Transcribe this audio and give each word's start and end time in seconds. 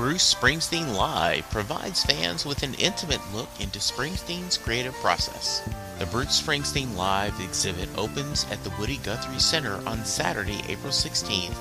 Bruce 0.00 0.32
Springsteen 0.32 0.96
Live 0.96 1.44
provides 1.50 2.02
fans 2.02 2.46
with 2.46 2.62
an 2.62 2.72
intimate 2.76 3.20
look 3.34 3.50
into 3.60 3.78
Springsteen's 3.78 4.56
creative 4.56 4.94
process. 4.94 5.60
The 5.98 6.06
Bruce 6.06 6.40
Springsteen 6.40 6.96
Live 6.96 7.38
exhibit 7.38 7.90
opens 7.98 8.46
at 8.50 8.64
the 8.64 8.72
Woody 8.78 8.96
Guthrie 8.96 9.38
Center 9.38 9.74
on 9.86 10.06
Saturday, 10.06 10.62
April 10.68 10.90
16th, 10.90 11.54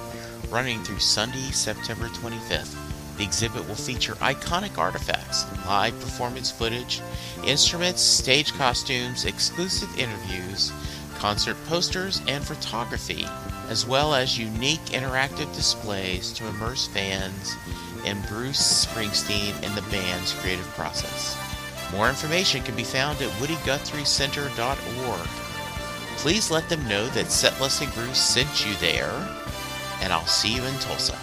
running 0.50 0.82
through 0.86 1.00
Sunday, 1.00 1.52
September 1.52 2.08
25th. 2.08 2.78
The 3.18 3.26
exhibit 3.26 3.68
will 3.68 3.76
feature 3.76 4.16
iconic 4.16 4.78
artifacts, 4.78 5.46
live 5.66 6.00
performance 6.00 6.50
footage, 6.50 7.02
instruments, 7.46 8.02
stage 8.02 8.54
costumes, 8.54 9.26
exclusive 9.26 9.90
interviews, 10.00 10.72
concert 11.18 11.58
posters, 11.66 12.22
and 12.26 12.42
photography, 12.42 13.28
as 13.68 13.86
well 13.86 14.14
as 14.14 14.40
unique 14.40 14.86
interactive 14.86 15.54
displays 15.54 16.32
to 16.32 16.48
immerse 16.48 16.88
fans 16.88 17.58
in 18.06 18.22
Bruce 18.24 18.86
Springsteen 18.86 19.54
and 19.64 19.76
the 19.76 19.90
band's 19.90 20.34
creative 20.34 20.68
process. 20.70 21.38
More 21.92 22.10
information 22.10 22.62
can 22.64 22.76
be 22.76 22.84
found 22.84 23.22
at 23.22 23.30
woodyguthrieCenter.org. 23.40 25.28
Please 26.18 26.52
let 26.52 26.70
them 26.70 26.88
know 26.88 27.08
that 27.10 27.32
Set 27.32 27.60
and 27.60 27.94
Bruce 27.94 28.20
sent 28.20 28.66
you 28.66 28.74
there, 28.76 29.12
and 30.02 30.14
I'll 30.14 30.26
see 30.26 30.54
you 30.54 30.64
in 30.64 30.74
Tulsa. 30.80 31.18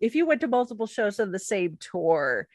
If 0.00 0.14
you 0.16 0.26
went 0.26 0.40
to 0.40 0.48
multiple 0.48 0.86
shows 0.86 1.20
on 1.20 1.30
the 1.30 1.38
same 1.38 1.78
tour, 1.78 2.48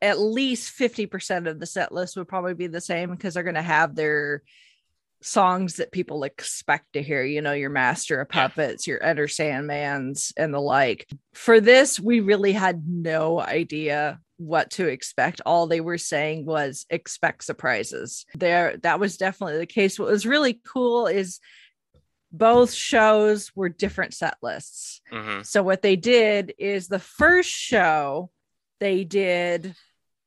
at 0.00 0.18
least 0.18 0.76
50% 0.76 1.46
of 1.46 1.60
the 1.60 1.66
set 1.66 1.92
list 1.92 2.16
would 2.16 2.26
probably 2.26 2.54
be 2.54 2.66
the 2.66 2.80
same 2.80 3.12
because 3.12 3.34
they're 3.34 3.44
going 3.44 3.54
to 3.54 3.62
have 3.62 3.94
their 3.94 4.42
songs 5.22 5.76
that 5.76 5.92
people 5.92 6.24
expect 6.24 6.92
to 6.92 7.02
hear, 7.02 7.22
you 7.22 7.40
know, 7.40 7.52
your 7.52 7.70
Master 7.70 8.20
of 8.20 8.28
Puppets, 8.28 8.86
your 8.86 9.02
Enter 9.02 9.26
Sandmans, 9.26 10.32
and 10.36 10.52
the 10.52 10.60
like. 10.60 11.08
For 11.34 11.60
this, 11.60 11.98
we 11.98 12.20
really 12.20 12.52
had 12.52 12.82
no 12.86 13.40
idea 13.40 14.20
what 14.36 14.70
to 14.72 14.88
expect. 14.88 15.40
All 15.46 15.66
they 15.66 15.80
were 15.80 15.98
saying 15.98 16.44
was 16.44 16.86
expect 16.90 17.44
surprises. 17.44 18.26
There, 18.34 18.76
that 18.82 19.00
was 19.00 19.16
definitely 19.16 19.58
the 19.58 19.66
case. 19.66 19.98
What 19.98 20.10
was 20.10 20.26
really 20.26 20.60
cool 20.66 21.06
is 21.06 21.40
both 22.32 22.72
shows 22.72 23.52
were 23.54 23.68
different 23.68 24.14
set 24.14 24.36
lists. 24.42 25.00
Mm-hmm. 25.12 25.42
So 25.42 25.62
what 25.62 25.82
they 25.82 25.96
did 25.96 26.54
is 26.58 26.88
the 26.88 26.98
first 26.98 27.50
show 27.50 28.30
they 28.80 29.04
did 29.04 29.74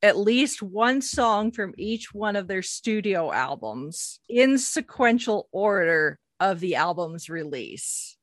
at 0.02 0.18
least 0.18 0.62
one 0.62 1.02
song 1.02 1.52
from 1.52 1.74
each 1.78 2.14
one 2.14 2.36
of 2.36 2.48
their 2.48 2.62
studio 2.62 3.32
albums 3.32 4.20
in 4.30 4.58
sequential 4.58 5.48
order 5.52 6.20
of 6.40 6.60
the 6.60 6.76
album's 6.76 7.30
release. 7.30 8.15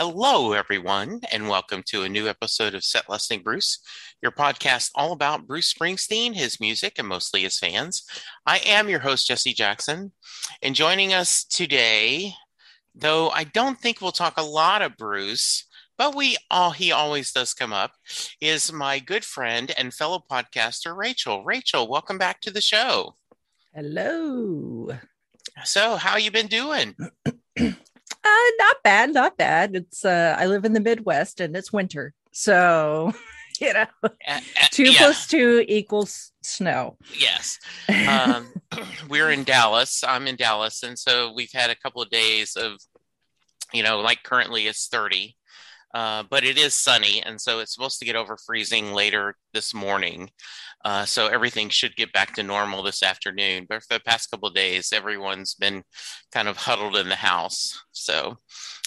Hello, 0.00 0.52
everyone, 0.52 1.22
and 1.32 1.48
welcome 1.48 1.82
to 1.86 2.04
a 2.04 2.08
new 2.08 2.28
episode 2.28 2.72
of 2.72 2.84
Set 2.84 3.10
Listing 3.10 3.42
Bruce, 3.42 3.80
your 4.22 4.30
podcast 4.30 4.92
all 4.94 5.10
about 5.10 5.48
Bruce 5.48 5.74
Springsteen, 5.74 6.36
his 6.36 6.60
music, 6.60 7.00
and 7.00 7.08
mostly 7.08 7.42
his 7.42 7.58
fans. 7.58 8.04
I 8.46 8.58
am 8.58 8.88
your 8.88 9.00
host, 9.00 9.26
Jesse 9.26 9.52
Jackson, 9.52 10.12
and 10.62 10.76
joining 10.76 11.14
us 11.14 11.42
today, 11.42 12.34
though 12.94 13.30
I 13.30 13.42
don't 13.42 13.80
think 13.80 14.00
we'll 14.00 14.12
talk 14.12 14.38
a 14.38 14.42
lot 14.42 14.82
of 14.82 14.96
Bruce, 14.96 15.66
but 15.96 16.14
we 16.14 16.36
all 16.48 16.70
he 16.70 16.92
always 16.92 17.32
does 17.32 17.52
come 17.52 17.72
up, 17.72 17.90
is 18.40 18.72
my 18.72 19.00
good 19.00 19.24
friend 19.24 19.72
and 19.76 19.92
fellow 19.92 20.22
podcaster, 20.30 20.96
Rachel. 20.96 21.42
Rachel, 21.42 21.88
welcome 21.88 22.18
back 22.18 22.40
to 22.42 22.52
the 22.52 22.60
show. 22.60 23.16
Hello. 23.74 24.90
So, 25.64 25.96
how 25.96 26.18
you 26.18 26.30
been 26.30 26.46
doing? 26.46 26.94
Uh, 28.24 28.50
not 28.58 28.76
bad, 28.84 29.12
not 29.14 29.36
bad. 29.36 29.74
It's 29.76 30.04
uh, 30.04 30.36
I 30.38 30.46
live 30.46 30.64
in 30.64 30.72
the 30.72 30.80
Midwest 30.80 31.40
and 31.40 31.56
it's 31.56 31.72
winter, 31.72 32.12
so 32.32 33.12
you 33.60 33.72
know, 33.72 33.86
Uh, 34.26 34.40
two 34.70 34.84
yeah. 34.84 34.98
plus 34.98 35.26
two 35.26 35.64
equals 35.68 36.32
snow. 36.42 36.96
Yes. 37.18 37.58
Um, 38.08 38.52
we're 39.08 39.30
in 39.30 39.44
Dallas. 39.44 40.04
I'm 40.06 40.26
in 40.28 40.36
Dallas. 40.36 40.82
And 40.82 40.98
so 40.98 41.32
we've 41.34 41.50
had 41.52 41.70
a 41.70 41.74
couple 41.74 42.00
of 42.00 42.08
days 42.10 42.54
of, 42.56 42.74
you 43.72 43.82
know, 43.82 43.98
like 44.00 44.22
currently 44.22 44.66
it's 44.68 44.86
30, 44.86 45.36
uh, 45.94 46.24
but 46.28 46.44
it 46.44 46.58
is 46.58 46.74
sunny. 46.74 47.22
And 47.22 47.40
so 47.40 47.60
it's 47.60 47.74
supposed 47.74 47.98
to 47.98 48.04
get 48.04 48.16
over 48.16 48.36
freezing 48.36 48.92
later 48.92 49.36
this 49.54 49.72
morning. 49.72 50.30
Uh, 50.84 51.04
so 51.04 51.26
everything 51.26 51.68
should 51.68 51.96
get 51.96 52.12
back 52.12 52.34
to 52.34 52.42
normal 52.42 52.82
this 52.82 53.02
afternoon. 53.02 53.66
But 53.68 53.82
for 53.82 53.94
the 53.94 54.04
past 54.04 54.30
couple 54.30 54.48
of 54.48 54.54
days, 54.54 54.92
everyone's 54.92 55.54
been 55.54 55.82
kind 56.32 56.48
of 56.48 56.56
huddled 56.56 56.96
in 56.96 57.08
the 57.08 57.16
house. 57.16 57.80
So 57.92 58.38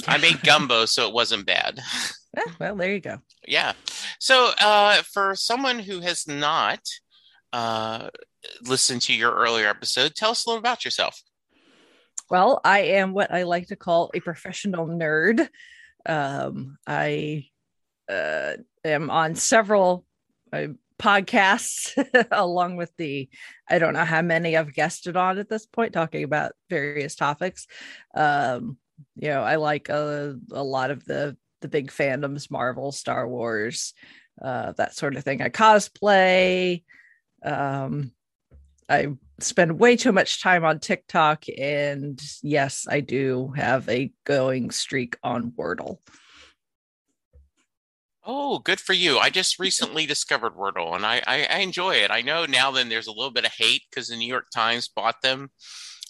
I 0.08 0.18
made 0.18 0.42
gumbo, 0.44 0.86
so 0.86 1.08
it 1.08 1.14
wasn't 1.14 1.46
bad. 1.46 1.80
Eh, 2.38 2.50
well, 2.62 2.78
there 2.78 2.94
you 2.94 3.02
go. 3.02 3.18
Yeah. 3.46 3.74
So 4.18 4.52
uh, 4.62 5.02
for 5.02 5.36
someone 5.36 5.80
who 5.80 6.00
has 6.00 6.30
not 6.30 6.80
uh, 7.52 8.08
listened 8.62 9.02
to 9.02 9.14
your 9.14 9.34
earlier 9.34 9.68
episode, 9.68 10.16
tell 10.16 10.32
us 10.32 10.46
a 10.46 10.50
little 10.50 10.60
about 10.62 10.86
yourself. 10.86 11.22
Well, 12.30 12.62
I 12.64 12.80
am 12.80 13.12
what 13.12 13.34
I 13.34 13.44
like 13.44 13.68
to 13.68 13.76
call 13.76 14.12
a 14.14 14.22
professional 14.22 14.88
nerd. 14.88 15.50
Um, 16.06 16.78
I 16.88 17.48
uh, 18.10 18.54
am 18.84 19.10
on 19.10 19.36
several 19.36 20.06
uh, 20.52 20.68
podcasts, 21.00 21.94
along 22.32 22.76
with 22.76 22.92
the 22.98 23.30
I 23.70 23.80
don't 23.80 23.94
know 23.94 24.06
how 24.06 24.22
many 24.22 24.56
I've 24.56 24.74
guested 24.74 25.18
on 25.18 25.38
at 25.38 25.50
this 25.50 25.66
point, 25.66 25.94
talking 25.94 26.24
about 26.24 26.54
various 26.70 27.16
topics. 27.16 27.68
Um, 28.16 28.78
you 29.16 29.30
know, 29.30 29.42
I 29.42 29.56
like 29.56 29.90
a, 29.90 30.38
a 30.52 30.64
lot 30.64 30.92
of 30.92 31.04
the 31.06 31.38
the 31.62 31.68
big 31.68 31.92
fandoms, 31.92 32.50
Marvel, 32.50 32.92
Star 32.92 33.28
Wars, 33.28 33.94
uh, 34.42 34.74
that 34.74 34.96
sort 34.96 35.16
of 35.16 35.24
thing. 35.24 35.42
I 35.42 35.50
cosplay. 35.50 36.84
Um, 37.44 38.12
I 38.90 39.08
spend 39.44 39.80
way 39.80 39.96
too 39.96 40.12
much 40.12 40.42
time 40.42 40.64
on 40.64 40.80
TikTok, 40.80 41.46
and 41.58 42.22
yes, 42.42 42.88
I 42.90 43.00
do 43.00 43.54
have 43.56 43.88
a 43.90 44.12
going 44.26 44.72
streak 44.72 45.18
on 45.24 45.52
Wordle. 45.52 46.00
Oh, 48.24 48.60
good 48.60 48.80
for 48.80 48.94
you. 48.94 49.18
I 49.18 49.30
just 49.32 49.58
recently 49.58 50.06
discovered 50.06 50.54
Wordle 50.54 50.96
and 50.96 51.04
I, 51.06 51.24
I, 51.26 51.48
I 51.50 51.58
enjoy 51.60 51.96
it. 51.96 52.12
I 52.12 52.22
know 52.22 52.46
now 52.46 52.70
then 52.70 52.88
there's 52.88 53.08
a 53.08 53.12
little 53.12 53.32
bit 53.32 53.46
of 53.46 53.52
hate 53.52 53.82
because 53.90 54.10
the 54.10 54.16
New 54.16 54.28
York 54.28 54.46
Times 54.54 54.88
bought 54.88 55.24
them, 55.24 55.50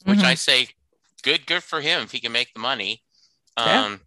which 0.04 0.20
Mhm. 0.20 0.26
I 0.26 0.36
say 0.36 0.68
good, 1.24 1.46
good 1.46 1.64
for 1.64 1.80
him 1.80 2.02
if 2.02 2.12
he 2.12 2.20
can 2.20 2.34
make 2.34 2.54
the 2.54 2.60
money. 2.60 3.02
Yeah. 3.58 3.86
Um, 3.86 4.02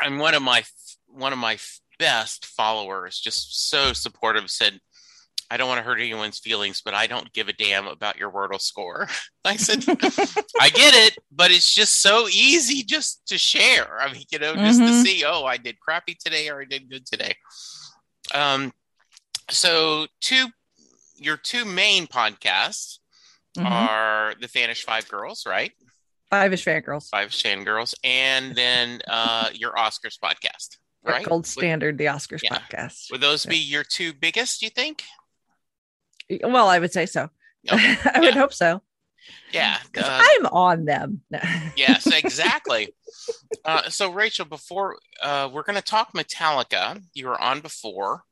and 0.00 0.20
one 0.20 0.34
of 0.34 0.42
my 0.42 0.62
one 1.08 1.32
of 1.32 1.40
my 1.40 1.58
best 1.98 2.46
followers, 2.46 3.18
just 3.18 3.68
so 3.68 3.92
supportive, 3.92 4.48
said, 4.48 4.80
"I 5.50 5.56
don't 5.56 5.68
want 5.68 5.78
to 5.78 5.82
hurt 5.82 6.00
anyone's 6.00 6.38
feelings, 6.38 6.80
but 6.84 6.94
I 6.94 7.06
don't 7.06 7.32
give 7.32 7.48
a 7.48 7.52
damn 7.52 7.86
about 7.86 8.16
your 8.18 8.30
Wordle 8.30 8.60
score." 8.60 9.08
I 9.44 9.56
said, 9.56 9.84
"I 10.60 10.70
get 10.70 10.94
it, 10.94 11.18
but 11.32 11.50
it's 11.50 11.74
just 11.74 12.00
so 12.00 12.28
easy 12.28 12.82
just 12.82 13.22
to 13.28 13.38
share. 13.38 14.00
I 14.00 14.12
mean, 14.12 14.24
you 14.30 14.38
know, 14.38 14.54
just 14.54 14.78
to 14.78 14.86
Mhm. 14.86 15.02
see, 15.02 15.24
oh, 15.24 15.44
I 15.44 15.56
did 15.56 15.80
crappy 15.80 16.14
today 16.14 16.48
or 16.48 16.60
I 16.62 16.64
did 16.64 16.88
good 16.90 17.06
today." 17.06 17.34
Um, 18.34 18.72
so 19.50 20.06
two, 20.20 20.46
your 21.16 21.36
two 21.36 21.64
main 21.64 22.06
podcasts 22.06 22.98
Mhm. 23.58 23.70
are 23.70 24.34
the 24.40 24.46
Fanish 24.48 24.82
Five 24.84 25.08
Girls, 25.08 25.44
right? 25.46 25.72
Five-ish 26.30 26.64
fangirls. 26.64 27.08
Five 27.10 27.34
Shan 27.34 27.64
Girls, 27.64 27.92
and 28.04 28.54
then 28.54 29.00
uh, 29.08 29.50
your 29.52 29.72
Oscars 29.72 30.16
podcast, 30.22 30.76
right? 31.02 31.24
Gold 31.24 31.40
Would- 31.42 31.46
standard, 31.48 31.98
the 31.98 32.04
Oscars 32.04 32.40
Yeah. 32.44 32.56
podcast. 32.56 33.10
Would 33.10 33.20
those 33.20 33.44
be 33.44 33.56
your 33.58 33.82
two 33.82 34.12
biggest? 34.12 34.62
You 34.62 34.70
think? 34.70 35.02
Well, 36.42 36.68
I 36.68 36.78
would 36.78 36.92
say 36.92 37.06
so. 37.06 37.28
Okay, 37.70 37.96
I 38.14 38.20
would 38.20 38.34
yeah. 38.34 38.40
hope 38.40 38.52
so. 38.52 38.82
Yeah, 39.52 39.78
uh, 39.96 40.22
I'm 40.22 40.46
on 40.46 40.84
them. 40.84 41.22
yes, 41.76 42.06
exactly. 42.06 42.94
uh, 43.64 43.88
so, 43.88 44.10
Rachel, 44.10 44.44
before 44.44 44.96
uh, 45.22 45.48
we're 45.52 45.62
going 45.62 45.76
to 45.76 45.82
talk 45.82 46.12
Metallica, 46.14 47.02
you 47.14 47.26
were 47.26 47.40
on 47.40 47.60
before, 47.60 48.22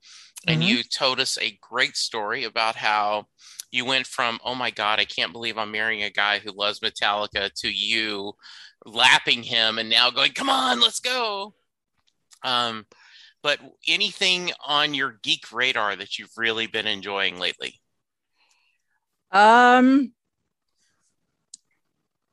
and 0.47 0.61
mm-hmm. 0.61 0.69
you 0.69 0.83
told 0.83 1.21
us 1.21 1.37
a 1.39 1.59
great 1.61 1.97
story 1.97 2.45
about 2.45 2.77
how 2.77 3.27
you 3.71 3.85
went 3.85 4.07
from 4.07 4.39
"Oh 4.45 4.55
my 4.55 4.71
God, 4.71 5.01
I 5.01 5.05
can't 5.05 5.33
believe 5.33 5.59
I'm 5.59 5.73
marrying 5.73 6.03
a 6.03 6.11
guy 6.11 6.39
who 6.39 6.53
loves 6.53 6.81
Metallica" 6.81 7.53
to 7.61 7.69
you 7.69 8.33
lapping 8.87 9.43
him, 9.43 9.79
and 9.79 9.91
now 9.91 10.11
going, 10.11 10.33
"Come 10.33 10.49
on, 10.49 10.81
let's 10.81 11.01
go." 11.01 11.55
Um, 12.45 12.87
but 13.43 13.61
anything 13.87 14.53
on 14.65 14.95
your 14.95 15.19
geek 15.23 15.53
radar 15.53 15.97
that 15.97 16.19
you've 16.19 16.37
really 16.37 16.67
been 16.67 16.87
enjoying 16.87 17.39
lately? 17.39 17.81
Um, 19.31 20.13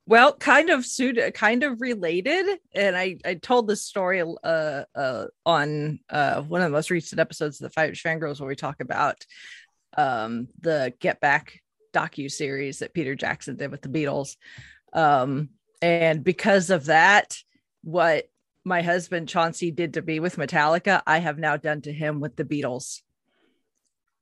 well, 0.08 0.34
kind 0.34 0.70
of 0.70 0.86
suit, 0.86 1.20
kind 1.34 1.64
of 1.64 1.82
related, 1.82 2.46
and 2.74 2.96
I 2.96 3.18
I 3.26 3.34
told 3.36 3.68
this 3.68 3.82
story 3.82 4.22
uh, 4.22 4.84
uh 4.94 5.26
on 5.46 6.00
uh 6.10 6.42
one 6.42 6.62
of 6.62 6.70
the 6.70 6.76
most 6.76 6.92
recent 6.92 7.20
episodes 7.20 7.60
of 7.60 7.66
the 7.66 7.74
Five 7.74 7.94
Fangirls 7.94 8.40
where 8.40 8.48
we 8.48 8.56
talk 8.56 8.82
about 8.82 9.26
um 9.98 10.48
the 10.62 10.94
Get 11.00 11.20
Back 11.20 11.62
docu 11.92 12.32
series 12.32 12.80
that 12.80 12.94
Peter 12.94 13.16
Jackson 13.16 13.56
did 13.56 13.72
with 13.72 13.82
the 13.82 13.90
Beatles, 13.90 14.36
um 14.94 15.50
and 15.82 16.24
because 16.24 16.70
of 16.70 16.86
that, 16.86 17.38
what 17.84 18.26
my 18.64 18.82
husband 18.82 19.30
Chauncey 19.30 19.72
did 19.72 19.94
to 19.94 20.02
me 20.02 20.20
with 20.20 20.38
Metallica, 20.38 21.02
I 21.06 21.20
have 21.20 21.38
now 21.38 21.58
done 21.58 21.82
to 21.82 21.94
him 21.94 22.20
with 22.20 22.36
the 22.36 22.46
Beatles. 22.46 23.02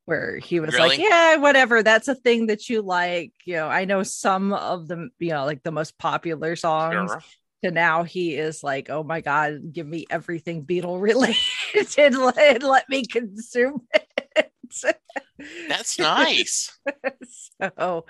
Where 0.05 0.38
he 0.38 0.59
was 0.59 0.73
really? 0.73 0.89
like, 0.89 1.00
Yeah, 1.00 1.38
whatever, 1.38 1.81
that's 1.81 2.07
a 2.07 2.15
thing 2.15 2.47
that 2.47 2.69
you 2.69 2.81
like. 2.81 3.33
You 3.45 3.55
know, 3.55 3.67
I 3.67 3.85
know 3.85 4.03
some 4.03 4.53
of 4.53 4.88
the, 4.88 5.09
you 5.19 5.29
know, 5.29 5.45
like 5.45 5.63
the 5.63 5.71
most 5.71 5.97
popular 5.97 6.55
songs. 6.55 7.11
Sure. 7.11 7.23
To 7.63 7.71
now 7.71 8.03
he 8.03 8.35
is 8.35 8.61
like, 8.61 8.89
oh 8.89 9.03
my 9.03 9.21
God, 9.21 9.71
give 9.71 9.88
me 9.88 10.05
everything 10.09 10.65
Beatle 10.65 11.01
related 11.01 11.38
and 11.97 12.17
let, 12.17 12.61
let 12.61 12.89
me 12.89 13.05
consume 13.05 13.83
it. 13.94 14.12
That's 15.67 15.99
nice. 15.99 16.77
so, 17.61 18.05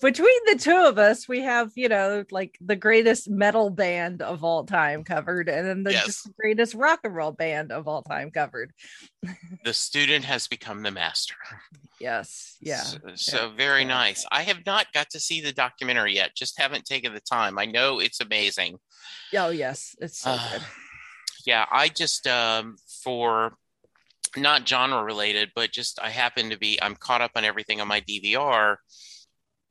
between 0.00 0.40
the 0.46 0.58
two 0.58 0.76
of 0.76 0.98
us, 0.98 1.28
we 1.28 1.40
have, 1.40 1.72
you 1.76 1.88
know, 1.88 2.24
like 2.30 2.58
the 2.60 2.76
greatest 2.76 3.30
metal 3.30 3.70
band 3.70 4.22
of 4.22 4.44
all 4.44 4.64
time 4.64 5.04
covered, 5.04 5.48
and 5.48 5.66
then 5.66 5.82
the 5.84 5.92
yes. 5.92 6.26
greatest 6.38 6.74
rock 6.74 7.00
and 7.04 7.14
roll 7.14 7.32
band 7.32 7.72
of 7.72 7.88
all 7.88 8.02
time 8.02 8.30
covered. 8.30 8.72
the 9.64 9.72
student 9.72 10.24
has 10.24 10.46
become 10.46 10.82
the 10.82 10.90
master. 10.90 11.34
Yes. 12.02 12.56
Yeah. 12.60 12.82
So, 12.82 12.98
so 13.14 13.46
yeah. 13.46 13.56
very 13.56 13.82
yeah. 13.82 13.88
nice. 13.88 14.26
I 14.32 14.42
have 14.42 14.66
not 14.66 14.92
got 14.92 15.10
to 15.10 15.20
see 15.20 15.40
the 15.40 15.52
documentary 15.52 16.14
yet, 16.14 16.34
just 16.34 16.60
haven't 16.60 16.84
taken 16.84 17.14
the 17.14 17.20
time. 17.20 17.58
I 17.58 17.66
know 17.66 18.00
it's 18.00 18.20
amazing. 18.20 18.78
Oh, 19.36 19.50
yes. 19.50 19.94
It's 20.00 20.18
so 20.18 20.32
uh, 20.32 20.52
good. 20.52 20.62
Yeah. 21.46 21.64
I 21.70 21.88
just, 21.88 22.26
um, 22.26 22.76
for 23.04 23.54
not 24.36 24.66
genre 24.66 25.02
related, 25.02 25.50
but 25.54 25.72
just 25.72 25.98
I 26.00 26.10
happen 26.10 26.50
to 26.50 26.58
be 26.58 26.78
I'm 26.80 26.96
caught 26.96 27.20
up 27.20 27.32
on 27.36 27.44
everything 27.44 27.80
on 27.80 27.88
my 27.88 28.00
DVR, 28.00 28.76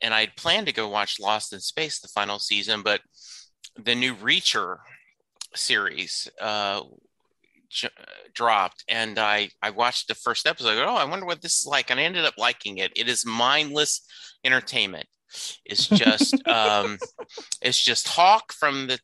and 0.02 0.14
I'd 0.14 0.36
planned 0.36 0.68
to 0.68 0.74
go 0.74 0.90
watch 0.90 1.20
Lost 1.20 1.54
in 1.54 1.60
Space 1.60 2.00
the 2.00 2.08
final 2.08 2.40
season, 2.40 2.82
but 2.82 3.02
the 3.78 3.96
new 3.96 4.16
Reacher 4.16 4.78
series 5.56 6.28
uh, 6.40 6.82
j- 7.70 7.90
dropped, 8.34 8.84
and 8.88 9.18
I 9.18 9.50
I 9.62 9.72
watched 9.72 10.08
the 10.08 10.16
first 10.16 10.48
episode. 10.48 10.76
Go, 10.76 10.86
oh, 10.86 10.96
I 10.96 11.06
wonder 11.06 11.26
what 11.26 11.42
this 11.42 11.60
is 11.60 11.66
like, 11.66 11.90
and 11.90 12.00
I 12.00 12.04
ended 12.04 12.26
up 12.26 12.36
liking 12.38 12.78
it. 12.78 12.92
It 12.96 13.08
is 13.08 13.26
mindless 13.26 14.02
entertainment. 14.44 15.08
It's 15.66 15.88
just 15.88 16.36
um, 16.48 16.98
it's 17.62 17.82
just 17.82 18.08
Hawk 18.08 18.54
from 18.54 18.88
the 18.88 19.00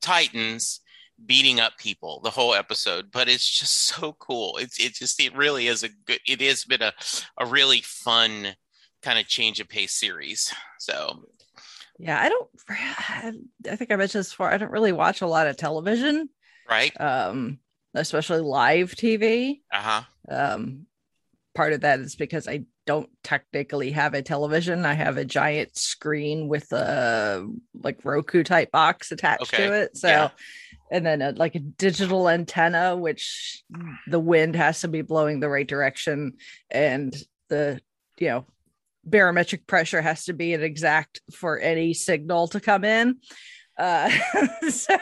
Titans 0.00 0.79
beating 1.26 1.60
up 1.60 1.76
people 1.78 2.20
the 2.22 2.30
whole 2.30 2.54
episode 2.54 3.10
but 3.12 3.28
it's 3.28 3.48
just 3.48 3.86
so 3.86 4.14
cool. 4.18 4.56
It's 4.58 4.78
it 4.78 4.94
just 4.94 5.20
it 5.20 5.36
really 5.36 5.66
is 5.66 5.82
a 5.82 5.88
good 5.88 6.20
it 6.26 6.40
has 6.40 6.64
been 6.64 6.82
a, 6.82 6.92
a 7.38 7.46
really 7.46 7.80
fun 7.84 8.48
kind 9.02 9.18
of 9.18 9.26
change 9.26 9.60
of 9.60 9.68
pace 9.68 9.94
series 9.94 10.52
so. 10.78 11.24
Yeah 11.98 12.20
i 12.20 12.28
don't 12.28 12.48
i 13.70 13.76
think 13.76 13.92
i 13.92 13.96
mentioned 13.96 14.20
this 14.20 14.30
before 14.30 14.50
i 14.50 14.56
don't 14.56 14.70
really 14.70 14.92
watch 14.92 15.20
a 15.20 15.26
lot 15.26 15.46
of 15.46 15.56
television. 15.56 16.28
Right. 16.68 16.98
Um 17.00 17.58
especially 17.94 18.40
live 18.40 18.92
tv 18.92 19.60
uh-huh. 19.72 20.02
Um 20.28 20.86
part 21.60 21.74
of 21.74 21.82
that 21.82 22.00
is 22.00 22.16
because 22.16 22.48
i 22.48 22.64
don't 22.90 23.10
technically 23.22 23.92
have 23.92 24.14
a 24.14 24.22
television. 24.22 24.84
I 24.84 24.94
have 24.94 25.16
a 25.16 25.24
giant 25.24 25.78
screen 25.78 26.48
with 26.48 26.72
a 26.72 27.46
like 27.84 28.04
roku 28.04 28.42
type 28.42 28.72
box 28.72 29.12
attached 29.12 29.54
okay. 29.54 29.68
to 29.68 29.72
it. 29.82 29.96
So 29.96 30.08
yeah. 30.08 30.30
and 30.90 31.06
then 31.06 31.22
a, 31.22 31.30
like 31.30 31.54
a 31.54 31.60
digital 31.60 32.28
antenna 32.28 32.96
which 32.96 33.62
the 34.08 34.18
wind 34.18 34.56
has 34.56 34.80
to 34.80 34.88
be 34.88 35.02
blowing 35.02 35.38
the 35.38 35.48
right 35.48 35.68
direction 35.68 36.32
and 36.68 37.14
the 37.48 37.80
you 38.18 38.26
know 38.26 38.44
barometric 39.04 39.68
pressure 39.68 40.02
has 40.02 40.24
to 40.24 40.32
be 40.32 40.52
an 40.52 40.64
exact 40.64 41.20
for 41.32 41.60
any 41.60 41.94
signal 41.94 42.48
to 42.48 42.58
come 42.58 42.84
in 42.84 43.18
uh, 43.80 44.10
so 44.70 44.96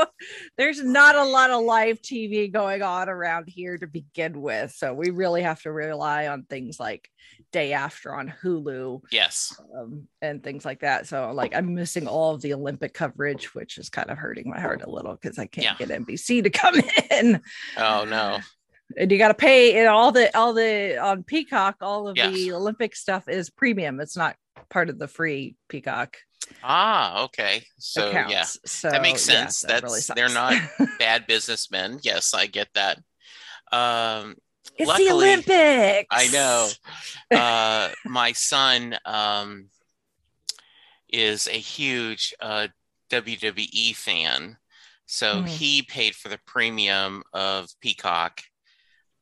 there's 0.56 0.82
not 0.82 1.16
a 1.16 1.24
lot 1.24 1.50
of 1.50 1.64
live 1.64 2.00
TV 2.00 2.50
going 2.50 2.80
on 2.80 3.08
around 3.08 3.48
here 3.48 3.76
to 3.76 3.86
begin 3.86 4.40
with. 4.40 4.70
So 4.70 4.94
we 4.94 5.10
really 5.10 5.42
have 5.42 5.60
to 5.62 5.72
rely 5.72 6.28
on 6.28 6.44
things 6.44 6.78
like 6.78 7.08
day 7.50 7.72
after 7.72 8.14
on 8.14 8.32
Hulu. 8.42 9.00
Yes. 9.10 9.60
Um, 9.76 10.06
and 10.20 10.42
things 10.42 10.64
like 10.64 10.80
that. 10.80 11.08
So 11.08 11.32
like 11.32 11.54
I'm 11.54 11.74
missing 11.74 12.06
all 12.06 12.34
of 12.34 12.42
the 12.42 12.54
Olympic 12.54 12.94
coverage, 12.94 13.54
which 13.54 13.76
is 13.76 13.90
kind 13.90 14.08
of 14.08 14.18
hurting 14.18 14.48
my 14.48 14.60
heart 14.60 14.82
a 14.82 14.90
little 14.90 15.18
because 15.20 15.38
I 15.38 15.46
can't 15.46 15.80
yeah. 15.80 15.86
get 15.86 16.06
NBC 16.06 16.44
to 16.44 16.50
come 16.50 16.76
in. 17.10 17.42
Oh 17.76 18.04
no. 18.04 18.38
And 18.96 19.10
you 19.10 19.18
got 19.18 19.28
to 19.28 19.34
pay 19.34 19.78
and 19.78 19.88
all 19.88 20.12
the 20.12 20.36
all 20.36 20.52
the 20.52 20.98
on 20.98 21.24
Peacock, 21.24 21.76
all 21.80 22.08
of 22.08 22.16
yes. 22.16 22.32
the 22.32 22.52
Olympic 22.52 22.94
stuff 22.94 23.26
is 23.26 23.50
premium. 23.50 24.00
It's 24.00 24.16
not 24.16 24.36
part 24.68 24.90
of 24.90 24.98
the 24.98 25.08
free 25.08 25.56
Peacock. 25.68 26.18
Ah, 26.62 27.24
okay. 27.24 27.64
So 27.78 28.10
accounts. 28.10 28.32
yeah, 28.32 28.44
so, 28.64 28.90
that 28.90 29.02
makes 29.02 29.22
sense. 29.22 29.62
Yeah, 29.62 29.74
that 29.74 29.82
That's 29.82 30.08
really 30.10 30.20
they're 30.20 30.34
not 30.34 30.54
bad 30.98 31.26
businessmen. 31.26 32.00
Yes, 32.02 32.34
I 32.34 32.46
get 32.46 32.68
that. 32.74 32.98
Um, 33.72 34.36
it's 34.76 34.88
luckily, 34.88 35.08
the 35.08 35.14
Olympics. 35.14 36.08
I 36.10 36.28
know. 36.28 36.68
Uh, 37.32 37.88
my 38.04 38.32
son 38.32 38.94
um, 39.06 39.70
is 41.08 41.48
a 41.48 41.52
huge 41.52 42.34
uh, 42.42 42.68
WWE 43.08 43.96
fan, 43.96 44.58
so 45.06 45.36
mm. 45.36 45.48
he 45.48 45.80
paid 45.80 46.14
for 46.14 46.28
the 46.28 46.38
premium 46.46 47.22
of 47.32 47.70
Peacock 47.80 48.42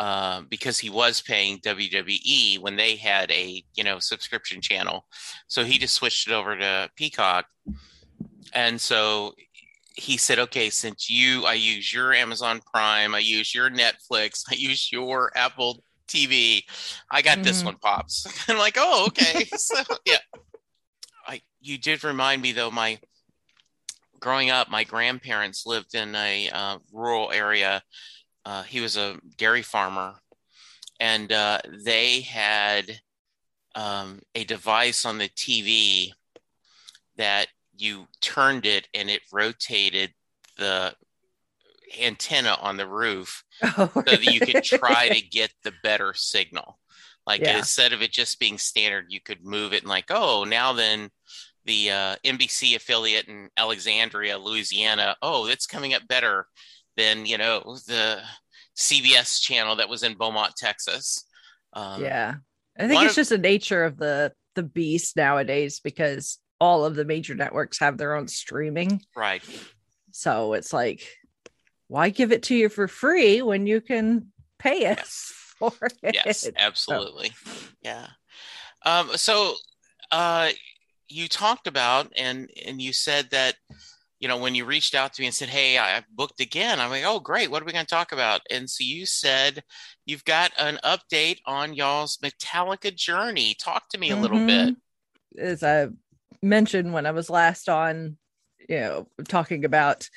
uh, 0.00 0.40
because 0.49 0.78
he 0.78 0.88
was 0.88 1.21
paying 1.21 1.59
WWE 1.59 2.59
when 2.61 2.75
they 2.75 2.97
had 2.97 3.30
a 3.30 3.62
you 3.75 3.85
know 3.85 3.99
subscription 3.99 4.62
channel. 4.62 5.04
So 5.47 5.62
he 5.62 5.76
just 5.76 5.95
switched 5.95 6.26
it 6.26 6.33
over 6.33 6.57
to 6.57 6.88
Peacock, 6.97 7.45
and 8.54 8.80
so 8.80 9.35
he 9.95 10.16
said, 10.16 10.38
"Okay, 10.38 10.71
since 10.71 11.11
you, 11.11 11.45
I 11.45 11.52
use 11.52 11.92
your 11.92 12.14
Amazon 12.14 12.62
Prime, 12.73 13.14
I 13.14 13.19
use 13.19 13.54
your 13.54 13.69
Netflix, 13.69 14.42
I 14.50 14.54
use 14.54 14.90
your 14.90 15.33
Apple 15.37 15.85
TV, 16.09 16.64
I 17.12 17.21
got 17.21 17.35
mm-hmm. 17.35 17.42
this 17.42 17.62
one, 17.62 17.76
pops." 17.76 18.26
I'm 18.49 18.57
like, 18.57 18.76
"Oh, 18.78 19.04
okay." 19.09 19.45
so 19.54 19.83
yeah, 20.07 20.16
I 21.26 21.42
you 21.61 21.76
did 21.76 22.04
remind 22.04 22.40
me 22.40 22.52
though. 22.52 22.71
My 22.71 22.99
growing 24.19 24.49
up, 24.49 24.71
my 24.71 24.85
grandparents 24.85 25.66
lived 25.66 25.95
in 25.95 26.14
a 26.14 26.49
uh, 26.49 26.78
rural 26.90 27.30
area 27.33 27.83
uh, 28.50 28.64
he 28.64 28.80
was 28.80 28.97
a 28.97 29.16
dairy 29.37 29.62
farmer, 29.62 30.14
and 30.99 31.30
uh, 31.30 31.61
they 31.85 32.21
had 32.23 33.00
um, 33.76 34.19
a 34.35 34.42
device 34.42 35.04
on 35.04 35.19
the 35.19 35.28
TV 35.28 36.11
that 37.16 37.47
you 37.76 38.09
turned 38.21 38.66
it 38.66 38.88
and 38.92 39.09
it 39.09 39.23
rotated 39.33 40.12
the 40.59 40.92
antenna 42.02 42.57
on 42.61 42.76
the 42.76 42.88
roof 42.88 43.45
oh, 43.62 43.88
so 43.95 44.00
that 44.00 44.25
you 44.25 44.40
could 44.40 44.64
try 44.64 45.09
to 45.09 45.21
get 45.21 45.52
the 45.62 45.73
better 45.85 46.12
signal. 46.12 46.80
Like 47.28 47.42
yeah. 47.42 47.59
instead 47.59 47.92
of 47.92 48.02
it 48.02 48.11
just 48.11 48.40
being 48.40 48.59
standard, 48.59 49.07
you 49.11 49.21
could 49.21 49.45
move 49.45 49.73
it 49.73 49.83
and 49.83 49.88
like, 49.88 50.11
oh, 50.11 50.42
now 50.42 50.73
then 50.73 51.11
the 51.66 51.92
uh, 51.92 52.16
NBC 52.25 52.75
affiliate 52.75 53.28
in 53.28 53.49
Alexandria, 53.57 54.38
Louisiana, 54.38 55.14
oh, 55.23 55.47
it's 55.47 55.69
coming 55.69 55.95
up 55.95 56.09
better 56.09 56.49
than 57.00 57.25
you 57.25 57.38
know 57.38 57.61
the 57.87 58.21
CBS 58.76 59.40
channel 59.40 59.76
that 59.76 59.88
was 59.88 60.02
in 60.02 60.14
Beaumont, 60.14 60.54
Texas. 60.57 61.25
Um, 61.73 62.02
yeah, 62.02 62.35
I 62.78 62.88
think 62.88 63.02
it's 63.02 63.12
of, 63.12 63.16
just 63.16 63.30
the 63.30 63.38
nature 63.38 63.85
of 63.85 63.97
the 63.97 64.33
the 64.54 64.62
beast 64.62 65.16
nowadays 65.16 65.80
because 65.80 66.38
all 66.61 66.85
of 66.85 66.95
the 66.95 67.04
major 67.04 67.35
networks 67.35 67.78
have 67.78 67.97
their 67.97 68.14
own 68.14 68.28
streaming. 68.28 69.00
Right. 69.16 69.42
So 70.11 70.52
it's 70.52 70.73
like, 70.73 71.02
why 71.88 72.11
give 72.11 72.33
it 72.33 72.42
to 72.45 72.54
you 72.54 72.69
for 72.69 72.87
free 72.87 73.40
when 73.40 73.66
you 73.66 73.80
can 73.80 74.26
pay 74.59 74.87
us 74.87 74.99
yes. 74.99 75.33
for 75.59 75.73
it? 76.02 76.14
Yes, 76.14 76.50
absolutely. 76.59 77.30
So. 77.45 77.52
Yeah. 77.83 78.07
Um, 78.85 79.11
so 79.16 79.54
uh, 80.11 80.50
you 81.09 81.28
talked 81.28 81.66
about 81.66 82.12
and 82.16 82.50
and 82.66 82.83
you 82.83 82.92
said 82.92 83.30
that 83.30 83.54
you 84.21 84.29
know 84.29 84.37
when 84.37 84.55
you 84.55 84.65
reached 84.65 84.95
out 84.95 85.12
to 85.15 85.23
me 85.23 85.27
and 85.27 85.35
said 85.35 85.49
hey 85.49 85.79
i 85.79 86.03
booked 86.15 86.41
again 86.41 86.79
i'm 86.81 86.91
like 86.91 87.05
oh 87.07 87.21
great 87.21 87.50
what 87.50 87.62
are 87.62 87.67
we 87.67 87.73
going 87.73 87.85
to 87.85 87.91
talk 87.91 88.12
about? 88.12 88.41
And 88.50 88.69
so 88.71 88.85
you 88.85 89.07
said 89.07 89.62
you've 90.07 90.25
got 90.25 90.53
an 90.59 90.79
update 90.85 91.39
on 91.47 91.75
y'all's 91.75 92.19
metallica 92.19 92.95
journey. 92.95 93.55
Talk 93.61 93.89
to 93.91 93.99
me 93.99 94.11
a 94.11 94.17
little 94.19 94.41
Mhm. 94.41 94.47
bit 94.47 94.75
As 95.39 95.62
I 95.62 95.89
mentioned 96.43 96.93
when 96.93 97.07
I 97.07 97.12
was 97.12 97.31
last 97.31 97.69
on, 97.69 98.19
you 98.69 98.81
know, 98.81 99.09
talking 99.29 99.65
about 99.65 100.09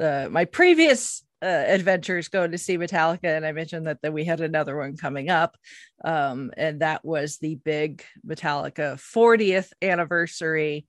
uh, 0.00 0.28
my 0.30 0.44
previous 0.46 1.24
uh, 1.42 1.46
adventures 1.46 2.28
going 2.28 2.52
to 2.52 2.58
see 2.58 2.78
Metallica, 2.78 3.24
and 3.36 3.46
I 3.46 3.52
mentioned 3.52 3.86
that, 3.86 4.00
that 4.02 4.12
we 4.14 4.24
had 4.24 4.40
another 4.40 4.76
one 4.76 4.96
coming 4.96 5.30
up, 5.30 5.56
um, 6.04 6.52
and 6.56 6.80
that 6.80 7.04
was 7.04 7.38
the 7.38 7.56
big 7.56 8.04
Metallica 8.26 8.98
40th 9.00 9.72
anniversary 9.82 10.86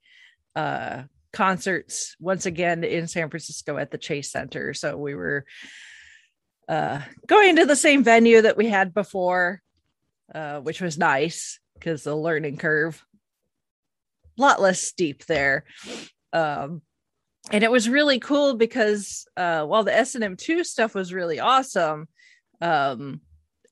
uh, 0.55 1.03
concerts 1.35 2.15
once 2.19 2.45
again 2.45 2.83
in 2.83 3.07
San 3.07 3.29
Francisco 3.29 3.77
at 3.77 3.91
the 3.91 3.97
Chase 3.97 4.31
Center. 4.31 4.73
So 4.73 4.97
we 4.97 5.13
were 5.13 5.45
uh, 6.67 7.01
going 7.27 7.57
to 7.57 7.65
the 7.65 7.75
same 7.75 8.03
venue 8.03 8.41
that 8.41 8.57
we 8.57 8.67
had 8.67 8.93
before, 8.93 9.61
uh, 10.33 10.61
which 10.61 10.81
was 10.81 10.97
nice 10.97 11.59
because 11.75 12.03
the 12.03 12.15
learning 12.15 12.57
curve 12.57 13.05
a 14.37 14.41
lot 14.41 14.61
less 14.61 14.81
steep 14.81 15.25
there. 15.25 15.65
Um, 16.33 16.81
and 17.51 17.63
it 17.63 17.71
was 17.71 17.89
really 17.89 18.19
cool 18.19 18.55
because 18.55 19.27
uh, 19.37 19.65
while 19.65 19.83
the 19.83 19.95
S&M2 19.95 20.65
stuff 20.65 20.95
was 20.95 21.13
really 21.13 21.39
awesome, 21.39 22.07
um, 22.61 23.21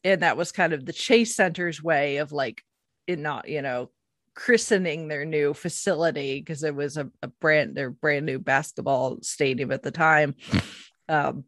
and 0.03 0.21
that 0.21 0.37
was 0.37 0.51
kind 0.51 0.73
of 0.73 0.85
the 0.85 0.93
Chase 0.93 1.35
Center's 1.35 1.81
way 1.81 2.17
of 2.17 2.31
like, 2.31 2.61
in 3.07 3.21
not, 3.21 3.49
you 3.49 3.61
know, 3.61 3.89
christening 4.35 5.07
their 5.07 5.25
new 5.25 5.53
facility 5.53 6.39
because 6.39 6.63
it 6.63 6.73
was 6.75 6.97
a, 6.97 7.09
a 7.21 7.27
brand 7.27 7.75
their 7.75 7.89
brand 7.91 8.25
new 8.25 8.39
basketball 8.39 9.19
stadium 9.21 9.71
at 9.71 9.83
the 9.83 9.91
time. 9.91 10.35
Um, 11.09 11.43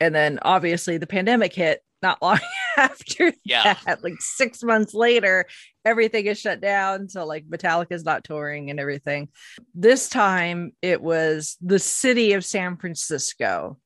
and 0.00 0.12
then 0.12 0.40
obviously 0.42 0.98
the 0.98 1.06
pandemic 1.06 1.54
hit 1.54 1.80
not 2.02 2.20
long 2.22 2.40
after 2.76 3.32
Yeah. 3.44 3.76
that, 3.86 4.02
like 4.02 4.14
six 4.18 4.64
months 4.64 4.94
later, 4.94 5.46
everything 5.84 6.26
is 6.26 6.40
shut 6.40 6.60
down. 6.60 7.08
So 7.08 7.24
like 7.24 7.46
Metallica's 7.48 8.04
not 8.04 8.24
touring 8.24 8.68
and 8.70 8.80
everything. 8.80 9.28
This 9.74 10.08
time 10.08 10.72
it 10.82 11.00
was 11.00 11.56
the 11.60 11.78
city 11.78 12.32
of 12.32 12.44
San 12.44 12.76
Francisco 12.76 13.78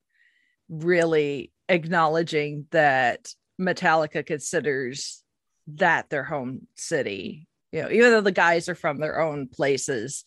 really 0.71 1.53
acknowledging 1.69 2.67
that 2.71 3.29
Metallica 3.61 4.25
considers 4.25 5.23
that 5.69 6.09
their 6.09 6.25
home 6.25 6.67
city. 6.77 7.47
You 7.73 7.83
know, 7.83 7.91
even 7.91 8.11
though 8.11 8.21
the 8.21 8.33
guys 8.33 8.69
are 8.69 8.75
from 8.75 8.99
their 8.99 9.21
own 9.21 9.49
places, 9.49 10.25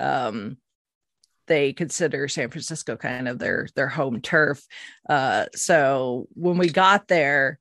um, 0.00 0.56
they 1.46 1.72
consider 1.72 2.28
San 2.28 2.50
Francisco 2.50 2.96
kind 2.96 3.28
of 3.28 3.38
their 3.38 3.68
their 3.74 3.88
home 3.88 4.20
turf. 4.20 4.64
Uh, 5.08 5.46
so 5.54 6.28
when 6.34 6.58
we 6.58 6.68
got 6.68 7.08
there, 7.08 7.58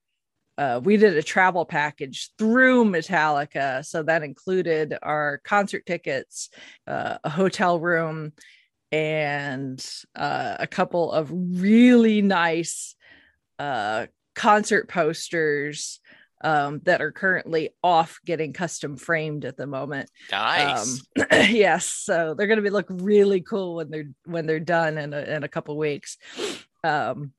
uh, 0.58 0.82
we 0.84 0.98
did 0.98 1.16
a 1.16 1.24
travel 1.24 1.66
package 1.66 2.32
through 2.38 2.86
Metallica. 2.86 3.86
So 3.86 4.04
that 4.04 4.24
included 4.24 4.98
our 5.02 5.40
concert 5.44 5.86
tickets, 5.86 6.50
uh, 6.88 7.18
a 7.24 7.30
hotel 7.30 7.80
room, 7.80 8.34
and 8.92 9.86
uh, 10.16 10.56
a 10.60 10.68
couple 10.68 11.12
of 11.12 11.30
really 11.32 12.22
nice 12.22 12.96
uh, 13.60 14.08
concert 14.36 14.88
posters 14.88 16.00
um, 16.42 16.82
that 16.84 17.02
are 17.02 17.12
currently 17.12 17.72
off 17.84 18.20
getting 18.26 18.54
custom 18.54 18.98
framed 18.98 19.46
at 19.46 19.58
the 19.58 19.68
moment. 19.68 20.10
nice 20.32 21.02
Um, 21.18 21.26
yes, 21.32 21.86
so 21.86 22.34
they're 22.34 22.48
going 22.48 22.58
to 22.58 22.64
be 22.64 22.70
look 22.70 22.88
really 22.90 23.42
cool 23.42 23.76
when 23.76 23.90
they're 23.90 24.10
when 24.26 24.46
they're 24.46 24.60
done 24.60 24.98
in 24.98 25.14
a, 25.14 25.22
in 25.22 25.44
a 25.44 25.50
couple 25.50 25.78
weeks. 25.78 26.18
Um, 26.84 27.34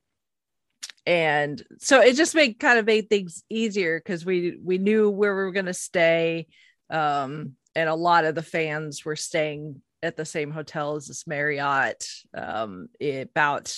and 1.07 1.63
so 1.79 2.01
it 2.01 2.17
just 2.17 2.35
made 2.35 2.59
kind 2.59 2.79
of 2.79 2.85
made 2.85 3.09
things 3.09 3.43
easier 3.49 3.99
because 3.99 4.27
we 4.27 4.59
we 4.63 4.79
knew 4.79 5.09
where 5.09 5.35
we 5.35 5.43
were 5.43 5.53
going 5.53 5.67
to 5.67 5.75
stay, 5.75 6.49
um, 6.91 7.55
and 7.75 7.89
a 7.89 7.95
lot 7.95 8.25
of 8.25 8.35
the 8.35 8.43
fans 8.43 9.05
were 9.05 9.17
staying 9.17 9.81
at 10.03 10.17
the 10.17 10.25
same 10.25 10.51
hotel 10.51 10.97
as 10.97 11.09
this 11.09 11.27
Marriott, 11.27 12.07
um, 12.35 12.89
about 13.01 13.75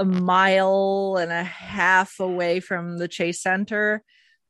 a 0.00 0.04
mile 0.04 1.18
and 1.20 1.30
a 1.30 1.44
half 1.44 2.20
away 2.20 2.58
from 2.58 2.96
the 2.96 3.06
Chase 3.06 3.42
Center. 3.42 4.02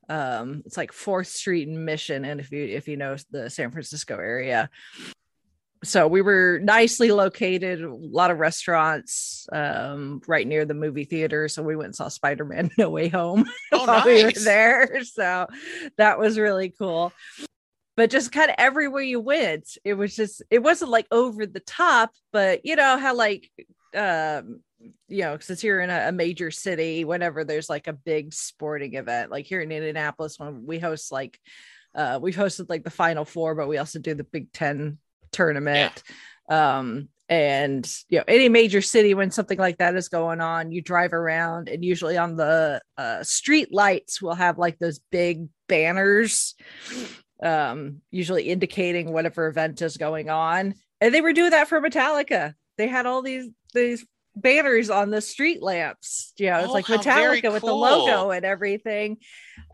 Um 0.09 0.63
it's 0.65 0.77
like 0.77 0.93
fourth 0.93 1.27
street 1.27 1.67
and 1.69 1.85
mission 1.85 2.25
and 2.25 2.41
if 2.41 2.53
you 2.53 2.65
if 2.65 2.87
you 2.89 2.97
know 2.97 3.17
the 3.31 3.51
san 3.51 3.73
francisco 3.73 4.15
area. 4.17 4.71
So 5.83 6.07
we 6.07 6.21
were 6.21 6.61
nicely 6.63 7.11
located 7.11 7.83
a 7.83 7.93
lot 7.93 8.31
of 8.31 8.39
restaurants 8.39 9.49
um 9.53 10.21
right 10.29 10.47
near 10.47 10.65
the 10.65 10.75
movie 10.75 11.05
theater. 11.05 11.49
So 11.49 11.65
we 11.65 11.75
went 11.75 11.87
and 11.87 11.97
saw 11.97 12.09
spider-man 12.09 12.71
no 12.79 12.89
way 12.89 13.09
home 13.09 13.45
oh 13.73 13.87
while 13.87 14.07
we 14.07 14.23
were 14.23 14.31
there. 14.31 15.03
So 15.03 15.49
that 15.97 16.19
was 16.21 16.39
really 16.39 16.71
cool. 16.71 17.13
But 17.97 18.11
just 18.11 18.31
kind 18.31 18.51
of 18.51 18.57
everywhere 18.57 19.03
you 19.03 19.19
went 19.19 19.77
it 19.85 19.95
was 19.95 20.15
just 20.15 20.43
it 20.49 20.63
wasn't 20.63 20.93
like 20.93 21.09
over 21.11 21.45
the 21.45 21.61
top 21.61 22.13
but 22.33 22.65
you 22.65 22.77
know 22.77 22.97
how 22.97 23.17
like 23.17 23.51
um 23.95 24.61
you 25.09 25.23
know, 25.23 25.39
since 25.39 25.63
you're 25.63 25.81
in 25.81 25.91
a, 25.91 26.09
a 26.09 26.13
major 26.13 26.51
city, 26.51 27.05
whenever 27.05 27.45
there's 27.45 27.69
like 27.69 27.87
a 27.87 27.93
big 27.93 28.33
sporting 28.33 28.95
event, 28.95 29.31
like 29.31 29.45
here 29.45 29.61
in 29.61 29.73
Indianapolis, 29.73 30.39
when 30.39 30.67
we 30.67 30.79
host 30.79 31.13
like, 31.13 31.39
uh, 31.95 32.19
we've 32.23 32.37
hosted 32.37 32.71
like 32.71 32.85
the 32.85 32.91
Final 32.91 33.25
Four, 33.25 33.55
but 33.55 33.69
we 33.69 33.79
also 33.79 33.99
do 33.99 34.15
the 34.15 34.25
Big 34.25 34.53
Ten 34.53 34.99
tournament. 35.33 36.03
Um, 36.49 37.09
and 37.29 37.89
you 38.09 38.19
know, 38.19 38.25
any 38.27 38.49
major 38.49 38.81
city 38.81 39.15
when 39.15 39.31
something 39.31 39.59
like 39.59 39.79
that 39.79 39.95
is 39.95 40.09
going 40.09 40.41
on, 40.41 40.73
you 40.73 40.83
drive 40.83 41.13
around, 41.13 41.69
and 41.69 41.85
usually 41.85 42.17
on 42.17 42.37
the 42.37 42.81
uh, 42.97 43.23
street 43.23 43.73
lights, 43.73 44.21
we'll 44.21 44.35
have 44.35 44.59
like 44.59 44.79
those 44.79 44.99
big 45.13 45.49
banners, 45.69 46.55
um, 47.43 48.01
usually 48.11 48.49
indicating 48.49 49.13
whatever 49.13 49.47
event 49.47 49.81
is 49.83 49.97
going 49.97 50.29
on. 50.29 50.75
And 51.01 51.15
they 51.15 51.21
were 51.21 51.33
doing 51.33 51.51
that 51.51 51.69
for 51.69 51.81
Metallica. 51.81 52.55
They 52.77 52.89
had 52.89 53.07
all 53.07 53.23
these 53.23 53.49
these 53.75 54.07
banners 54.37 54.91
on 54.91 55.11
the 55.11 55.21
street 55.21 55.63
lamps. 55.63 56.33
You 56.39 56.51
know, 56.51 56.59
it's 56.61 56.69
Oh, 56.69 56.73
like 56.73 56.87
Metallica 56.87 57.53
with 57.53 57.63
the 57.63 57.75
logo 57.75 58.31
and 58.31 58.45
everything. 58.45 59.19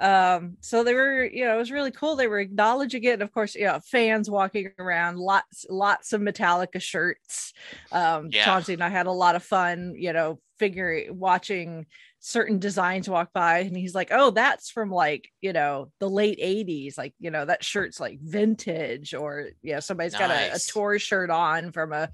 Um, 0.00 0.57
so 0.61 0.83
they 0.83 0.95
were, 0.95 1.25
you 1.25 1.45
know, 1.45 1.55
it 1.55 1.59
was 1.59 1.71
really 1.71 1.91
cool. 1.91 2.17
They 2.17 2.26
were 2.26 2.41
acknowledging 2.41 3.05
it. 3.05 3.15
And 3.15 3.23
of 3.23 3.33
course, 3.33 3.55
you 3.55 3.65
know, 3.67 3.81
fans 3.81 4.31
walking 4.31 4.71
around, 4.79 5.19
lots, 5.19 5.67
lots 5.69 6.12
of 6.12 6.21
Metallica 6.21 6.81
shirts. 6.81 7.53
Um, 7.93 8.29
Yeah. 8.33 8.45
Chauncey 8.45 8.73
and 8.75 8.83
I 8.85 8.88
had 8.88 9.07
a 9.07 9.12
lot 9.12 9.37
of 9.37 9.43
fun, 9.43 9.95
you 9.97 10.12
know, 10.12 10.41
figuring 10.59 11.19
watching 11.19 11.85
certain 12.19 12.59
designs 12.59 13.09
walk 13.11 13.31
by 13.35 13.59
and 13.59 13.76
he's 13.76 13.95
like 13.95 14.09
oh 14.11 14.31
that's 14.31 14.71
from 14.71 14.91
like 14.91 15.29
you 15.43 15.53
know 15.53 15.93
the 16.00 16.09
late 16.09 16.38
80s 16.43 16.97
like 16.99 17.12
you 17.21 17.31
know 17.31 17.45
that 17.45 17.62
shirt's 17.62 18.00
like 18.00 18.19
vintage 18.21 19.15
or 19.15 19.50
you 19.62 19.75
know 19.75 19.81
somebody's 19.81 20.15
got 20.15 20.31
a, 20.31 20.55
a 20.55 20.59
tour 20.73 20.99
shirt 20.99 21.31
on 21.31 21.71
from 21.73 21.93
a 21.93 22.09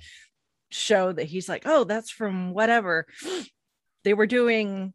show 0.74 1.12
that 1.12 1.24
he's 1.26 1.48
like 1.48 1.62
oh 1.66 1.84
that's 1.84 2.10
from 2.10 2.52
whatever. 2.54 3.06
They 4.04 4.14
were 4.14 4.26
doing 4.26 4.94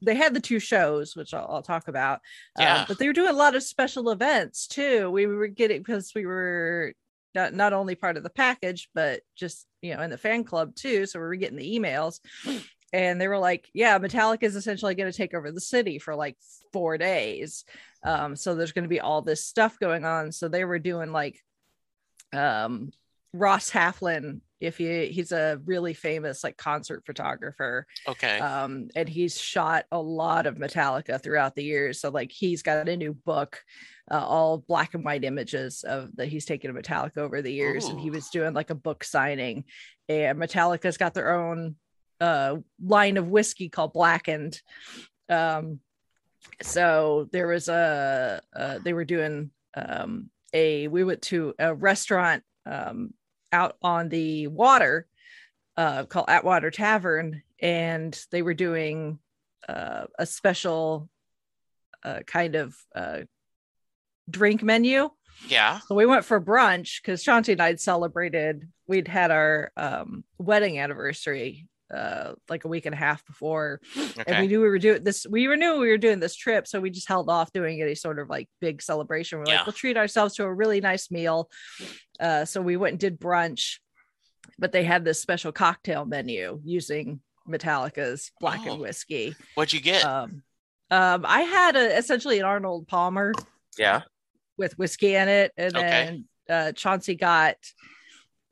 they 0.00 0.14
had 0.14 0.32
the 0.32 0.40
two 0.40 0.58
shows 0.58 1.14
which 1.14 1.34
i'll, 1.34 1.46
I'll 1.50 1.62
talk 1.62 1.86
about 1.88 2.20
Um, 2.58 2.64
Yeah. 2.64 2.84
but 2.88 2.98
they 2.98 3.06
were 3.06 3.12
doing 3.12 3.28
a 3.28 3.32
lot 3.44 3.54
of 3.54 3.62
special 3.62 4.08
events 4.10 4.66
too. 4.66 5.10
We 5.10 5.26
were 5.26 5.48
getting 5.48 5.82
because 5.82 6.12
we 6.14 6.24
were 6.24 6.94
not, 7.34 7.52
not 7.52 7.74
only 7.74 7.94
part 7.94 8.16
of 8.16 8.22
the 8.22 8.30
package 8.30 8.88
but 8.94 9.20
just 9.34 9.66
you 9.82 9.94
know 9.94 10.00
in 10.02 10.08
the 10.08 10.16
fan 10.16 10.44
club 10.44 10.74
too. 10.74 11.04
So 11.04 11.18
we 11.18 11.26
were 11.26 11.36
getting 11.36 11.58
the 11.58 11.78
emails 11.78 12.20
and 12.94 13.20
they 13.20 13.28
were 13.28 13.38
like 13.38 13.68
yeah 13.74 13.98
metallica 13.98 14.44
is 14.44 14.56
essentially 14.56 14.94
going 14.94 15.10
to 15.12 15.16
take 15.16 15.34
over 15.34 15.52
the 15.52 15.60
city 15.60 15.98
for 15.98 16.14
like 16.16 16.38
four 16.72 16.96
days. 16.96 17.64
Um 18.02 18.34
so 18.36 18.54
there's 18.54 18.72
going 18.72 18.84
to 18.84 18.88
be 18.88 19.00
all 19.00 19.20
this 19.20 19.44
stuff 19.44 19.78
going 19.78 20.06
on. 20.06 20.32
So 20.32 20.48
they 20.48 20.64
were 20.64 20.78
doing 20.78 21.12
like 21.12 21.38
um 22.32 22.92
ross 23.34 23.70
halflin 23.70 24.40
if 24.60 24.80
you 24.80 25.08
he's 25.10 25.32
a 25.32 25.60
really 25.64 25.92
famous 25.92 26.42
like 26.42 26.56
concert 26.56 27.02
photographer 27.04 27.86
okay. 28.08 28.38
um 28.38 28.88
and 28.96 29.08
he's 29.08 29.38
shot 29.38 29.84
a 29.92 30.00
lot 30.00 30.46
of 30.46 30.56
metallica 30.56 31.22
throughout 31.22 31.54
the 31.54 31.64
years 31.64 32.00
so 32.00 32.08
like 32.08 32.32
he's 32.32 32.62
got 32.62 32.88
a 32.88 32.96
new 32.96 33.12
book 33.12 33.62
uh, 34.10 34.24
all 34.24 34.58
black 34.58 34.94
and 34.94 35.04
white 35.04 35.24
images 35.24 35.84
of 35.84 36.14
that 36.16 36.28
he's 36.28 36.46
taken 36.46 36.70
of 36.70 36.76
metallica 36.76 37.18
over 37.18 37.42
the 37.42 37.52
years 37.52 37.86
and 37.86 38.00
he 38.00 38.10
was 38.10 38.28
doing 38.28 38.54
like 38.54 38.70
a 38.70 38.74
book 38.74 39.04
signing 39.04 39.64
and 40.08 40.38
metallica's 40.38 40.96
got 40.96 41.12
their 41.12 41.34
own 41.34 41.74
uh 42.20 42.56
line 42.82 43.16
of 43.18 43.28
whiskey 43.28 43.68
called 43.68 43.92
blackened 43.92 44.60
um 45.28 45.80
so 46.62 47.28
there 47.32 47.48
was 47.48 47.68
a 47.68 48.40
uh, 48.54 48.78
they 48.82 48.92
were 48.92 49.04
doing 49.04 49.50
um 49.74 50.30
a 50.54 50.88
we 50.88 51.04
went 51.04 51.20
to 51.20 51.52
a 51.58 51.74
restaurant 51.74 52.42
um 52.64 53.12
out 53.52 53.76
on 53.82 54.08
the 54.08 54.46
water 54.48 55.06
uh 55.76 56.04
called 56.04 56.26
Atwater 56.28 56.70
Tavern 56.70 57.42
and 57.60 58.18
they 58.30 58.42
were 58.42 58.54
doing 58.54 59.18
uh 59.68 60.06
a 60.18 60.26
special 60.26 61.08
uh 62.04 62.20
kind 62.26 62.54
of 62.54 62.74
uh 62.94 63.20
drink 64.28 64.62
menu 64.62 65.10
Yeah. 65.48 65.80
So 65.86 65.94
we 65.94 66.06
went 66.06 66.24
for 66.24 66.40
brunch 66.40 67.02
because 67.02 67.22
Chauncey 67.22 67.52
and 67.52 67.60
I 67.62 67.74
celebrated. 67.76 68.68
We'd 68.86 69.08
had 69.08 69.30
our 69.30 69.70
um, 69.76 70.24
wedding 70.38 70.78
anniversary 70.78 71.66
uh, 71.92 72.32
like 72.48 72.64
a 72.64 72.68
week 72.68 72.86
and 72.86 72.94
a 72.94 72.98
half 72.98 73.24
before, 73.26 73.80
and 74.26 74.40
we 74.40 74.48
knew 74.48 74.60
we 74.60 74.68
were 74.68 74.78
doing 74.78 75.04
this. 75.04 75.26
We 75.28 75.46
were 75.48 75.56
knew 75.56 75.78
we 75.78 75.88
were 75.88 75.98
doing 75.98 76.20
this 76.20 76.34
trip, 76.34 76.66
so 76.66 76.80
we 76.80 76.90
just 76.90 77.08
held 77.08 77.28
off 77.30 77.52
doing 77.52 77.80
any 77.80 77.94
sort 77.94 78.18
of 78.18 78.28
like 78.28 78.48
big 78.60 78.82
celebration. 78.82 79.38
We're 79.38 79.44
Yeah. 79.48 79.56
like, 79.58 79.66
we'll 79.66 79.72
treat 79.72 79.96
ourselves 79.96 80.34
to 80.36 80.44
a 80.44 80.52
really 80.52 80.80
nice 80.80 81.10
meal. 81.10 81.48
Uh, 82.18 82.44
so 82.44 82.60
we 82.60 82.76
went 82.76 82.92
and 82.94 83.00
did 83.00 83.20
brunch, 83.20 83.78
but 84.58 84.72
they 84.72 84.84
had 84.84 85.04
this 85.04 85.20
special 85.20 85.52
cocktail 85.52 86.04
menu 86.04 86.60
using 86.64 87.20
Metallica's 87.48 88.32
Black 88.40 88.60
Oh. 88.66 88.72
and 88.72 88.80
Whiskey. 88.80 89.36
What'd 89.54 89.72
you 89.72 89.80
get? 89.80 90.04
Um, 90.04 90.42
um, 90.90 91.24
I 91.26 91.42
had 91.42 91.76
a, 91.76 91.96
essentially 91.96 92.38
an 92.40 92.44
Arnold 92.44 92.88
Palmer 92.88 93.32
yeah. 93.78 94.02
with 94.56 94.76
whiskey 94.78 95.14
in 95.14 95.28
it, 95.28 95.52
and 95.56 95.76
Okay. 95.76 95.88
then 95.88 96.24
uh, 96.48 96.72
Chauncey 96.72 97.14
got. 97.14 97.56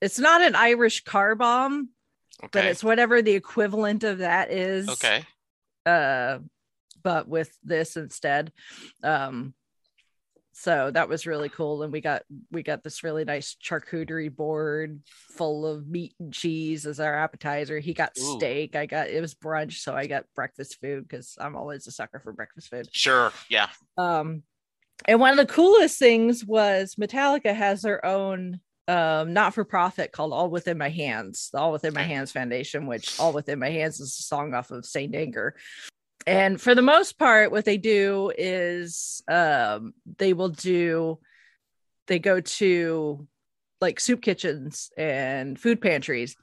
It's 0.01 0.19
not 0.19 0.43
an 0.43 0.55
Irish 0.55 1.03
car 1.05 1.35
bomb, 1.35 1.89
but 2.53 2.65
it's 2.65 2.85
whatever 2.85 3.23
the 3.23 3.33
equivalent 3.33 4.05
of 4.05 4.19
that 4.19 4.51
is. 4.51 4.89
okay. 4.89 5.25
Uh, 5.87 6.39
but 7.03 7.29
with 7.29 7.57
this 7.63 7.97
instead. 7.97 8.53
Um, 9.03 9.55
so 10.57 10.93
that 10.93 11.09
was 11.09 11.27
really 11.27 11.49
cool, 11.49 11.83
and 11.83 11.93
we 11.93 12.01
got 12.01 12.23
we 12.53 12.63
got 12.63 12.85
this 12.85 13.03
really 13.03 13.25
nice 13.25 13.57
charcuterie 13.63 14.35
board 14.35 15.01
full 15.07 15.67
of 15.67 15.87
meat 15.89 16.15
and 16.21 16.33
cheese 16.33 16.87
as 16.87 17.01
our 17.01 17.13
appetizer. 17.13 17.81
He 17.81 17.93
got 17.93 18.13
Ooh. 18.17 18.37
steak. 18.37 18.77
I 18.77 18.87
got 18.87 19.09
it 19.09 19.21
was 19.21 19.35
brunch, 19.35 19.79
so 19.79 19.95
I 19.95 20.07
got 20.07 20.27
breakfast 20.37 20.79
food 20.81 21.09
because 21.09 21.37
I'm 21.41 21.57
always 21.57 21.89
a 21.89 21.91
sucker 21.91 22.21
for 22.21 22.33
breakfast 22.33 22.71
food. 22.71 22.89
Sure. 22.93 23.33
Yeah. 23.51 23.69
Um, 23.99 24.45
and 25.07 25.19
one 25.19 25.33
of 25.33 25.45
the 25.45 25.53
coolest 25.53 25.99
things 25.99 26.45
was 26.45 26.95
Metallica 26.95 27.55
has 27.55 27.83
their 27.83 28.05
own 28.07 28.61
um 28.89 29.33
not 29.33 29.55
for 29.55 29.65
profit 29.65 30.13
called 30.13 30.33
All 30.33 30.51
Within 30.51 30.79
My 30.79 30.91
Hands, 30.91 31.51
the 31.53 31.59
All 31.59 31.73
Within 31.73 31.95
My 31.95 32.03
Hands 32.03 32.31
Foundation, 32.31 32.87
which 32.87 33.19
All 33.19 33.33
Within 33.33 33.59
My 33.59 33.71
Hands 33.71 33.99
is 33.99 34.19
a 34.19 34.23
song 34.23 34.55
off 34.55 34.71
of 34.71 34.85
St. 34.85 35.15
Anger. 35.15 35.55
And 36.27 36.61
for 36.61 36.75
the 36.75 36.83
most 36.83 37.19
part, 37.19 37.51
what 37.51 37.65
they 37.65 37.77
do 37.77 38.33
is 38.37 39.23
um 39.29 39.95
they 40.19 40.33
will 40.33 40.51
do 40.51 41.19
they 42.07 42.19
go 42.19 42.41
to 42.41 43.27
like 43.81 44.01
soup 44.01 44.23
kitchens 44.23 44.91
and 44.97 45.59
food 45.59 45.81
pantries. 45.81 46.37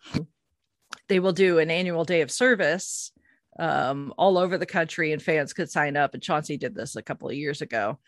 They 1.07 1.19
will 1.19 1.33
do 1.33 1.59
an 1.59 1.71
annual 1.71 2.05
day 2.05 2.21
of 2.21 2.31
service 2.31 3.11
um, 3.59 4.13
all 4.17 4.37
over 4.37 4.57
the 4.57 4.65
country, 4.65 5.11
and 5.11 5.21
fans 5.21 5.53
could 5.53 5.69
sign 5.69 5.97
up. 5.97 6.13
And 6.13 6.23
Chauncey 6.23 6.57
did 6.57 6.75
this 6.75 6.95
a 6.95 7.01
couple 7.01 7.29
of 7.29 7.35
years 7.35 7.61
ago 7.61 7.99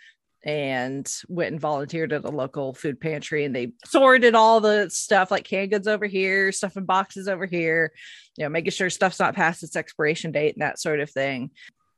and 0.43 1.09
went 1.27 1.51
and 1.51 1.61
volunteered 1.61 2.11
at 2.11 2.25
a 2.25 2.29
local 2.29 2.73
food 2.73 2.99
pantry. 2.99 3.45
And 3.45 3.55
they 3.55 3.71
sorted 3.85 4.35
all 4.35 4.59
the 4.59 4.89
stuff 4.89 5.31
like 5.31 5.45
canned 5.45 5.71
goods 5.71 5.87
over 5.87 6.05
here, 6.05 6.51
stuff 6.51 6.75
in 6.75 6.85
boxes 6.85 7.27
over 7.27 7.45
here, 7.45 7.93
you 8.37 8.43
know, 8.43 8.49
making 8.49 8.71
sure 8.71 8.89
stuff's 8.89 9.19
not 9.19 9.35
past 9.35 9.63
its 9.63 9.75
expiration 9.75 10.31
date 10.31 10.55
and 10.55 10.61
that 10.61 10.79
sort 10.79 10.99
of 10.99 11.09
thing. 11.09 11.51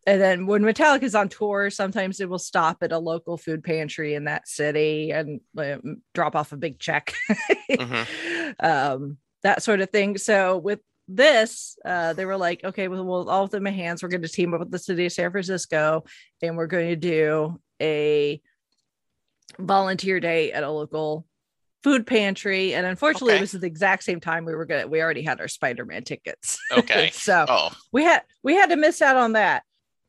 And 0.08 0.22
then 0.22 0.46
when 0.46 0.62
Metallica's 0.62 1.16
on 1.16 1.30
tour, 1.30 1.72
sometimes 1.72 2.20
it 2.20 2.30
will 2.30 2.38
stop 2.38 2.78
at 2.82 2.92
a 2.92 3.00
local 3.00 3.38
food 3.38 3.64
pantry 3.64 4.14
in 4.14 4.26
that 4.26 4.48
city 4.48 5.12
and 5.12 5.42
um, 5.58 6.04
drop 6.14 6.36
off 6.36 6.52
a 6.52 6.58
big 6.58 6.80
check. 6.80 7.14
Mhm. 7.72 8.56
um, 8.64 9.18
that 9.42 9.64
sort 9.64 9.82
of 9.82 9.90
thing. 9.90 10.18
So 10.20 10.58
with 10.58 10.80
this, 11.08 11.78
uh, 11.86 12.14
they 12.14 12.26
were 12.26 12.38
like, 12.38 12.64
okay, 12.64 12.88
well, 12.88 13.04
well, 13.04 13.30
all 13.30 13.44
within 13.44 13.64
my 13.64 13.72
hands, 13.72 14.04
we're 14.04 14.10
going 14.10 14.22
to 14.22 14.28
team 14.28 14.54
up 14.54 14.60
with 14.60 14.72
the 14.72 14.80
city 14.80 15.08
of 15.08 15.12
San 15.12 15.32
Francisco, 15.32 16.04
and 16.42 16.58
we're 16.58 16.68
going 16.68 16.90
to 16.90 16.96
do 16.96 17.60
a 17.82 18.42
volunteer 19.60 20.20
day 20.20 20.52
at 20.52 20.64
a 20.64 20.70
local 20.70 21.26
food 21.84 22.08
pantry. 22.08 22.74
And 22.74 22.86
unfortunately, 22.86 23.34
Okay. 23.34 23.38
it 23.38 23.42
was 23.42 23.52
the 23.52 23.68
exact 23.68 24.04
same 24.04 24.20
time 24.20 24.44
we 24.46 24.56
were 24.56 24.66
gonna 24.66 24.88
we 24.88 25.02
already 25.02 25.22
had 25.22 25.40
our 25.40 25.48
Spider-Man 25.48 26.04
tickets. 26.04 26.58
Okay. 26.72 27.10
so 27.14 27.46
Oh. 27.48 27.70
we 27.92 28.04
had 28.04 28.24
we 28.44 28.56
had 28.56 28.70
to 28.70 28.76
miss 28.76 29.02
out 29.02 29.18
on 29.18 29.34
that 29.34 29.64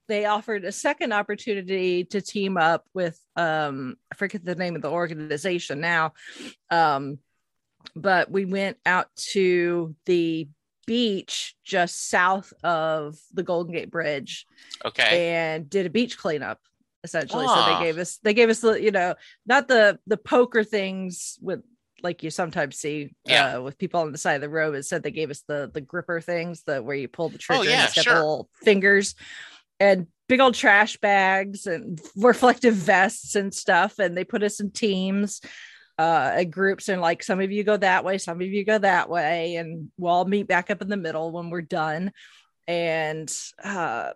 they 0.09 0.25
offered 0.25 0.65
a 0.65 0.71
second 0.71 1.13
opportunity 1.13 2.05
to 2.05 2.21
team 2.21 2.57
up 2.57 2.85
with 2.95 3.19
um 3.35 3.97
i 4.13 4.15
forget 4.15 4.45
the 4.45 4.55
name 4.55 4.77
of 4.77 4.83
the 4.83 4.89
organization 4.89 5.81
now 5.81 6.13
um 6.71 7.19
but 7.97 8.31
we 8.31 8.45
went 8.45 8.77
out 8.87 9.09
to 9.17 9.97
the 10.07 10.49
beach 10.87 11.57
just 11.65 12.09
south 12.09 12.53
of 12.63 13.17
the 13.35 13.43
golden 13.43 13.73
gate 13.75 13.91
bridge 13.91 14.47
Okay. 14.85 15.33
and 15.33 15.69
did 15.69 15.87
a 15.87 15.91
beach 15.91 16.17
cleanup 16.17 16.61
essentially 17.07 17.47
so 17.47 17.53
Ah. 17.55 17.79
they 17.79 17.85
gave 17.87 17.99
us 17.99 18.19
they 18.25 18.35
gave 18.35 18.51
us 18.51 18.61
the 18.61 18.73
you 18.87 18.91
know 18.91 19.15
not 19.47 19.69
the 19.69 19.99
the 20.07 20.17
poker 20.17 20.63
things 20.65 21.39
with 21.41 21.61
like 22.03 22.23
you 22.23 22.31
sometimes 22.31 22.77
see 22.77 23.15
Yeah. 23.25 23.57
uh, 23.57 23.63
with 23.63 23.79
people 23.79 24.01
on 24.03 24.13
the 24.13 24.19
side 24.19 24.35
of 24.35 24.41
the 24.43 24.51
road. 24.51 24.75
It 24.75 24.85
said 24.85 25.03
they 25.03 25.11
gave 25.21 25.31
us 25.31 25.43
the 25.49 25.71
the 25.73 25.81
gripper 25.81 26.21
things, 26.21 26.63
the 26.67 26.83
where 26.83 26.95
you 27.03 27.09
pull 27.09 27.31
the 27.31 27.39
trigger 27.39 27.61
Oh, 27.63 27.65
yeah, 27.65 27.87
sure. 27.87 28.05
the 28.15 28.21
little 28.21 28.49
fingers 28.63 29.15
and 29.81 30.07
big 30.29 30.41
old 30.41 30.55
trash 30.55 30.99
bags 30.99 31.67
and 31.67 31.99
reflective 32.17 32.75
vests 32.75 33.35
and 33.35 33.53
stuff. 33.53 33.99
And 33.99 34.15
they 34.17 34.25
put 34.25 34.43
us 34.43 34.61
in 34.61 34.73
teams, 34.73 35.41
uh, 35.99 36.33
and 36.37 36.53
groups, 36.53 36.91
and 36.91 37.01
like 37.01 37.23
some 37.23 37.41
of 37.41 37.51
you 37.51 37.65
go 37.65 37.79
that 37.79 38.05
way, 38.05 38.19
some 38.19 38.43
of 38.43 38.47
you 38.47 38.63
go 38.65 38.77
that 38.79 39.09
way, 39.09 39.57
and 39.57 39.91
we'll 39.97 40.13
all 40.13 40.25
meet 40.27 40.47
back 40.49 40.71
up 40.71 40.83
in 40.83 40.89
the 40.91 40.97
middle 40.99 41.33
when 41.33 41.49
we're 41.49 41.63
done. 41.63 42.13
And 42.69 43.33
uh, 43.65 44.11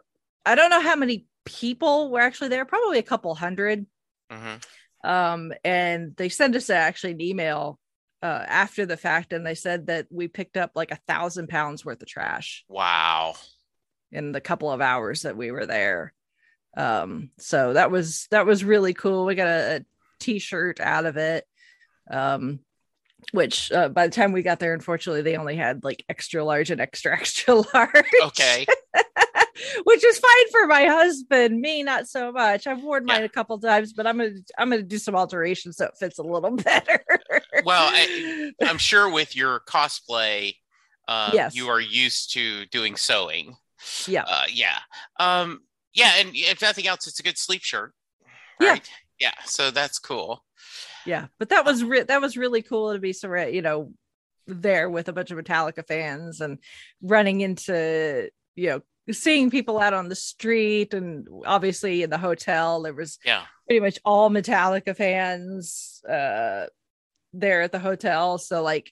I 0.44 0.55
don't 0.55 0.70
know 0.70 0.83
how 0.83 0.96
many 0.96 1.24
people 1.44 2.11
were 2.11 2.20
actually 2.20 2.48
there, 2.48 2.64
probably 2.64 2.98
a 2.98 3.03
couple 3.03 3.35
hundred. 3.35 3.87
Hmm 4.31 4.57
um 5.03 5.50
and 5.64 6.14
they 6.18 6.29
sent 6.29 6.55
us 6.55 6.68
actually 6.68 7.12
an 7.12 7.22
email 7.22 7.79
uh 8.22 8.44
after 8.46 8.85
the 8.85 8.98
fact 8.98 9.33
and 9.33 9.46
they 9.46 9.55
said 9.55 9.87
that 9.87 10.07
we 10.11 10.29
picked 10.29 10.59
up 10.59 10.72
like 10.74 10.90
a 10.90 10.98
thousand 11.09 11.48
pounds 11.48 11.87
worth 11.87 12.03
of 12.03 12.07
trash 12.07 12.66
Wow. 12.68 13.37
in 14.12 14.33
the 14.33 14.42
couple 14.42 14.70
of 14.70 14.83
hours 14.83 15.22
that 15.22 15.38
we 15.38 15.53
were 15.53 15.64
there. 15.64 16.12
Um 16.76 17.31
so 17.38 17.72
that 17.72 17.90
was 17.90 18.26
that 18.31 18.44
was 18.44 18.62
really 18.62 18.92
cool. 18.92 19.24
We 19.24 19.35
got 19.37 19.46
a, 19.48 19.76
a 19.76 19.81
t-shirt 20.18 20.81
out 20.81 21.07
of 21.07 21.16
it 21.16 21.46
um 22.11 22.61
which 23.33 23.72
uh, 23.72 23.88
by 23.88 24.07
the 24.07 24.12
time 24.12 24.33
we 24.33 24.42
got 24.42 24.59
there 24.59 24.74
unfortunately 24.74 25.22
they 25.22 25.37
only 25.38 25.57
had 25.57 25.83
like 25.83 26.05
extra 26.11 26.44
large 26.44 26.70
and 26.70 26.79
extra 26.81 27.12
extra 27.18 27.55
large. 27.55 28.05
Okay. 28.22 28.66
which 29.85 30.05
is 30.05 30.18
fine 30.18 30.51
for 30.51 30.66
my 30.66 30.85
husband 30.87 31.61
me 31.61 31.83
not 31.83 32.07
so 32.09 32.31
much 32.33 32.66
i've 32.66 32.83
worn 32.83 33.05
mine 33.05 33.20
Yeah. 33.20 33.25
a 33.27 33.29
couple 33.29 33.59
times 33.59 33.92
but 33.92 34.07
i'm 34.07 34.18
gonna 34.18 34.31
i'm 34.59 34.70
gonna 34.70 34.83
do 34.83 34.99
some 34.99 35.14
alterations 35.16 35.77
so 35.77 35.87
it 35.87 35.96
fits 35.99 36.18
a 36.18 36.23
little 36.23 36.51
better 36.57 37.03
Well, 37.64 37.88
I- 37.92 38.53
I'm 38.62 38.79
sure 38.79 39.11
with 39.12 39.35
your 39.37 39.61
cosplay, 39.68 40.55
uh, 41.09 41.31
Yes. 41.35 41.55
you 41.57 41.68
are 41.68 41.81
used 41.81 42.33
to 42.35 42.66
doing 42.66 42.96
sewing. 42.96 43.55
yeah 44.07 44.25
Uh, 44.27 44.44
yeah. 44.51 44.79
Um, 45.18 45.61
yeah. 45.94 46.12
And 46.18 46.31
if 46.35 46.62
nothing 46.62 46.87
else, 46.87 47.07
it's 47.09 47.18
a 47.18 47.23
good 47.23 47.37
sleep 47.38 47.62
shirt. 47.62 47.92
Yeah. 48.61 48.68
Right? 48.70 48.90
Yeah. 49.18 49.35
So 49.44 49.70
that's 49.70 49.99
cool. 49.99 50.44
yeah 51.07 51.27
but 51.38 51.49
that 51.49 51.64
was 51.64 51.83
re- 51.83 52.05
that 52.05 52.20
was 52.20 52.37
really 52.37 52.62
cool 52.62 52.92
to 52.92 52.99
be 52.99 53.12
surra- 53.12 53.53
you 53.53 53.62
know 53.62 53.92
there 54.46 54.88
with 54.90 55.09
a 55.09 55.12
bunch 55.12 55.31
of 55.31 55.38
metallica 55.38 55.85
fans 55.87 56.40
and 56.40 56.59
running 57.03 57.40
into 57.40 58.29
you 58.57 58.68
know 58.68 58.81
seeing 59.12 59.51
people 59.51 59.79
out 59.79 59.92
on 59.94 60.09
the 60.09 60.14
street 60.16 60.94
and 60.94 61.27
obviously 61.46 62.03
in 62.03 62.11
the 62.11 62.18
hotel 62.18 62.83
there 62.83 62.94
was 62.94 63.18
Yeah. 63.25 63.42
pretty 63.66 63.81
much 63.81 63.99
all 64.05 64.31
metallica 64.31 64.96
fans 64.96 66.01
uh 66.09 66.66
there 67.33 67.62
at 67.62 67.73
the 67.73 67.79
hotel. 67.79 68.38
So 68.38 68.62
like 68.62 68.90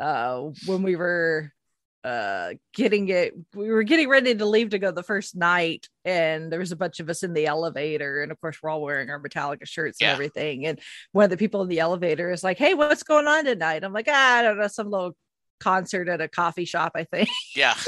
uh 0.00 0.50
when 0.66 0.82
we 0.82 0.96
were 0.96 1.52
uh 2.04 2.54
getting 2.74 3.08
it 3.10 3.32
we 3.54 3.70
were 3.70 3.84
getting 3.84 4.08
ready 4.08 4.34
to 4.34 4.44
leave 4.44 4.70
to 4.70 4.78
go 4.78 4.90
the 4.90 5.02
first 5.04 5.36
night 5.36 5.88
and 6.04 6.50
there 6.50 6.58
was 6.58 6.72
a 6.72 6.76
bunch 6.76 6.98
of 7.00 7.08
us 7.08 7.22
in 7.22 7.32
the 7.32 7.46
elevator. 7.46 8.22
And 8.22 8.32
of 8.32 8.40
course 8.40 8.58
we're 8.62 8.70
all 8.70 8.82
wearing 8.82 9.10
our 9.10 9.20
metallica 9.20 9.66
shirts 9.66 10.00
and 10.00 10.10
everything. 10.10 10.66
And 10.66 10.80
one 11.12 11.24
of 11.24 11.30
the 11.30 11.36
people 11.36 11.62
in 11.62 11.68
the 11.68 11.78
elevator 11.80 12.30
is 12.30 12.42
like 12.42 12.58
hey 12.58 12.74
what's 12.74 13.02
going 13.04 13.28
on 13.28 13.44
tonight? 13.44 13.84
I'm 13.84 13.92
like 13.92 14.08
ah, 14.08 14.36
i 14.38 14.42
don't 14.42 14.58
know 14.58 14.66
some 14.68 14.90
little 14.90 15.16
concert 15.60 16.08
at 16.08 16.20
a 16.20 16.26
coffee 16.26 16.64
shop 16.64 16.92
i 16.96 17.04
think. 17.04 17.28
Yeah. 17.54 17.74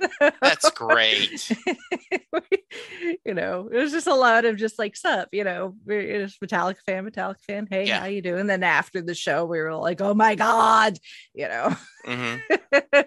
That's 0.40 0.70
great. 0.70 1.50
you 3.24 3.34
know, 3.34 3.68
it 3.72 3.76
was 3.76 3.90
just 3.92 4.06
a 4.06 4.14
lot 4.14 4.44
of 4.44 4.56
just 4.56 4.78
like 4.78 4.96
sup, 4.96 5.28
you 5.32 5.44
know, 5.44 5.74
we're 5.84 6.24
just 6.24 6.40
Metallica 6.40 6.78
fan, 6.86 7.08
Metallica 7.08 7.40
fan. 7.46 7.66
Hey, 7.70 7.86
Yeah. 7.86 8.00
how 8.00 8.06
you 8.06 8.22
doing? 8.22 8.46
then 8.46 8.62
after 8.62 9.02
the 9.02 9.14
show, 9.14 9.44
we 9.44 9.58
were 9.58 9.74
like, 9.74 10.00
oh 10.00 10.14
my 10.14 10.34
god, 10.34 10.98
you 11.34 11.48
know. 11.48 11.76
hmm 12.04 12.36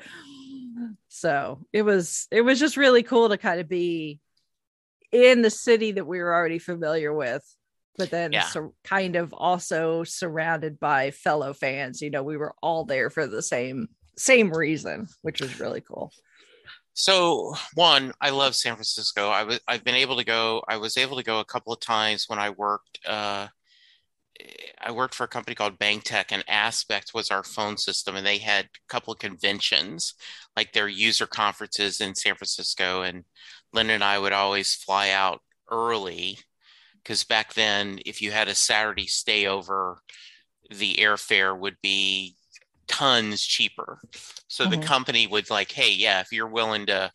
so 1.07 1.65
it 1.73 1.81
was 1.84 2.27
it 2.31 2.41
was 2.41 2.60
just 2.60 2.77
really 2.77 3.03
cool 3.03 3.29
to 3.29 3.38
kind 3.38 3.60
of 3.60 3.67
be 3.69 4.19
in 5.12 5.41
the 5.41 5.49
city 5.49 5.91
that 5.93 6.07
we 6.07 6.19
were 6.19 6.34
already 6.34 6.60
familiar 6.60 7.13
with 7.13 7.43
but 7.97 8.10
then 8.12 8.31
Yeah. 8.31 8.41
sur- 8.41 8.71
kind 8.84 9.15
of 9.15 9.34
also 9.34 10.03
surrounded 10.03 10.79
by 10.79 11.12
fellow 11.12 11.53
fans 11.53 12.01
you 12.01 12.10
know 12.10 12.23
we 12.23 12.38
were 12.38 12.53
all 12.62 12.86
there 12.86 13.10
for 13.10 13.27
the 13.27 13.41
same 13.41 13.88
same 14.17 14.52
reason 14.52 15.08
which 15.21 15.41
was 15.41 15.60
really 15.60 15.82
cool 15.82 16.12
So 16.93 17.56
one, 17.76 18.12
I 18.19 18.32
love 18.32 18.56
San 18.56 18.76
Francisco. 18.76 19.30
I 19.30 19.43
was 19.43 19.60
I've 19.67 19.84
been 19.84 19.95
able 19.95 20.17
to 20.17 20.26
go. 20.26 20.63
I 20.67 20.78
was 20.78 20.97
able 20.97 21.17
to 21.17 21.24
go 21.24 21.39
a 21.39 21.45
couple 21.45 21.74
of 21.74 21.80
times 21.80 22.26
when 22.28 22.39
I 22.39 22.50
worked. 22.52 23.00
Uh, 23.08 23.47
I 24.80 24.91
worked 24.91 25.15
for 25.15 25.24
a 25.24 25.28
company 25.28 25.56
called 25.56 25.80
BangTech, 25.80 26.26
and 26.32 26.43
Aspect 26.47 27.13
was 27.13 27.30
our 27.32 27.43
phone 27.43 27.78
system, 27.78 28.15
and 28.15 28.26
they 28.26 28.39
had 28.39 28.65
a 28.65 28.69
couple 28.89 29.13
of 29.13 29.19
conventions, 29.19 30.15
like 30.56 30.74
their 30.74 30.88
user 30.88 31.28
conferences 31.28 32.02
in 32.02 32.15
San 32.15 32.36
Francisco. 32.36 33.04
And 33.04 33.26
Lynn 33.74 33.89
and 33.89 34.04
I 34.04 34.17
would 34.19 34.34
always 34.34 34.74
fly 34.76 35.12
out 35.12 35.41
early 35.69 36.39
because 37.04 37.24
back 37.24 37.54
then, 37.54 38.00
if 38.06 38.21
you 38.21 38.32
had 38.32 38.47
a 38.47 38.56
Saturday 38.56 39.08
stay 39.08 39.47
over, 39.47 40.02
the 40.69 40.95
airfare 40.95 41.58
would 41.58 41.78
be 41.82 42.36
tons 42.91 43.41
cheaper. 43.41 44.01
So 44.47 44.65
mm-hmm. 44.65 44.82
the 44.82 44.86
company 44.86 45.27
would 45.27 45.49
like, 45.49 45.71
hey, 45.71 45.93
yeah, 45.93 46.19
if 46.19 46.34
you're 46.34 46.47
willing 46.47 46.86
to 46.88 47.10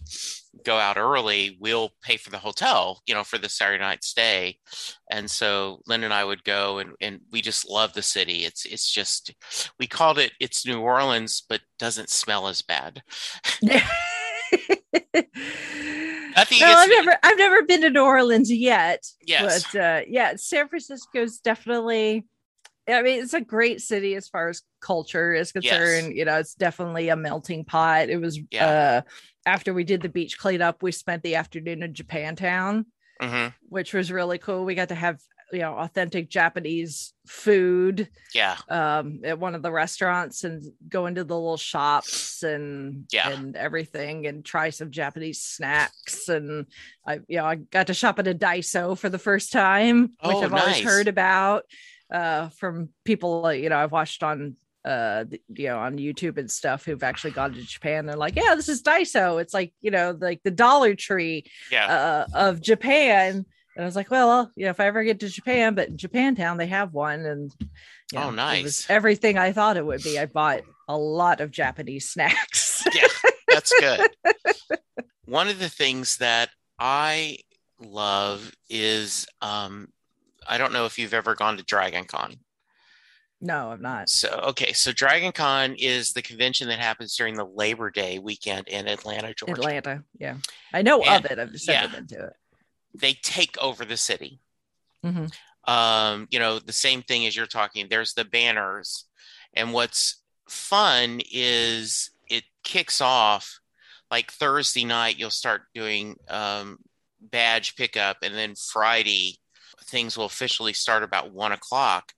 go 0.65 0.79
out 0.79 0.97
early, 0.97 1.59
we'll 1.61 1.91
pay 2.03 2.17
for 2.17 2.31
the 2.31 2.39
hotel, 2.39 3.03
you 3.07 3.15
know, 3.15 3.23
for 3.23 3.37
the 3.37 3.51
Saturday 3.51 3.83
night 3.83 4.03
stay. 4.03 4.57
And 5.11 5.31
so 5.31 5.83
Lynn 5.87 6.03
and 6.03 6.15
I 6.15 6.25
would 6.25 6.45
go 6.45 6.79
and, 6.79 6.93
and 7.03 7.21
we 7.31 7.43
just 7.43 7.69
love 7.69 7.93
the 7.93 8.03
city. 8.03 8.45
It's 8.47 8.65
it's 8.65 8.91
just 8.91 9.35
we 9.79 9.87
called 9.87 10.19
it 10.19 10.33
it's 10.41 10.67
New 10.67 10.81
Orleans, 10.81 11.43
but 11.47 11.61
doesn't 11.79 12.09
smell 12.09 12.49
as 12.49 12.63
bad. 12.63 13.03
I 16.39 16.45
think 16.45 16.63
well, 16.63 16.79
I've 16.79 16.89
never 16.89 17.17
I've 17.23 17.39
never 17.39 17.63
been 17.65 17.83
to 17.83 17.91
New 17.91 18.03
Orleans 18.03 18.51
yet. 18.51 19.05
Yes. 19.27 19.67
But 19.73 19.81
uh, 19.81 20.01
yeah, 20.09 20.37
San 20.37 20.69
Francisco's 20.69 21.39
definitely 21.39 22.25
I 22.89 23.03
mean, 23.03 23.23
it's 23.23 23.35
a 23.35 23.41
great 23.41 23.81
city 23.81 24.15
as 24.15 24.29
far 24.29 24.49
as 24.49 24.63
culture 24.81 25.33
is 25.33 25.53
concerned. 25.53 26.09
Yes. 26.09 26.17
You 26.17 26.25
know, 26.25 26.39
it's 26.39 26.55
definitely 26.55 27.09
a 27.09 27.17
melting 27.17 27.65
pot. 27.65 28.09
It 28.09 28.21
was 28.21 28.39
yeah. 28.51 28.67
uh 28.67 29.01
after 29.47 29.73
we 29.73 29.85
did 29.85 30.03
the 30.03 30.09
beach 30.09 30.39
cleanup, 30.39 30.83
we 30.83 30.93
spent 30.93 31.23
the 31.23 31.37
afternoon 31.37 31.83
in 31.83 31.95
Japantown, 31.95 32.85
mm-hmm. 33.23 33.49
which 33.69 33.95
was 33.95 34.11
really 34.11 34.39
cool. 34.39 34.65
We 34.65 34.75
got 34.75 34.89
to 34.89 34.95
have 34.95 35.19
you 35.53 35.61
know 35.61 35.75
authentic 35.75 36.29
Japanese 36.29 37.13
food. 37.27 38.09
Yeah. 38.35 38.57
Um, 38.69 39.21
at 39.25 39.39
one 39.39 39.55
of 39.55 39.63
the 39.63 39.71
restaurants 39.71 40.45
and 40.45 40.65
go 40.89 41.07
into 41.07 41.25
the 41.25 41.35
little 41.35 41.57
shops 41.57 42.43
and 42.43 43.07
yeah. 43.13 43.31
and 43.31 43.57
everything 43.57 44.27
and 44.27 44.45
try 44.45 44.71
some 44.71 44.91
Japanese 44.91 45.41
snacks. 45.41 46.29
And 46.29 46.67
I 47.07 47.21
you 47.29 47.39
know 47.39 47.47
I 47.47 47.57
got 47.57 47.89
to 47.89 47.95
shop 47.95 48.19
at 48.19 48.29
a 48.29 48.35
Daiso 48.35 48.99
for 48.99 49.09
the 49.09 49.19
first 49.19 49.53
time, 49.53 50.13
oh, 50.21 50.29
which 50.29 50.45
I've 50.45 50.51
nice. 50.51 50.63
always 50.63 50.81
heard 50.81 51.09
about 51.09 51.65
uh, 52.11 52.49
from 52.51 52.91
people 53.05 53.53
you 53.53 53.69
know 53.69 53.79
I've 53.79 53.93
watched 53.93 54.23
on 54.23 54.57
uh 54.85 55.25
you 55.53 55.67
know 55.67 55.81
on 55.81 55.99
youtube 55.99 56.39
and 56.39 56.49
stuff 56.49 56.85
who've 56.85 57.03
actually 57.03 57.33
gone 57.33 57.53
to 57.53 57.63
japan. 57.63 58.07
They're 58.07 58.17
like 58.17 58.37
yeah 58.37 58.55
this 58.55 58.69
is 58.69 58.83
daiso. 58.83 59.41
It's 59.41 59.55
like 59.55 59.73
you 59.81 59.91
know 59.91 60.17
like 60.19 60.43
the 60.45 60.51
dollar 60.51 60.95
tree 60.95 61.45
yeah. 61.71 61.87
uh, 61.87 62.27
of 62.35 62.61
japan. 62.61 63.45
And 63.75 63.85
i 63.85 63.87
was 63.87 63.97
like 63.97 64.11
well 64.11 64.51
you 64.57 64.65
know 64.65 64.71
if 64.71 64.81
i 64.81 64.87
ever 64.87 65.05
get 65.05 65.21
to 65.21 65.29
japan 65.29 65.75
but 65.75 65.89
in 65.89 65.97
japantown 65.97 66.57
they 66.57 66.69
have 66.69 66.93
one. 66.93 67.21
And 67.27 67.53
you 68.13 68.19
know, 68.19 68.27
oh 68.27 68.31
nice. 68.31 68.89
everything 68.89 69.37
i 69.39 69.53
thought 69.53 69.77
it 69.77 69.85
would 69.85 70.03
be. 70.03 70.19
I 70.19 70.27
bought 70.27 70.63
a 70.89 70.97
lot 70.97 71.41
of 71.41 71.51
japanese 71.51 72.09
snacks. 72.09 72.85
Yeah 72.95 73.09
that's 73.57 73.73
good. 73.81 74.11
One 75.25 75.49
of 75.49 75.59
the 75.59 75.69
things 75.69 76.19
that 76.19 76.51
i 76.79 77.39
love 77.81 78.53
is 78.69 79.27
um 79.41 79.89
I 80.49 80.59
don't 80.59 80.73
know 80.73 80.87
if 80.87 80.99
you've 80.99 81.15
ever 81.15 81.35
gone 81.35 81.57
to 81.57 81.63
Dragon 81.63 82.05
Con. 82.05 82.37
No, 83.41 83.71
I'm 83.71 83.83
not. 83.83 84.09
So, 84.09 84.29
okay. 84.49 84.73
So, 84.73 84.93
Dragon 84.93 85.33
Con 85.33 85.75
is 85.79 86.13
the 86.13 86.23
convention 86.23 86.69
that 86.69 86.79
happens 86.79 87.15
during 87.17 87.35
the 87.35 87.45
Labor 87.45 87.91
Day 87.91 88.19
weekend 88.19 88.69
in 88.69 88.89
Atlanta, 88.89 89.35
Georgia. 89.35 89.61
Atlanta. 89.61 90.05
Yeah. 90.19 90.37
I 90.73 90.83
know 90.83 91.03
and, 91.03 91.25
of 91.25 91.31
it. 91.31 91.39
I've 91.39 91.53
just 91.53 91.69
never 91.69 91.89
been 91.89 92.07
to 92.09 92.27
it. 92.27 92.33
They 92.95 93.13
take 93.13 93.59
over 93.61 93.85
the 93.85 93.99
city. 93.99 94.41
Mm-hmm. 95.05 95.27
Um, 95.71 96.29
you 96.31 96.39
know, 96.39 96.59
the 96.59 96.73
same 96.73 97.03
thing 97.03 97.27
as 97.27 97.37
you're 97.37 97.47
talking. 97.47 97.89
There's 97.89 98.15
the 98.15 98.25
banners. 98.25 99.05
And 99.53 99.73
what's 99.73 100.23
fun 100.49 101.21
is 101.31 102.11
it 102.31 102.45
kicks 102.65 103.01
off 103.01 103.61
like 104.11 104.31
Thursday 104.31 104.85
night, 104.85 105.19
you'll 105.19 105.31
start 105.31 105.63
doing 105.75 106.17
um, 106.29 106.79
badge 107.21 107.77
pickup. 107.77 108.19
And 108.23 108.35
then 108.35 108.55
Friday, 108.55 109.39
things 109.87 110.17
will 110.17 110.25
officially 110.27 110.73
start 110.73 111.03
about 111.03 111.33
one 111.33 111.53
o'clock. 111.53 112.13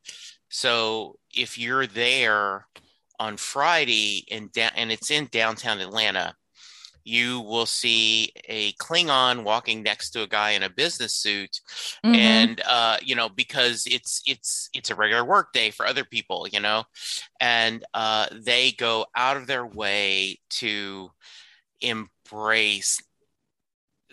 So 0.48 1.18
if 1.34 1.58
you're 1.58 1.86
there 1.86 2.66
on 3.18 3.36
Friday 3.36 4.26
and 4.30 4.50
da- 4.52 4.70
and 4.76 4.90
it's 4.90 5.10
in 5.10 5.28
downtown 5.30 5.80
Atlanta, 5.80 6.34
you 7.04 7.40
will 7.40 7.66
see 7.66 8.30
a 8.48 8.72
Klingon 8.74 9.42
walking 9.42 9.82
next 9.82 10.10
to 10.10 10.22
a 10.22 10.26
guy 10.26 10.50
in 10.50 10.62
a 10.62 10.70
business 10.70 11.14
suit, 11.14 11.60
mm-hmm. 12.04 12.14
and 12.14 12.60
uh, 12.66 12.98
you 13.02 13.14
know 13.14 13.28
because 13.28 13.86
it's 13.90 14.22
it's 14.26 14.68
it's 14.74 14.90
a 14.90 14.94
regular 14.94 15.24
work 15.24 15.52
day 15.52 15.70
for 15.70 15.86
other 15.86 16.04
people, 16.04 16.46
you 16.52 16.60
know, 16.60 16.84
and 17.40 17.84
uh, 17.94 18.26
they 18.32 18.72
go 18.72 19.06
out 19.16 19.36
of 19.36 19.46
their 19.46 19.66
way 19.66 20.38
to 20.50 21.10
embrace 21.80 23.02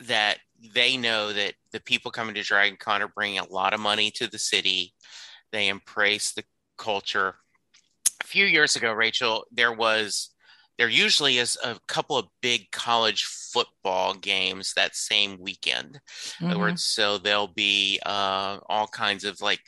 that 0.08 0.39
they 0.73 0.97
know 0.97 1.34
that 1.34 1.54
the 1.71 1.80
people 1.80 2.12
coming 2.12 2.36
to 2.36 2.43
Dragon 2.43 2.78
Con 2.78 3.01
are 3.01 3.08
bringing 3.08 3.39
a 3.39 3.51
lot 3.51 3.73
of 3.73 3.80
money 3.80 4.12
to 4.12 4.28
the 4.28 4.38
city. 4.38 4.93
They 5.51 5.67
embrace 5.67 6.34
the 6.34 6.43
culture. 6.78 7.36
A 8.23 8.28
few 8.28 8.45
years 8.45 8.75
ago, 8.75 8.91
Rachel, 8.91 9.45
there 9.51 9.73
was 9.73 10.32
there 10.78 10.89
usually 10.89 11.38
is 11.38 11.58
a 11.63 11.80
couple 11.88 12.17
of 12.17 12.28
big 12.41 12.69
college 12.71 13.23
football 13.23 14.13
games 14.13 14.73
that 14.75 14.95
same 14.95 15.39
weekend. 15.39 16.01
Mm-hmm. 16.41 16.75
so 16.75 17.17
there'll 17.17 17.47
be 17.47 17.99
uh, 18.06 18.60
all 18.67 18.88
kinds 18.88 19.23
of 19.23 19.41
like 19.41 19.62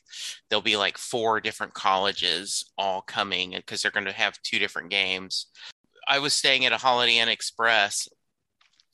there'll 0.49 0.62
be 0.62 0.77
like 0.77 0.97
four 0.97 1.39
different 1.39 1.73
colleges 1.73 2.71
all 2.77 3.01
coming 3.01 3.51
because 3.51 3.81
they're 3.81 3.91
going 3.91 4.05
to 4.05 4.12
have 4.12 4.41
two 4.43 4.60
different 4.60 4.89
games. 4.89 5.47
I 6.07 6.19
was 6.19 6.33
staying 6.33 6.65
at 6.65 6.71
a 6.71 6.77
Holiday 6.77 7.17
Inn 7.17 7.29
Express 7.29 8.07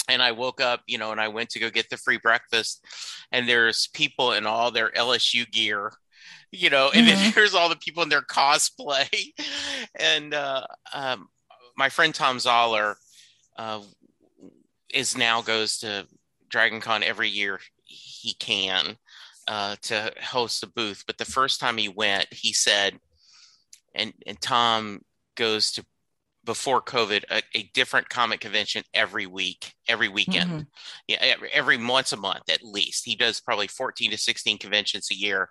and 0.07 0.21
I 0.21 0.31
woke 0.31 0.61
up, 0.61 0.81
you 0.87 0.97
know, 0.97 1.11
and 1.11 1.21
I 1.21 1.27
went 1.27 1.49
to 1.51 1.59
go 1.59 1.69
get 1.69 1.89
the 1.89 1.97
free 1.97 2.17
breakfast, 2.17 2.85
and 3.31 3.47
there's 3.47 3.87
people 3.93 4.33
in 4.33 4.45
all 4.45 4.71
their 4.71 4.91
LSU 4.91 5.49
gear, 5.49 5.93
you 6.51 6.69
know, 6.69 6.89
and 6.93 7.07
mm-hmm. 7.07 7.15
then 7.15 7.31
there's 7.35 7.55
all 7.55 7.69
the 7.69 7.75
people 7.75 8.03
in 8.03 8.09
their 8.09 8.21
cosplay, 8.21 9.33
and 9.99 10.33
uh, 10.33 10.65
um, 10.93 11.27
my 11.77 11.89
friend 11.89 12.13
Tom 12.13 12.39
Zoller 12.39 12.95
uh, 13.57 13.81
is 14.93 15.17
now 15.17 15.41
goes 15.41 15.79
to 15.79 16.07
Dragon 16.49 16.81
Con 16.81 17.03
every 17.03 17.29
year 17.29 17.59
he 17.85 18.33
can 18.33 18.97
uh, 19.47 19.75
to 19.81 20.13
host 20.21 20.63
a 20.63 20.67
booth, 20.67 21.03
but 21.05 21.17
the 21.17 21.25
first 21.25 21.59
time 21.59 21.77
he 21.77 21.89
went, 21.89 22.31
he 22.31 22.53
said, 22.53 22.99
and 23.93 24.13
and 24.25 24.39
Tom 24.41 25.01
goes 25.35 25.71
to 25.73 25.85
before 26.45 26.81
COVID, 26.81 27.23
a, 27.31 27.41
a, 27.55 27.63
different 27.73 28.09
comic 28.09 28.41
convention 28.41 28.83
every 28.93 29.25
week, 29.25 29.73
every 29.87 30.09
weekend, 30.09 30.49
mm-hmm. 30.49 30.61
yeah, 31.07 31.17
every, 31.21 31.49
every, 31.51 31.83
once 31.83 32.11
a 32.11 32.17
month 32.17 32.49
at 32.49 32.63
least. 32.63 33.05
He 33.05 33.15
does 33.15 33.39
probably 33.39 33.67
14 33.67 34.11
to 34.11 34.17
16 34.17 34.57
conventions 34.57 35.09
a 35.09 35.15
year. 35.15 35.49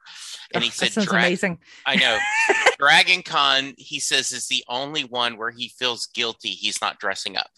And 0.52 0.62
he 0.62 0.68
oh, 0.82 0.86
said, 0.86 1.04
Dra- 1.04 1.18
amazing. 1.18 1.58
I 1.86 1.96
know. 1.96 2.18
Dragon 2.78 3.22
Con, 3.22 3.74
he 3.78 4.00
says, 4.00 4.32
is 4.32 4.48
the 4.48 4.64
only 4.68 5.02
one 5.02 5.38
where 5.38 5.50
he 5.50 5.68
feels 5.68 6.06
guilty 6.06 6.50
he's 6.50 6.80
not 6.80 6.98
dressing 6.98 7.36
up. 7.36 7.50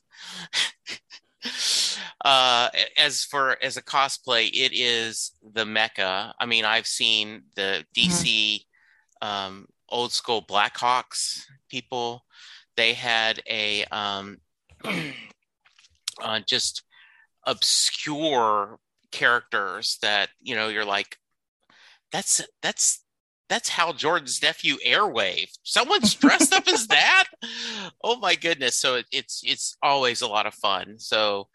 uh, 2.24 2.68
as 2.96 3.24
for 3.24 3.56
as 3.62 3.76
a 3.76 3.82
cosplay, 3.82 4.46
it 4.46 4.72
is 4.72 5.32
the 5.54 5.66
mecca. 5.66 6.34
I 6.38 6.46
mean, 6.46 6.64
I've 6.64 6.86
seen 6.86 7.42
the 7.56 7.84
DC 7.96 8.60
mm-hmm. 9.22 9.28
um, 9.28 9.66
old 9.88 10.12
school 10.12 10.42
Blackhawks 10.42 11.42
people 11.68 12.24
they 12.76 12.94
had 12.94 13.42
a 13.48 13.84
um, 13.86 14.38
uh, 16.22 16.40
just 16.46 16.82
obscure 17.46 18.78
characters 19.12 19.98
that 20.02 20.28
you 20.40 20.56
know 20.56 20.68
you're 20.68 20.84
like 20.84 21.18
that's 22.10 22.42
that's 22.62 23.04
that's 23.48 23.68
Hal 23.68 23.92
Jordan's 23.92 24.42
nephew 24.42 24.76
Airwave. 24.86 25.50
Someone's 25.62 26.14
dressed 26.14 26.52
up 26.54 26.66
as 26.68 26.86
that. 26.88 27.24
Oh 28.02 28.18
my 28.18 28.34
goodness! 28.34 28.76
So 28.76 28.96
it, 28.96 29.06
it's 29.12 29.42
it's 29.44 29.76
always 29.82 30.20
a 30.20 30.26
lot 30.26 30.46
of 30.46 30.54
fun. 30.54 30.98
So 30.98 31.48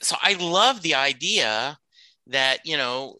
so 0.00 0.16
I 0.20 0.34
love 0.34 0.82
the 0.82 0.94
idea 0.94 1.78
that 2.28 2.58
you 2.64 2.76
know 2.76 3.16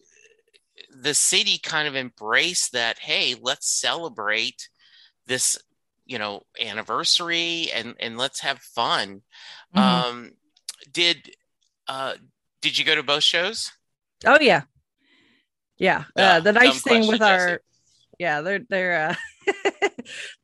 the 1.01 1.13
city 1.13 1.57
kind 1.57 1.87
of 1.87 1.95
embraced 1.95 2.73
that. 2.73 2.99
Hey, 2.99 3.35
let's 3.41 3.69
celebrate 3.69 4.69
this 5.25 5.57
you 6.07 6.17
know 6.17 6.41
anniversary 6.59 7.69
and 7.73 7.95
and 7.99 8.17
let's 8.17 8.39
have 8.39 8.59
fun 8.59 9.21
mm-hmm. 9.75 9.79
um 9.79 10.31
did 10.91 11.31
uh 11.87 12.13
did 12.61 12.77
you 12.77 12.85
go 12.85 12.95
to 12.95 13.03
both 13.03 13.23
shows 13.23 13.71
oh 14.25 14.39
yeah 14.41 14.63
yeah 15.77 16.05
uh, 16.15 16.39
the 16.39 16.53
nice 16.53 16.81
thing 16.81 17.07
with 17.07 17.21
our 17.21 17.59
yeah, 18.19 18.41
they're 18.41 18.59
they're. 18.69 19.09
Uh, 19.09 19.15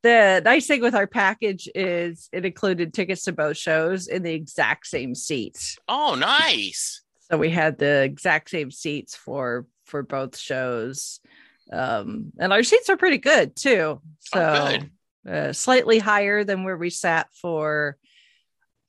the 0.04 0.41
nice 0.43 0.67
thing 0.67 0.82
with 0.82 0.95
our 0.95 1.08
package 1.08 1.67
is 1.73 2.30
it 2.32 2.45
included 2.45 2.93
tickets 2.93 3.23
to 3.23 3.32
both 3.32 3.58
shows 3.58 4.08
in 4.08 4.23
the 4.23 4.34
exact 4.34 4.88
same 4.88 5.15
seats. 5.15 5.78
Oh, 5.88 6.15
nice. 6.15 7.02
So 7.30 7.38
we 7.38 7.49
had 7.49 7.78
the 7.78 8.04
exact 8.04 8.49
same 8.49 8.71
seats 8.71 9.15
for 9.15 9.65
for 9.86 10.04
both 10.04 10.38
shows, 10.38 11.19
um, 11.71 12.32
and 12.39 12.54
our 12.54 12.63
seats 12.63 12.89
are 12.89 12.97
pretty 12.97 13.17
good 13.17 13.56
too. 13.56 14.02
So 14.19 14.39
Oh, 14.39 14.69
good. 14.69 14.91
Uh, 15.29 15.53
slightly 15.53 15.99
higher 15.99 16.43
than 16.43 16.63
where 16.63 16.77
we 16.77 16.89
sat 16.89 17.27
for 17.41 17.97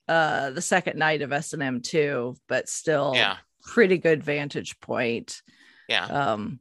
uh 0.07 0.51
the 0.51 0.61
second 0.61 0.99
night 0.99 1.21
of 1.23 1.31
S&M 1.33 1.81
2 1.81 2.35
but 2.47 2.69
still 2.69 3.13
Yeah. 3.15 3.37
pretty 3.63 3.97
good 3.97 4.23
vantage 4.23 4.79
point 4.79 5.41
Yeah. 5.89 6.05
um 6.05 6.59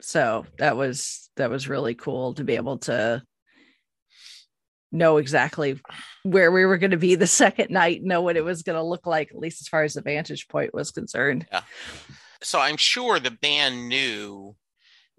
so 0.00 0.46
that 0.58 0.76
was 0.76 1.28
that 1.36 1.50
was 1.50 1.68
really 1.68 1.94
cool 1.94 2.34
to 2.34 2.44
be 2.44 2.56
able 2.56 2.78
to 2.78 3.22
know 4.92 5.16
exactly 5.18 5.78
where 6.22 6.50
we 6.50 6.64
were 6.64 6.78
going 6.78 6.92
to 6.92 6.96
be 6.96 7.16
the 7.16 7.26
second 7.26 7.70
night 7.70 8.02
know 8.02 8.22
what 8.22 8.36
it 8.36 8.44
was 8.44 8.62
going 8.62 8.76
to 8.76 8.82
look 8.82 9.06
like 9.06 9.30
at 9.30 9.38
least 9.38 9.60
as 9.60 9.68
far 9.68 9.82
as 9.82 9.94
the 9.94 10.00
vantage 10.02 10.48
point 10.48 10.72
was 10.72 10.90
concerned 10.90 11.46
Yeah. 11.52 11.62
So 12.42 12.60
I'm 12.60 12.76
sure 12.76 13.18
the 13.18 13.30
band 13.30 13.88
knew 13.88 14.54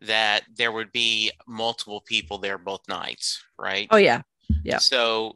that 0.02 0.44
there 0.56 0.72
would 0.72 0.92
be 0.92 1.32
multiple 1.48 2.02
people 2.06 2.38
there 2.38 2.58
both 2.58 2.82
nights, 2.88 3.44
right? 3.58 3.88
oh 3.92 3.98
yeah 3.98 4.22
yeah. 4.64 4.78
So, 4.78 5.36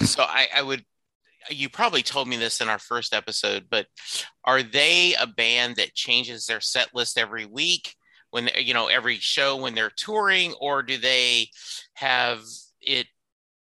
so 0.00 0.22
I, 0.22 0.48
I 0.54 0.62
would. 0.62 0.84
You 1.50 1.68
probably 1.68 2.02
told 2.02 2.28
me 2.28 2.36
this 2.36 2.60
in 2.60 2.68
our 2.68 2.78
first 2.78 3.12
episode, 3.12 3.66
but 3.68 3.86
are 4.44 4.62
they 4.62 5.14
a 5.20 5.26
band 5.26 5.76
that 5.76 5.94
changes 5.94 6.46
their 6.46 6.60
set 6.60 6.94
list 6.94 7.18
every 7.18 7.46
week 7.46 7.96
when 8.30 8.48
you 8.56 8.74
know 8.74 8.86
every 8.86 9.16
show 9.16 9.56
when 9.56 9.74
they're 9.74 9.92
touring, 9.96 10.54
or 10.60 10.82
do 10.82 10.98
they 10.98 11.48
have 11.94 12.42
it 12.80 13.06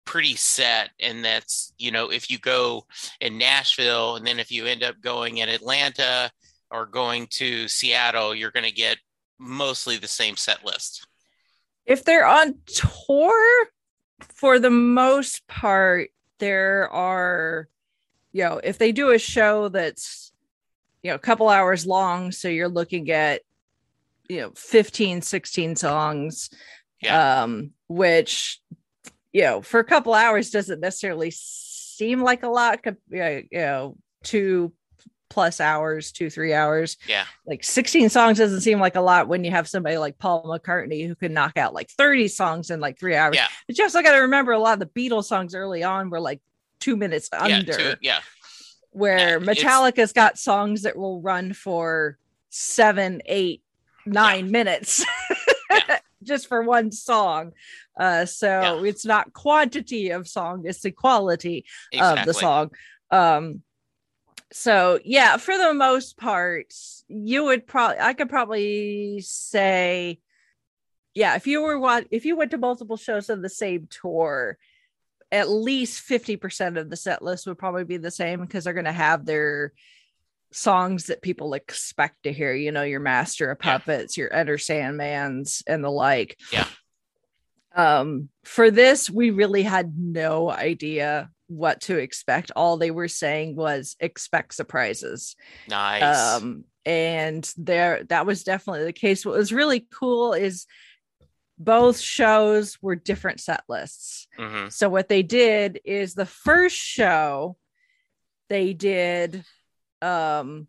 pretty 0.04 0.34
set? 0.34 0.90
And 1.00 1.24
that's 1.24 1.72
you 1.78 1.90
know 1.90 2.10
if 2.10 2.30
you 2.30 2.38
go 2.38 2.84
in 3.20 3.38
Nashville, 3.38 4.16
and 4.16 4.26
then 4.26 4.38
if 4.38 4.52
you 4.52 4.66
end 4.66 4.82
up 4.82 5.00
going 5.00 5.38
in 5.38 5.48
Atlanta 5.48 6.30
or 6.70 6.84
going 6.86 7.28
to 7.28 7.66
Seattle, 7.66 8.34
you're 8.34 8.52
going 8.52 8.66
to 8.66 8.72
get 8.72 8.98
mostly 9.40 9.96
the 9.96 10.06
same 10.06 10.36
set 10.36 10.64
list. 10.64 11.06
if 11.86 12.04
they're 12.04 12.26
on 12.26 12.54
tour 12.66 13.66
for 14.28 14.58
the 14.58 14.70
most 14.70 15.46
part 15.48 16.10
there 16.38 16.88
are 16.90 17.68
you 18.32 18.44
know 18.44 18.60
if 18.62 18.76
they 18.78 18.92
do 18.92 19.10
a 19.10 19.18
show 19.18 19.68
that's 19.70 20.30
you 21.02 21.10
know 21.10 21.14
a 21.14 21.18
couple 21.18 21.48
hours 21.48 21.86
long 21.86 22.30
so 22.30 22.46
you're 22.48 22.68
looking 22.68 23.10
at 23.10 23.40
you 24.28 24.40
know 24.40 24.52
15 24.56 25.22
16 25.22 25.74
songs 25.76 26.50
Yeah. 27.00 27.42
um 27.42 27.70
which 27.88 28.60
you 29.32 29.42
know 29.42 29.62
for 29.62 29.80
a 29.80 29.84
couple 29.84 30.12
hours 30.12 30.50
doesn't 30.50 30.80
necessarily 30.80 31.30
seem 31.32 32.20
like 32.22 32.42
a 32.42 32.48
lot 32.48 32.80
you 33.10 33.44
know 33.52 33.96
two 34.22 34.72
plus 35.30 35.60
hours 35.60 36.12
two 36.12 36.28
three 36.28 36.52
hours 36.52 36.98
Yeah, 37.08 37.24
like 37.46 37.64
16 37.64 38.08
songs 38.10 38.36
doesn't 38.36 38.60
seem 38.60 38.80
like 38.80 38.96
a 38.96 39.00
lot 39.00 39.28
when 39.28 39.44
you 39.44 39.50
have 39.52 39.68
somebody 39.68 39.96
like 39.96 40.18
Paul 40.18 40.42
McCartney 40.44 41.06
who 41.06 41.14
can 41.14 41.32
knock 41.32 41.56
out 41.56 41.72
like 41.72 41.88
30 41.90 42.28
songs 42.28 42.70
in 42.70 42.80
like 42.80 42.98
three 42.98 43.14
hours. 43.16 43.36
Yeah. 43.36 43.46
But 43.66 43.78
you 43.78 43.84
also 43.84 44.02
got 44.02 44.12
to 44.12 44.18
remember 44.22 44.52
a 44.52 44.58
lot 44.58 44.74
of 44.74 44.80
the 44.80 44.86
Beatles 45.08 45.24
songs 45.24 45.54
early 45.54 45.82
on 45.84 46.10
were 46.10 46.20
like 46.20 46.40
two 46.80 46.96
minutes 46.96 47.28
yeah, 47.32 47.44
under, 47.44 47.72
two- 47.72 47.94
yeah. 48.02 48.18
where 48.90 49.38
Yeah, 49.40 49.46
Metallica's 49.54 50.12
got 50.12 50.36
songs 50.38 50.82
that 50.82 50.96
will 50.96 51.20
run 51.22 51.52
for 51.52 52.18
seven, 52.50 53.22
eight, 53.26 53.62
nine 54.04 54.50
minutes 54.50 55.04
just 56.24 56.48
for 56.48 56.62
one 56.62 56.90
song. 56.90 57.52
Uh, 57.98 58.24
so 58.24 58.48
Yeah. 58.82 58.88
it's 58.88 59.06
not 59.06 59.32
quantity 59.32 60.10
of 60.10 60.26
song, 60.26 60.62
it's 60.64 60.80
the 60.80 60.90
quality 60.90 61.64
exactly. 61.92 62.20
of 62.20 62.26
the 62.26 62.34
song. 62.34 62.70
Um, 63.12 63.62
so 64.52 64.98
yeah, 65.04 65.36
for 65.36 65.56
the 65.56 65.74
most 65.74 66.16
part, 66.16 66.74
you 67.08 67.44
would 67.44 67.66
probably 67.66 67.98
I 68.00 68.14
could 68.14 68.28
probably 68.28 69.20
say, 69.20 70.20
yeah, 71.14 71.36
if 71.36 71.46
you 71.46 71.62
were 71.62 71.78
what 71.78 72.06
if 72.10 72.24
you 72.24 72.36
went 72.36 72.50
to 72.52 72.58
multiple 72.58 72.96
shows 72.96 73.30
of 73.30 73.42
the 73.42 73.48
same 73.48 73.88
tour, 73.90 74.58
at 75.32 75.48
least 75.48 76.08
50% 76.08 76.78
of 76.78 76.90
the 76.90 76.96
set 76.96 77.22
list 77.22 77.46
would 77.46 77.58
probably 77.58 77.84
be 77.84 77.96
the 77.96 78.10
same 78.10 78.40
because 78.40 78.64
they're 78.64 78.72
gonna 78.72 78.92
have 78.92 79.24
their 79.24 79.72
songs 80.52 81.06
that 81.06 81.22
people 81.22 81.54
expect 81.54 82.24
to 82.24 82.32
hear, 82.32 82.52
you 82.52 82.72
know, 82.72 82.82
your 82.82 82.98
master 83.00 83.52
of 83.52 83.58
Yeah. 83.64 83.78
puppets, 83.78 84.16
your 84.16 84.32
Enter 84.34 84.56
Sandmans 84.56 85.62
and 85.66 85.84
the 85.84 85.90
like. 85.90 86.36
Yeah. 86.52 86.66
Um, 87.72 88.30
for 88.42 88.72
this, 88.72 89.08
we 89.08 89.30
really 89.30 89.62
had 89.62 89.96
no 89.96 90.50
idea 90.50 91.30
what 91.50 91.80
to 91.82 91.98
expect. 91.98 92.52
All 92.54 92.76
they 92.76 92.90
were 92.92 93.08
saying 93.08 93.56
was 93.56 93.96
expect 94.00 94.54
surprises. 94.54 95.34
Nice. 95.68 96.36
Um, 96.42 96.64
and 96.86 97.52
there 97.58 98.04
that 98.04 98.24
was 98.24 98.44
definitely 98.44 98.84
the 98.84 98.92
case. 98.92 99.26
What 99.26 99.36
was 99.36 99.52
really 99.52 99.86
cool 99.92 100.32
is 100.32 100.66
both 101.58 101.98
shows 101.98 102.78
were 102.80 102.96
different 102.96 103.40
set 103.40 103.62
lists. 103.68 104.28
hmm 104.38 104.68
So 104.68 104.88
what 104.88 105.08
they 105.08 105.22
did 105.22 105.80
is 105.84 106.14
the 106.14 106.24
first 106.24 106.76
show 106.76 107.56
they 108.48 108.72
did 108.72 109.44
um 110.00 110.68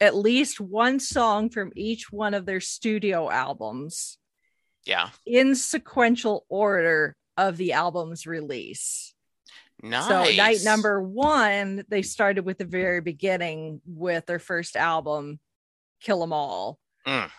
at 0.00 0.14
least 0.14 0.60
one 0.60 1.00
song 1.00 1.50
from 1.50 1.72
each 1.74 2.12
one 2.12 2.34
of 2.34 2.46
their 2.46 2.60
studio 2.60 3.28
albums 3.28 4.18
Yeah. 4.86 5.08
in 5.26 5.56
sequential 5.56 6.46
order 6.48 7.16
of 7.36 7.56
the 7.56 7.72
album's 7.72 8.26
release. 8.26 9.14
Nice. 9.82 10.08
So 10.08 10.24
night 10.36 10.58
number 10.64 11.00
1 11.00 11.84
they 11.88 12.02
started 12.02 12.44
with 12.44 12.58
the 12.58 12.64
very 12.64 13.00
beginning 13.00 13.80
with 13.86 14.26
their 14.26 14.38
first 14.40 14.76
album 14.76 15.38
Kill 16.00 16.22
'em 16.22 16.32
All 16.32 16.78
Mm. 17.06 17.30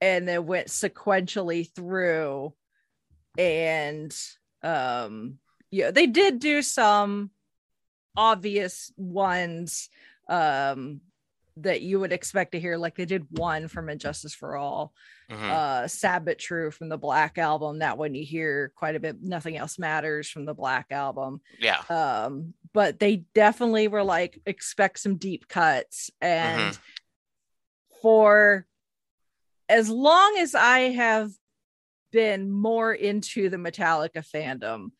and 0.00 0.28
then 0.28 0.46
went 0.46 0.68
sequentially 0.68 1.72
through 1.74 2.54
and 3.38 4.14
um 4.62 5.38
yeah 5.70 5.90
they 5.90 6.06
did 6.06 6.38
do 6.38 6.62
some 6.62 7.30
obvious 8.16 8.92
ones 8.96 9.88
um 10.28 11.00
that 11.62 11.80
you 11.82 12.00
would 12.00 12.12
expect 12.12 12.52
to 12.52 12.60
hear 12.60 12.76
like 12.76 12.94
they 12.96 13.04
did 13.04 13.26
one 13.30 13.68
from 13.68 13.88
and 13.88 14.00
justice 14.00 14.34
for 14.34 14.56
all 14.56 14.92
Mhm. 15.30 15.50
uh 15.50 15.88
sad 15.88 16.24
but 16.24 16.38
true 16.38 16.70
from 16.70 16.88
the 16.88 16.96
black 16.96 17.36
album. 17.38 17.80
That 17.80 17.98
one 17.98 18.14
you 18.14 18.24
hear 18.24 18.72
quite 18.74 18.96
a 18.96 19.00
bit. 19.00 19.22
Nothing 19.22 19.56
else 19.56 19.78
matters 19.78 20.28
from 20.30 20.44
the 20.46 20.54
black 20.54 20.86
album. 20.90 21.40
Yeah. 21.58 21.82
um 21.90 22.54
but 22.72 22.98
they 22.98 23.16
definitely 23.34 23.88
were 23.88 24.02
like 24.04 24.40
expect 24.46 25.00
some 25.00 25.16
deep 25.16 25.48
cuts. 25.48 26.10
And 26.20 26.78
for 28.02 28.66
as 29.68 29.88
long 29.90 30.36
as 30.38 30.54
i 30.54 30.78
have 30.92 31.30
been 32.12 32.50
more 32.50 32.92
into 32.94 33.50
the 33.50 33.56
metallica 33.56 34.24
fandom 34.24 34.92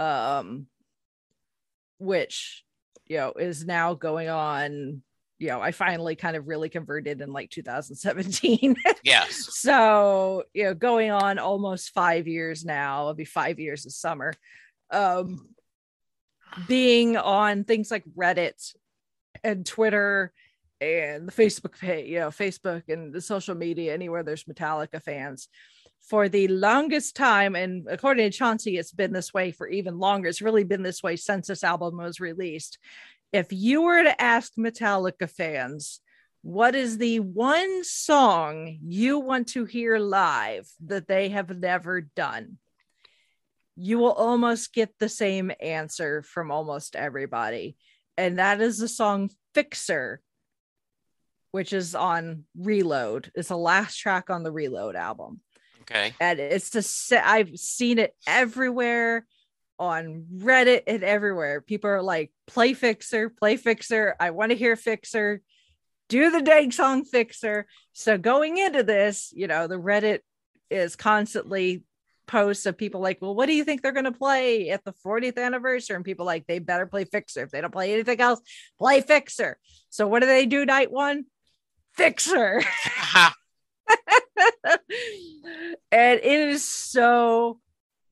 um 0.00 0.66
which 1.98 2.64
you 3.06 3.16
know 3.16 3.32
is 3.32 3.64
now 3.64 3.94
going 3.94 4.28
on 4.28 5.02
you 5.44 5.50
know 5.50 5.60
i 5.60 5.72
finally 5.72 6.16
kind 6.16 6.36
of 6.36 6.48
really 6.48 6.70
converted 6.70 7.20
in 7.20 7.32
like 7.32 7.50
2017 7.50 8.76
Yes. 9.04 9.46
so 9.58 10.44
you 10.54 10.64
know 10.64 10.74
going 10.74 11.10
on 11.10 11.38
almost 11.38 11.90
five 11.90 12.26
years 12.26 12.64
now 12.64 13.02
it'll 13.02 13.14
be 13.14 13.26
five 13.26 13.60
years 13.60 13.84
this 13.84 13.96
summer 13.96 14.32
um 14.90 15.46
being 16.66 17.18
on 17.18 17.64
things 17.64 17.90
like 17.90 18.04
reddit 18.16 18.74
and 19.42 19.66
twitter 19.66 20.32
and 20.80 21.28
the 21.28 21.32
facebook 21.32 21.78
page 21.78 22.08
you 22.08 22.20
know 22.20 22.28
facebook 22.28 22.84
and 22.88 23.12
the 23.12 23.20
social 23.20 23.54
media 23.54 23.92
anywhere 23.92 24.22
there's 24.22 24.44
metallica 24.44 25.02
fans 25.02 25.48
for 26.00 26.28
the 26.28 26.48
longest 26.48 27.16
time 27.16 27.54
and 27.54 27.86
according 27.88 28.30
to 28.30 28.36
chauncey 28.36 28.78
it's 28.78 28.92
been 28.92 29.12
this 29.12 29.32
way 29.32 29.50
for 29.50 29.66
even 29.68 29.98
longer. 29.98 30.28
It's 30.28 30.42
really 30.42 30.64
been 30.64 30.82
this 30.82 31.02
way 31.02 31.16
since 31.16 31.46
this 31.46 31.64
album 31.64 31.96
was 31.96 32.20
released 32.20 32.78
if 33.34 33.48
you 33.50 33.82
were 33.82 34.04
to 34.04 34.22
ask 34.22 34.52
metallica 34.56 35.28
fans 35.28 36.00
what 36.42 36.74
is 36.74 36.98
the 36.98 37.20
one 37.20 37.82
song 37.82 38.78
you 38.82 39.18
want 39.18 39.48
to 39.48 39.64
hear 39.64 39.98
live 39.98 40.68
that 40.84 41.08
they 41.08 41.30
have 41.30 41.58
never 41.58 42.02
done? 42.02 42.58
You 43.76 43.98
will 43.98 44.12
almost 44.12 44.72
get 44.72 44.90
the 45.00 45.08
same 45.08 45.50
answer 45.58 46.22
from 46.22 46.52
almost 46.52 46.96
everybody. 46.96 47.76
And 48.18 48.38
that 48.38 48.60
is 48.60 48.78
the 48.78 48.88
song 48.88 49.30
Fixer, 49.54 50.20
which 51.50 51.72
is 51.72 51.94
on 51.94 52.44
Reload. 52.56 53.32
It's 53.34 53.48
the 53.48 53.56
last 53.56 53.96
track 53.96 54.28
on 54.28 54.42
the 54.42 54.52
Reload 54.52 54.96
album. 54.96 55.40
Okay. 55.80 56.14
And 56.20 56.38
it's 56.38 56.70
the 56.70 57.26
I've 57.26 57.58
seen 57.58 57.98
it 57.98 58.14
everywhere 58.26 59.26
on 59.78 60.26
Reddit 60.36 60.82
and 60.86 61.02
everywhere. 61.02 61.60
People 61.60 61.90
are 61.90 62.02
like, 62.02 62.32
play 62.46 62.74
Fixer, 62.74 63.28
play 63.28 63.56
Fixer. 63.56 64.14
I 64.18 64.30
want 64.30 64.50
to 64.50 64.56
hear 64.56 64.76
Fixer 64.76 65.42
do 66.08 66.30
the 66.30 66.42
dang 66.42 66.70
song 66.70 67.04
fixer. 67.04 67.66
So 67.92 68.18
going 68.18 68.58
into 68.58 68.82
this, 68.82 69.32
you 69.34 69.46
know, 69.46 69.66
the 69.66 69.80
Reddit 69.80 70.20
is 70.70 70.96
constantly 70.96 71.84
posts 72.26 72.66
of 72.66 72.78
people 72.78 73.00
like, 73.00 73.20
well, 73.20 73.34
what 73.34 73.46
do 73.46 73.52
you 73.52 73.64
think 73.64 73.82
they're 73.82 73.92
going 73.92 74.04
to 74.04 74.12
play 74.12 74.70
at 74.70 74.84
the 74.84 74.94
40th 75.04 75.38
anniversary? 75.38 75.96
And 75.96 76.04
people 76.04 76.26
like, 76.26 76.46
they 76.46 76.58
better 76.58 76.86
play 76.86 77.04
Fixer. 77.04 77.42
If 77.42 77.50
they 77.50 77.60
don't 77.60 77.72
play 77.72 77.92
anything 77.92 78.20
else, 78.20 78.40
play 78.78 79.00
Fixer. 79.00 79.58
So 79.90 80.06
what 80.06 80.20
do 80.20 80.26
they 80.26 80.46
do 80.46 80.64
night 80.64 80.90
one? 80.90 81.24
Fixer. 81.94 82.62
and 85.92 86.20
it 86.20 86.24
is 86.24 86.64
so 86.64 87.60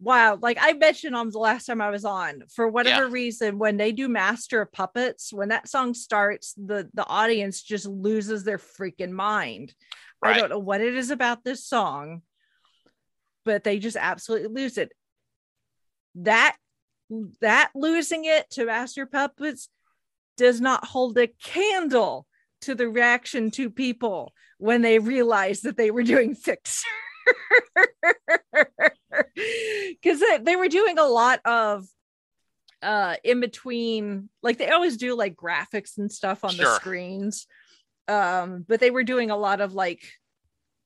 wild. 0.02 0.42
Like 0.42 0.58
I 0.60 0.72
mentioned 0.72 1.14
on 1.14 1.30
the 1.30 1.38
last 1.38 1.66
time 1.66 1.80
I 1.80 1.90
was 1.90 2.04
on, 2.04 2.42
for 2.54 2.68
whatever 2.68 3.06
yeah. 3.06 3.12
reason, 3.12 3.58
when 3.58 3.76
they 3.76 3.92
do 3.92 4.08
Master 4.08 4.60
of 4.60 4.72
Puppets, 4.72 5.32
when 5.32 5.48
that 5.48 5.68
song 5.68 5.94
starts, 5.94 6.54
the 6.54 6.88
the 6.94 7.06
audience 7.06 7.62
just 7.62 7.86
loses 7.86 8.44
their 8.44 8.58
freaking 8.58 9.12
mind. 9.12 9.74
Right. 10.22 10.36
I 10.36 10.40
don't 10.40 10.50
know 10.50 10.58
what 10.58 10.80
it 10.80 10.94
is 10.94 11.10
about 11.10 11.44
this 11.44 11.64
song, 11.64 12.22
but 13.44 13.64
they 13.64 13.78
just 13.78 13.96
absolutely 13.96 14.48
lose 14.48 14.78
it. 14.78 14.92
That 16.16 16.56
that 17.40 17.70
losing 17.74 18.24
it 18.24 18.50
to 18.50 18.66
Master 18.66 19.06
Puppets 19.06 19.68
does 20.36 20.60
not 20.60 20.86
hold 20.86 21.18
a 21.18 21.28
candle 21.28 22.26
to 22.62 22.74
the 22.74 22.88
reaction 22.88 23.50
to 23.50 23.70
people 23.70 24.32
when 24.58 24.82
they 24.82 24.98
realized 24.98 25.64
that 25.64 25.76
they 25.76 25.90
were 25.90 26.04
doing 26.04 26.34
fixer 26.34 26.86
because 30.02 30.20
they, 30.20 30.38
they 30.38 30.56
were 30.56 30.68
doing 30.68 30.98
a 30.98 31.06
lot 31.06 31.40
of 31.44 31.86
uh 32.82 33.14
in 33.22 33.40
between 33.40 34.28
like 34.42 34.58
they 34.58 34.70
always 34.70 34.96
do 34.96 35.14
like 35.14 35.36
graphics 35.36 35.98
and 35.98 36.10
stuff 36.10 36.44
on 36.44 36.50
sure. 36.50 36.64
the 36.64 36.74
screens 36.74 37.46
um 38.08 38.64
but 38.66 38.80
they 38.80 38.90
were 38.90 39.04
doing 39.04 39.30
a 39.30 39.36
lot 39.36 39.60
of 39.60 39.74
like 39.74 40.02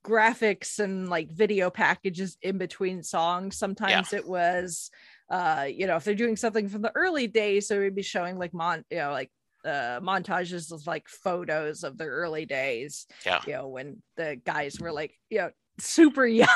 graphics 0.05 0.79
and 0.79 1.09
like 1.09 1.31
video 1.31 1.70
packages 1.70 2.37
in 2.42 2.59
between 2.59 3.02
songs 3.02 3.57
sometimes 3.57 4.12
yeah. 4.12 4.18
it 4.18 4.29
was 4.29 4.90
uh 5.31 5.66
you 5.68 5.87
know 5.87 5.96
if 5.96 6.05
they're 6.05 6.14
doing 6.14 6.37
something 6.37 6.68
from 6.68 6.83
the 6.83 6.94
early 6.94 7.26
days 7.26 7.66
so 7.66 7.81
we'd 7.81 7.94
be 7.94 8.02
showing 8.02 8.38
like 8.38 8.55
mon 8.55 8.85
you 8.90 8.98
know 8.98 9.11
like 9.11 9.31
uh, 9.66 10.00
montages 10.00 10.70
of 10.70 10.87
like 10.87 11.09
photos 11.09 11.83
of 11.83 11.98
the 11.98 12.05
early 12.05 12.46
days. 12.46 13.07
Yeah. 13.24 13.40
You 13.46 13.52
know, 13.55 13.68
when 13.68 14.02
the 14.16 14.40
guys 14.44 14.79
were 14.79 14.92
like, 14.92 15.18
you 15.29 15.38
know, 15.38 15.50
super 15.79 16.27
young. 16.27 16.49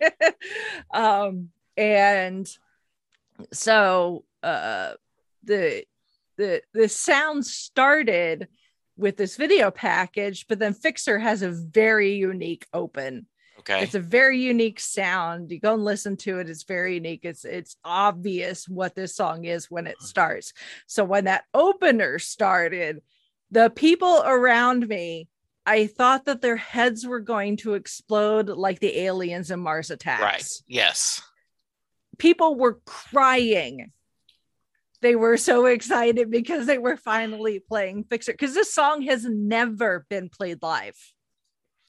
um, 0.94 1.48
and 1.76 2.48
so 3.52 4.24
uh 4.42 4.92
the 5.44 5.84
the 6.36 6.62
the 6.74 6.88
sound 6.88 7.46
started 7.46 8.48
with 8.96 9.16
this 9.16 9.36
video 9.36 9.70
package, 9.70 10.46
but 10.48 10.58
then 10.58 10.74
Fixer 10.74 11.18
has 11.18 11.42
a 11.42 11.50
very 11.50 12.12
unique 12.12 12.66
open. 12.72 13.26
Okay. 13.58 13.82
It's 13.82 13.94
a 13.94 14.00
very 14.00 14.40
unique 14.40 14.80
sound. 14.80 15.50
You 15.50 15.60
go 15.60 15.74
and 15.74 15.84
listen 15.84 16.16
to 16.18 16.38
it. 16.40 16.50
It's 16.50 16.64
very 16.64 16.94
unique. 16.94 17.20
It's 17.22 17.44
it's 17.44 17.76
obvious 17.84 18.68
what 18.68 18.94
this 18.94 19.14
song 19.14 19.44
is 19.44 19.70
when 19.70 19.86
it 19.86 20.00
starts. 20.02 20.52
So 20.86 21.04
when 21.04 21.24
that 21.24 21.44
opener 21.54 22.18
started, 22.18 23.02
the 23.50 23.70
people 23.70 24.22
around 24.24 24.88
me, 24.88 25.28
I 25.64 25.86
thought 25.86 26.24
that 26.24 26.42
their 26.42 26.56
heads 26.56 27.06
were 27.06 27.20
going 27.20 27.56
to 27.58 27.74
explode 27.74 28.48
like 28.48 28.80
the 28.80 28.98
aliens 28.98 29.50
in 29.50 29.60
Mars 29.60 29.90
Attacks. 29.90 30.22
Right. 30.22 30.48
Yes. 30.66 31.22
People 32.18 32.56
were 32.56 32.80
crying 32.84 33.92
they 35.02 35.16
were 35.16 35.36
so 35.36 35.66
excited 35.66 36.30
because 36.30 36.66
they 36.66 36.78
were 36.78 36.96
finally 36.96 37.58
playing 37.58 38.04
Fixer 38.04 38.32
because 38.32 38.54
this 38.54 38.72
song 38.72 39.02
has 39.02 39.24
never 39.24 40.06
been 40.08 40.28
played 40.28 40.62
live, 40.62 40.96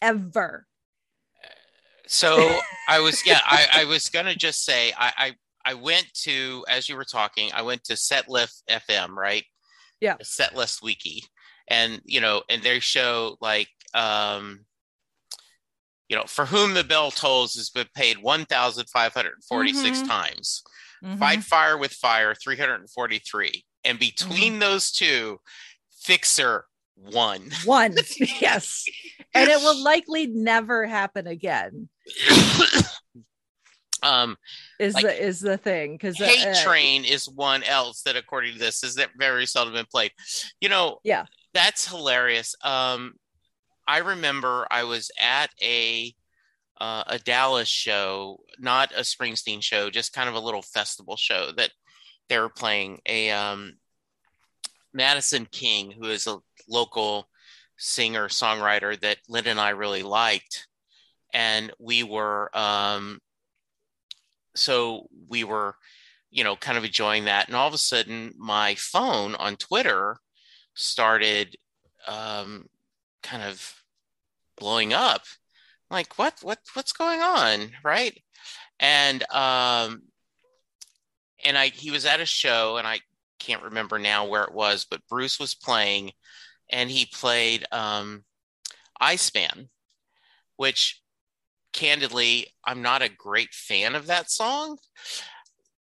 ever. 0.01 0.65
So 2.07 2.59
I 2.89 2.99
was, 2.99 3.25
yeah, 3.25 3.39
I, 3.45 3.67
I 3.73 3.86
was 3.86 4.09
gonna 4.09 4.36
just 4.36 4.65
say 4.65 4.91
I, 4.97 5.13
I 5.17 5.71
I 5.71 5.73
went 5.75 6.12
to 6.23 6.65
as 6.67 6.89
you 6.89 6.97
were 6.97 7.05
talking, 7.05 7.51
I 7.53 7.62
went 7.62 7.83
to 7.86 7.93
Setlist 7.93 8.63
FM, 8.67 9.09
right? 9.09 9.45
Yeah, 10.01 10.17
Setlist 10.23 10.81
Wiki, 10.81 11.23
and 11.67 12.02
you 12.06 12.21
know, 12.21 12.43
and 12.49 12.62
they 12.62 12.80
show 12.80 13.38
like 13.41 13.69
um 13.93 14.65
you 16.10 16.17
know, 16.17 16.26
for 16.28 16.45
whom 16.45 16.73
the 16.73 16.84
bell 16.84 17.10
tolls 17.10 17.56
has 17.56 17.69
been 17.69 17.88
paid 17.95 18.17
1,546 18.19 19.97
mm-hmm. 19.97 20.08
times 20.08 20.63
mm-hmm. 21.04 21.17
Fight 21.17 21.43
Fire 21.43 21.78
with 21.78 21.91
Fire 21.93 22.34
343. 22.36 23.63
And 23.84 23.99
between 23.99 24.54
mm-hmm. 24.54 24.60
those 24.60 24.91
two, 24.91 25.39
Fixer 26.02 26.65
one 26.95 27.49
One, 27.65 27.95
yes. 28.39 28.86
And 29.34 29.49
it 29.49 29.58
will 29.58 29.84
likely 29.84 30.28
never 30.28 30.86
happen 30.86 31.28
again. 31.28 31.89
um 34.04 34.38
is 34.80 34.93
like, 34.95 35.06
the 35.06 35.26
is 35.26 35.39
the 35.39 35.58
thing 35.58 35.93
because 35.93 36.17
hate 36.17 36.45
uh, 36.45 36.62
train 36.62 37.06
is 37.06 37.30
one 37.30 37.63
else 37.63 38.02
that 38.02 38.17
according 38.17 38.52
to 38.52 38.60
this 38.60 38.84
is 38.84 38.95
that 38.95 39.10
very 39.17 39.45
seldom 39.45 39.73
been 39.73 39.86
played 39.89 40.12
you 40.60 40.67
know 40.67 40.99
yeah 41.06 41.26
that's 41.54 41.88
hilarious 41.88 42.56
um 42.63 43.13
i 43.88 44.00
remember 44.00 44.68
i 44.72 44.84
was 44.84 45.12
at 45.20 45.50
a 45.62 46.13
uh, 46.80 47.04
a 47.08 47.20
Dallas 47.20 47.70
show, 47.70 48.39
not 48.60 48.92
a 48.92 49.02
Springsteen 49.02 49.63
show, 49.63 49.89
just 49.89 50.12
kind 50.12 50.28
of 50.28 50.36
a 50.36 50.39
little 50.39 50.62
festival 50.62 51.16
show 51.16 51.52
that 51.56 51.72
they 52.28 52.38
were 52.38 52.50
playing. 52.50 53.00
A 53.06 53.32
um, 53.32 53.78
Madison 54.94 55.48
King, 55.50 55.92
who 55.92 56.10
is 56.10 56.28
a 56.28 56.39
local 56.68 57.30
singer 57.78 58.28
songwriter 58.28 59.00
that 59.00 59.18
Lynn 59.30 59.48
and 59.48 59.60
I 59.60 59.70
really 59.70 60.04
liked, 60.04 60.68
and 61.34 61.72
we 61.80 62.04
were 62.04 62.50
um, 62.58 63.20
so 64.56 65.08
we 65.30 65.44
were, 65.44 65.76
you 66.32 66.44
know, 66.44 66.56
kind 66.56 66.78
of 66.78 66.84
enjoying 66.84 67.26
that, 67.26 67.48
and 67.48 67.56
all 67.56 67.68
of 67.68 67.74
a 67.74 67.78
sudden, 67.78 68.34
my 68.38 68.76
phone 68.76 69.36
on 69.36 69.56
Twitter 69.56 70.18
started 70.73 71.55
um, 72.07 72.67
kind 73.21 73.43
of 73.43 73.83
blowing 74.57 74.93
up. 74.93 75.23
Like 75.89 76.17
what 76.17 76.39
what 76.41 76.59
what's 76.73 76.93
going 76.93 77.21
on 77.21 77.71
right? 77.83 78.17
And 78.79 79.23
um 79.31 80.01
and 81.45 81.57
i 81.57 81.67
he 81.67 81.91
was 81.91 82.05
at 82.05 82.19
a 82.19 82.25
show 82.25 82.77
and 82.77 82.88
i 82.88 82.99
can't 83.39 83.63
remember 83.63 83.99
now 83.99 84.25
where 84.25 84.43
it 84.43 84.53
was 84.53 84.86
but 84.89 85.05
bruce 85.09 85.39
was 85.39 85.55
playing 85.55 86.12
and 86.69 86.89
he 86.89 87.05
played 87.05 87.65
um 87.71 88.23
iceman 88.99 89.69
which 90.55 91.01
candidly 91.73 92.47
i'm 92.65 92.81
not 92.81 93.01
a 93.01 93.09
great 93.09 93.53
fan 93.53 93.95
of 93.95 94.07
that 94.07 94.29
song 94.29 94.77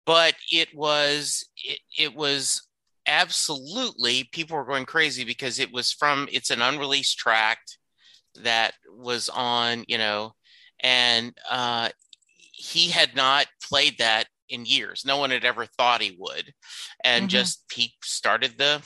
but 0.06 0.34
it 0.52 0.68
was 0.74 1.44
it, 1.56 1.80
it 1.98 2.14
was 2.14 2.62
absolutely 3.06 4.24
people 4.32 4.56
were 4.56 4.64
going 4.64 4.86
crazy 4.86 5.24
because 5.24 5.58
it 5.58 5.72
was 5.72 5.92
from 5.92 6.28
it's 6.32 6.50
an 6.50 6.62
unreleased 6.62 7.18
track 7.18 7.58
that 8.42 8.74
was 8.92 9.28
on, 9.28 9.84
you 9.88 9.98
know, 9.98 10.32
and 10.80 11.36
uh, 11.48 11.88
he 12.52 12.90
had 12.90 13.16
not 13.16 13.46
played 13.68 13.98
that 13.98 14.26
in 14.48 14.64
years. 14.64 15.04
No 15.04 15.16
one 15.18 15.30
had 15.30 15.44
ever 15.44 15.66
thought 15.66 16.02
he 16.02 16.16
would, 16.18 16.52
and 17.04 17.22
mm-hmm. 17.22 17.28
just 17.28 17.64
he 17.72 17.94
started 18.02 18.58
the 18.58 18.82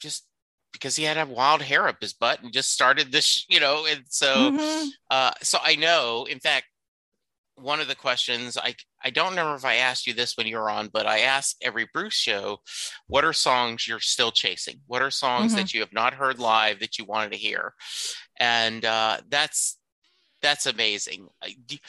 just 0.00 0.26
because 0.72 0.96
he 0.96 1.04
had 1.04 1.16
a 1.16 1.26
wild 1.26 1.62
hair 1.62 1.86
up 1.86 1.96
his 2.00 2.12
butt 2.12 2.42
and 2.42 2.52
just 2.52 2.72
started 2.72 3.12
this, 3.12 3.46
you 3.48 3.60
know, 3.60 3.86
and 3.86 4.02
so 4.08 4.34
mm-hmm. 4.34 4.88
uh, 5.10 5.32
so 5.42 5.58
I 5.62 5.76
know. 5.76 6.26
In 6.28 6.40
fact, 6.40 6.66
one 7.56 7.80
of 7.80 7.88
the 7.88 7.94
questions 7.94 8.58
I 8.58 8.74
I 9.04 9.10
don't 9.10 9.30
remember 9.30 9.54
if 9.54 9.64
I 9.64 9.76
asked 9.76 10.06
you 10.06 10.14
this 10.14 10.36
when 10.36 10.46
you 10.46 10.56
were 10.56 10.70
on, 10.70 10.88
but 10.92 11.06
I 11.06 11.20
ask 11.20 11.56
every 11.60 11.86
Bruce 11.92 12.14
show, 12.14 12.60
what 13.06 13.24
are 13.24 13.34
songs 13.34 13.86
you're 13.86 14.00
still 14.00 14.32
chasing? 14.32 14.80
What 14.86 15.02
are 15.02 15.10
songs 15.10 15.52
mm-hmm. 15.52 15.60
that 15.60 15.74
you 15.74 15.80
have 15.80 15.92
not 15.92 16.14
heard 16.14 16.38
live 16.38 16.80
that 16.80 16.98
you 16.98 17.04
wanted 17.04 17.32
to 17.32 17.38
hear? 17.38 17.74
And 18.38 18.84
uh, 18.84 19.18
that's 19.28 19.78
that's 20.40 20.66
amazing. 20.66 21.28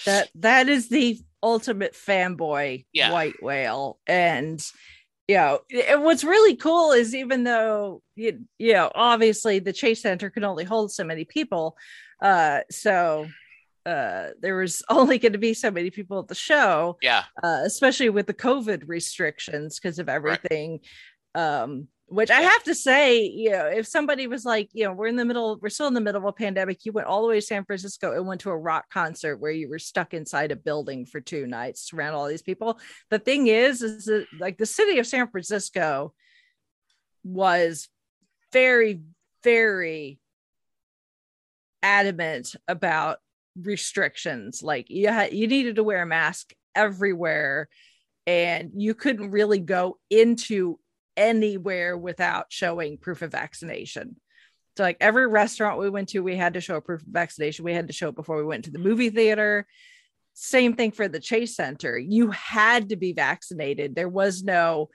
That 0.06 0.30
that 0.36 0.70
is 0.70 0.90
the 0.90 1.20
ultimate 1.42 1.94
fanboy 1.94 2.86
yeah. 2.94 3.12
white 3.12 3.42
whale, 3.42 4.00
and 4.08 4.62
you 5.28 5.36
know, 5.36 5.60
and 5.88 6.04
what's 6.04 6.24
really 6.24 6.56
cool 6.56 6.92
is 6.92 7.16
even 7.16 7.44
though 7.44 8.02
you, 8.16 8.46
you 8.60 8.74
know, 8.74 8.92
obviously 8.94 9.60
the 9.60 9.74
Chase 9.74 10.02
Center 10.02 10.30
can 10.30 10.44
only 10.44 10.64
hold 10.64 10.92
so 10.92 11.04
many 11.04 11.26
people, 11.26 11.78
uh, 12.22 12.62
so 12.70 13.28
uh, 13.86 14.30
there 14.42 14.58
was 14.58 14.84
only 14.90 15.18
going 15.18 15.34
to 15.34 15.40
be 15.40 15.54
so 15.54 15.72
many 15.72 15.90
people 15.90 16.20
at 16.20 16.28
the 16.28 16.36
show. 16.36 16.98
Yeah. 17.02 17.24
Uh, 17.44 17.62
especially 17.66 18.10
with 18.10 18.28
the 18.28 18.34
COVID 18.34 18.84
restrictions 18.88 19.80
because 19.80 20.00
of 20.00 20.10
everything. 20.10 20.80
Right. 21.36 21.62
Um, 21.62 21.88
which 22.08 22.30
I 22.30 22.42
have 22.42 22.64
to 22.64 22.76
say, 22.76 23.24
you 23.24 23.50
know, 23.50 23.66
if 23.66 23.88
somebody 23.88 24.28
was 24.28 24.46
like, 24.46 24.70
you 24.74 24.84
know, 24.84 24.94
we're 24.94 25.08
in 25.08 25.16
the 25.16 25.26
middle, 25.26 25.58
we're 25.60 25.70
still 25.70 25.88
in 25.88 25.96
the 25.96 26.02
middle 26.02 26.22
of 26.22 26.28
a 26.28 26.32
pandemic, 26.32 26.86
you 26.86 26.92
went 26.92 27.08
all 27.08 27.24
the 27.24 27.28
way 27.28 27.40
to 27.40 27.46
San 27.46 27.66
Francisco 27.66 28.16
and 28.16 28.28
went 28.28 28.42
to 28.42 28.52
a 28.52 28.58
rock 28.58 28.86
concert 28.92 29.38
where 29.38 29.52
you 29.52 29.68
were 29.68 29.80
stuck 29.80 30.14
inside 30.14 30.52
a 30.52 30.56
building 30.56 31.08
for 31.08 31.20
two 31.20 31.48
nights 31.48 31.92
around 31.94 32.14
all 32.14 32.28
these 32.28 32.44
people. 32.44 32.80
The 33.10 33.18
thing 33.18 33.48
is, 33.48 33.82
is 33.82 34.06
that, 34.06 34.28
like 34.40 34.60
the 34.60 34.68
city 34.68 35.00
of 35.00 35.08
San 35.08 35.28
Francisco 35.30 36.14
was 37.24 37.90
very, 38.54 39.02
very 39.44 40.20
adamant 41.82 42.56
about 42.68 43.18
restrictions. 43.60 44.62
Like 44.62 44.90
you 44.90 45.08
had 45.08 45.34
you 45.34 45.48
needed 45.48 45.78
to 45.78 45.84
wear 45.84 46.02
a 46.02 46.06
mask 46.06 46.54
everywhere 46.76 47.70
and 48.28 48.72
you 48.76 48.94
couldn't 48.94 49.32
really 49.32 49.60
go 49.60 49.98
into 50.10 50.80
anywhere 51.16 51.98
without 51.98 52.48
showing 52.50 52.98
proof 52.98 53.22
of 53.22 53.32
vaccination. 53.32 54.18
So 54.78 54.84
like 54.84 54.98
every 55.00 55.28
restaurant 55.28 55.80
we 55.80 55.90
went 55.90 56.10
to, 56.10 56.20
we 56.20 56.36
had 56.36 56.56
to 56.56 56.62
show 56.62 56.76
a 56.76 56.82
proof 56.82 57.02
of 57.02 57.08
vaccination. 57.08 57.64
We 57.64 57.74
had 57.74 57.88
to 57.88 57.94
show 57.94 58.10
it 58.10 58.16
before 58.16 58.38
we 58.38 58.44
went 58.44 58.66
to 58.66 58.72
the 58.72 58.80
movie 58.80 59.10
theater. 59.10 59.68
Same 60.34 60.76
thing 60.76 60.92
for 60.92 61.08
the 61.08 61.20
Chase 61.20 61.56
Center. 61.56 61.98
You 61.98 62.32
had 62.32 62.90
to 62.90 62.98
be 62.98 63.14
vaccinated. 63.14 63.96
There 63.96 64.10
was 64.10 64.44
no 64.44 64.90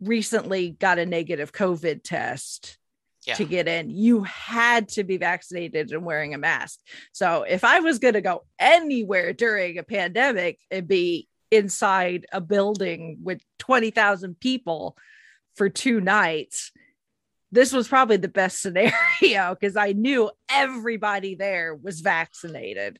recently 0.00 0.70
got 0.70 0.98
a 0.98 1.06
negative 1.06 1.52
COVID 1.52 2.02
test 2.02 2.78
yeah. 3.26 3.34
to 3.34 3.44
get 3.44 3.68
in. 3.68 3.90
You 3.90 4.22
had 4.24 4.88
to 4.90 5.04
be 5.04 5.16
vaccinated 5.16 5.92
and 5.92 6.04
wearing 6.04 6.34
a 6.34 6.38
mask. 6.38 6.78
So 7.12 7.42
if 7.42 7.64
I 7.64 7.80
was 7.80 7.98
going 7.98 8.14
to 8.14 8.20
go 8.20 8.44
anywhere 8.58 9.32
during 9.32 9.78
a 9.78 9.82
pandemic, 9.82 10.58
it'd 10.70 10.88
be 10.88 11.28
inside 11.50 12.26
a 12.32 12.40
building 12.40 13.18
with 13.22 13.40
20,000 13.58 14.38
people 14.40 14.96
for 15.54 15.68
two 15.68 16.00
nights. 16.00 16.72
This 17.52 17.72
was 17.72 17.86
probably 17.86 18.16
the 18.16 18.28
best 18.28 18.60
scenario 18.62 19.54
because 19.54 19.76
I 19.76 19.92
knew 19.92 20.30
everybody 20.50 21.34
there 21.34 21.74
was 21.74 22.00
vaccinated. 22.00 22.98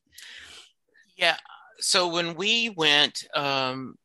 Yeah. 1.17 1.37
So 1.79 2.07
when 2.07 2.35
we 2.35 2.69
went, 2.69 3.25
um, 3.35 3.95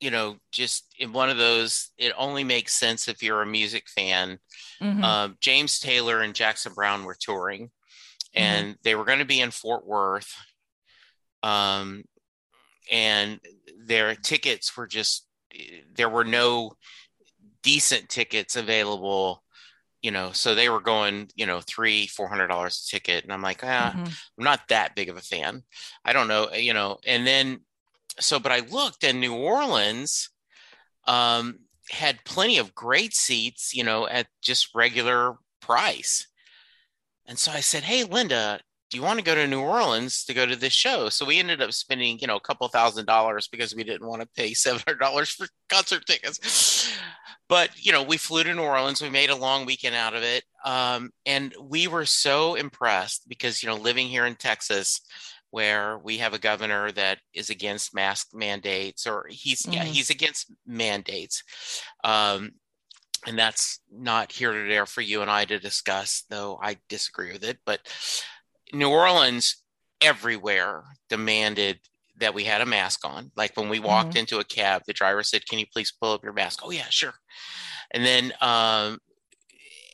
you 0.00 0.10
know, 0.10 0.36
just 0.52 0.94
in 0.98 1.12
one 1.12 1.30
of 1.30 1.38
those, 1.38 1.90
it 1.98 2.12
only 2.18 2.44
makes 2.44 2.74
sense 2.74 3.08
if 3.08 3.22
you're 3.22 3.42
a 3.42 3.46
music 3.46 3.88
fan. 3.88 4.38
Mm-hmm. 4.82 5.04
Uh, 5.04 5.28
James 5.40 5.78
Taylor 5.78 6.20
and 6.20 6.34
Jackson 6.34 6.72
Browne 6.74 7.04
were 7.04 7.16
touring, 7.18 7.66
mm-hmm. 7.66 8.42
and 8.42 8.66
mm-hmm. 8.66 8.80
they 8.82 8.94
were 8.94 9.04
going 9.04 9.20
to 9.20 9.24
be 9.24 9.40
in 9.40 9.50
Fort 9.50 9.86
Worth. 9.86 10.34
Um, 11.42 12.04
and 12.90 13.40
their 13.86 14.14
tickets 14.14 14.76
were 14.76 14.86
just 14.86 15.26
there 15.94 16.08
were 16.08 16.24
no 16.24 16.72
decent 17.62 18.08
tickets 18.08 18.56
available 18.56 19.42
you 20.02 20.10
know 20.10 20.32
so 20.32 20.54
they 20.54 20.68
were 20.68 20.80
going 20.80 21.28
you 21.34 21.46
know 21.46 21.60
three 21.60 22.06
four 22.06 22.28
hundred 22.28 22.48
dollars 22.48 22.86
a 22.86 22.90
ticket 22.90 23.24
and 23.24 23.32
i'm 23.32 23.42
like 23.42 23.64
ah, 23.64 23.92
mm-hmm. 23.94 24.04
i'm 24.04 24.44
not 24.44 24.60
that 24.68 24.94
big 24.94 25.08
of 25.08 25.16
a 25.16 25.22
fan 25.22 25.62
i 26.04 26.12
don't 26.12 26.28
know 26.28 26.52
you 26.52 26.74
know 26.74 26.98
and 27.06 27.26
then 27.26 27.60
so 28.20 28.38
but 28.38 28.52
i 28.52 28.60
looked 28.60 29.04
and 29.04 29.20
new 29.20 29.34
orleans 29.34 30.30
um 31.06 31.58
had 31.90 32.24
plenty 32.24 32.58
of 32.58 32.74
great 32.74 33.14
seats 33.14 33.74
you 33.74 33.84
know 33.84 34.06
at 34.08 34.26
just 34.42 34.74
regular 34.74 35.34
price 35.60 36.26
and 37.26 37.38
so 37.38 37.52
i 37.52 37.60
said 37.60 37.82
hey 37.82 38.04
linda 38.04 38.60
do 38.94 38.98
you 38.98 39.02
want 39.02 39.18
to 39.18 39.24
go 39.24 39.34
to 39.34 39.48
New 39.48 39.60
Orleans 39.60 40.24
to 40.24 40.34
go 40.34 40.46
to 40.46 40.54
this 40.54 40.72
show? 40.72 41.08
So 41.08 41.26
we 41.26 41.40
ended 41.40 41.60
up 41.60 41.72
spending, 41.72 42.16
you 42.20 42.28
know, 42.28 42.36
a 42.36 42.40
couple 42.40 42.68
thousand 42.68 43.06
dollars 43.06 43.48
because 43.48 43.74
we 43.74 43.82
didn't 43.82 44.06
want 44.06 44.22
to 44.22 44.28
pay 44.36 44.52
$700 44.52 45.34
for 45.34 45.48
concert 45.68 46.06
tickets. 46.06 46.96
But, 47.48 47.70
you 47.76 47.90
know, 47.90 48.04
we 48.04 48.16
flew 48.18 48.44
to 48.44 48.54
New 48.54 48.62
Orleans. 48.62 49.02
We 49.02 49.10
made 49.10 49.30
a 49.30 49.36
long 49.36 49.66
weekend 49.66 49.96
out 49.96 50.14
of 50.14 50.22
it. 50.22 50.44
Um, 50.64 51.10
and 51.26 51.52
we 51.60 51.88
were 51.88 52.06
so 52.06 52.54
impressed 52.54 53.28
because, 53.28 53.64
you 53.64 53.68
know, 53.68 53.74
living 53.74 54.06
here 54.06 54.26
in 54.26 54.36
Texas, 54.36 55.00
where 55.54 55.98
we 55.98 56.18
have 56.18 56.34
a 56.34 56.38
governor 56.38 56.90
that 56.90 57.18
is 57.32 57.48
against 57.48 57.94
mask 57.94 58.30
mandates 58.34 59.06
or 59.06 59.24
he's 59.30 59.62
mm-hmm. 59.62 59.74
yeah 59.74 59.84
he's 59.84 60.10
against 60.10 60.52
mandates 60.66 61.44
um, 62.02 62.50
and 63.26 63.38
that's 63.38 63.80
not 63.90 64.32
here 64.32 64.52
to 64.52 64.68
there 64.68 64.86
for 64.86 65.00
you 65.00 65.22
and 65.22 65.30
I 65.30 65.44
to 65.44 65.58
discuss, 65.58 66.24
though 66.28 66.58
I 66.62 66.76
disagree 66.88 67.32
with 67.32 67.44
it. 67.44 67.58
But 67.64 67.80
New 68.72 68.90
Orleans 68.90 69.62
everywhere 70.00 70.84
demanded 71.08 71.78
that 72.18 72.34
we 72.34 72.44
had 72.44 72.60
a 72.60 72.66
mask 72.66 73.06
on. 73.06 73.30
Like 73.36 73.56
when 73.56 73.68
we 73.68 73.80
walked 73.80 74.10
mm-hmm. 74.10 74.18
into 74.18 74.40
a 74.40 74.44
cab, 74.44 74.82
the 74.86 74.92
driver 74.92 75.22
said, 75.22 75.46
"Can 75.46 75.58
you 75.58 75.66
please 75.72 75.92
pull 75.92 76.12
up 76.12 76.24
your 76.24 76.32
mask?" 76.32 76.60
Oh 76.62 76.70
yeah, 76.70 76.90
sure. 76.90 77.14
And 77.92 78.04
then, 78.04 78.32
um, 78.40 78.98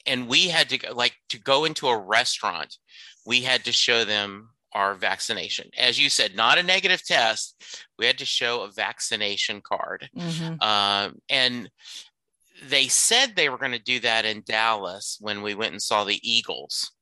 and 0.07 0.27
we 0.27 0.49
had 0.49 0.71
to 0.71 0.95
like 0.95 1.15
to 1.29 1.39
go 1.39 1.65
into 1.65 1.89
a 1.89 1.99
restaurant, 1.99 2.77
we 3.27 3.43
had 3.43 3.65
to 3.65 3.73
show 3.73 4.05
them 4.05 4.51
our 4.73 4.95
vaccination. 4.95 5.71
As 5.79 5.99
you 5.99 6.09
said, 6.09 6.35
not 6.35 6.59
a 6.59 6.63
negative 6.63 7.05
test. 7.05 7.63
We 7.99 8.07
had 8.07 8.19
to 8.19 8.27
show 8.27 8.63
a 8.63 8.71
vaccination 8.71 9.61
card, 9.61 10.09
mm-hmm. 10.17 10.63
um, 10.63 11.17
and 11.29 11.71
they 12.63 12.89
said 12.89 13.35
they 13.35 13.49
were 13.49 13.59
going 13.59 13.73
to 13.73 13.79
do 13.79 14.01
that 14.01 14.25
in 14.25 14.43
Dallas 14.47 15.17
when 15.21 15.43
we 15.43 15.55
went 15.55 15.73
and 15.73 15.83
saw 15.83 16.05
the 16.05 16.21
Eagles. 16.23 16.93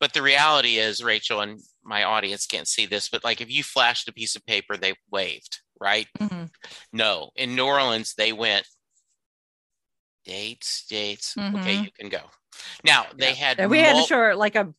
But 0.00 0.12
the 0.12 0.22
reality 0.22 0.76
is, 0.78 1.04
Rachel, 1.04 1.40
and 1.40 1.60
my 1.82 2.04
audience 2.04 2.46
can't 2.46 2.68
see 2.68 2.86
this, 2.86 3.08
but 3.08 3.24
like 3.24 3.40
if 3.40 3.50
you 3.50 3.62
flashed 3.62 4.08
a 4.08 4.12
piece 4.12 4.36
of 4.36 4.44
paper, 4.46 4.76
they 4.76 4.94
waved, 5.10 5.60
right? 5.80 6.06
Mm-hmm. 6.18 6.44
No, 6.92 7.30
in 7.36 7.54
New 7.54 7.66
Orleans, 7.66 8.14
they 8.16 8.32
went 8.32 8.66
dates, 10.24 10.84
dates. 10.88 11.34
Mm-hmm. 11.34 11.56
Okay, 11.56 11.74
you 11.76 11.90
can 11.98 12.08
go. 12.08 12.20
Now 12.84 13.06
they 13.16 13.28
yeah. 13.30 13.34
had. 13.34 13.70
We 13.70 13.78
mul- 13.78 13.86
had 13.86 14.02
to 14.02 14.06
show 14.06 14.36
like 14.36 14.56
a 14.56 14.72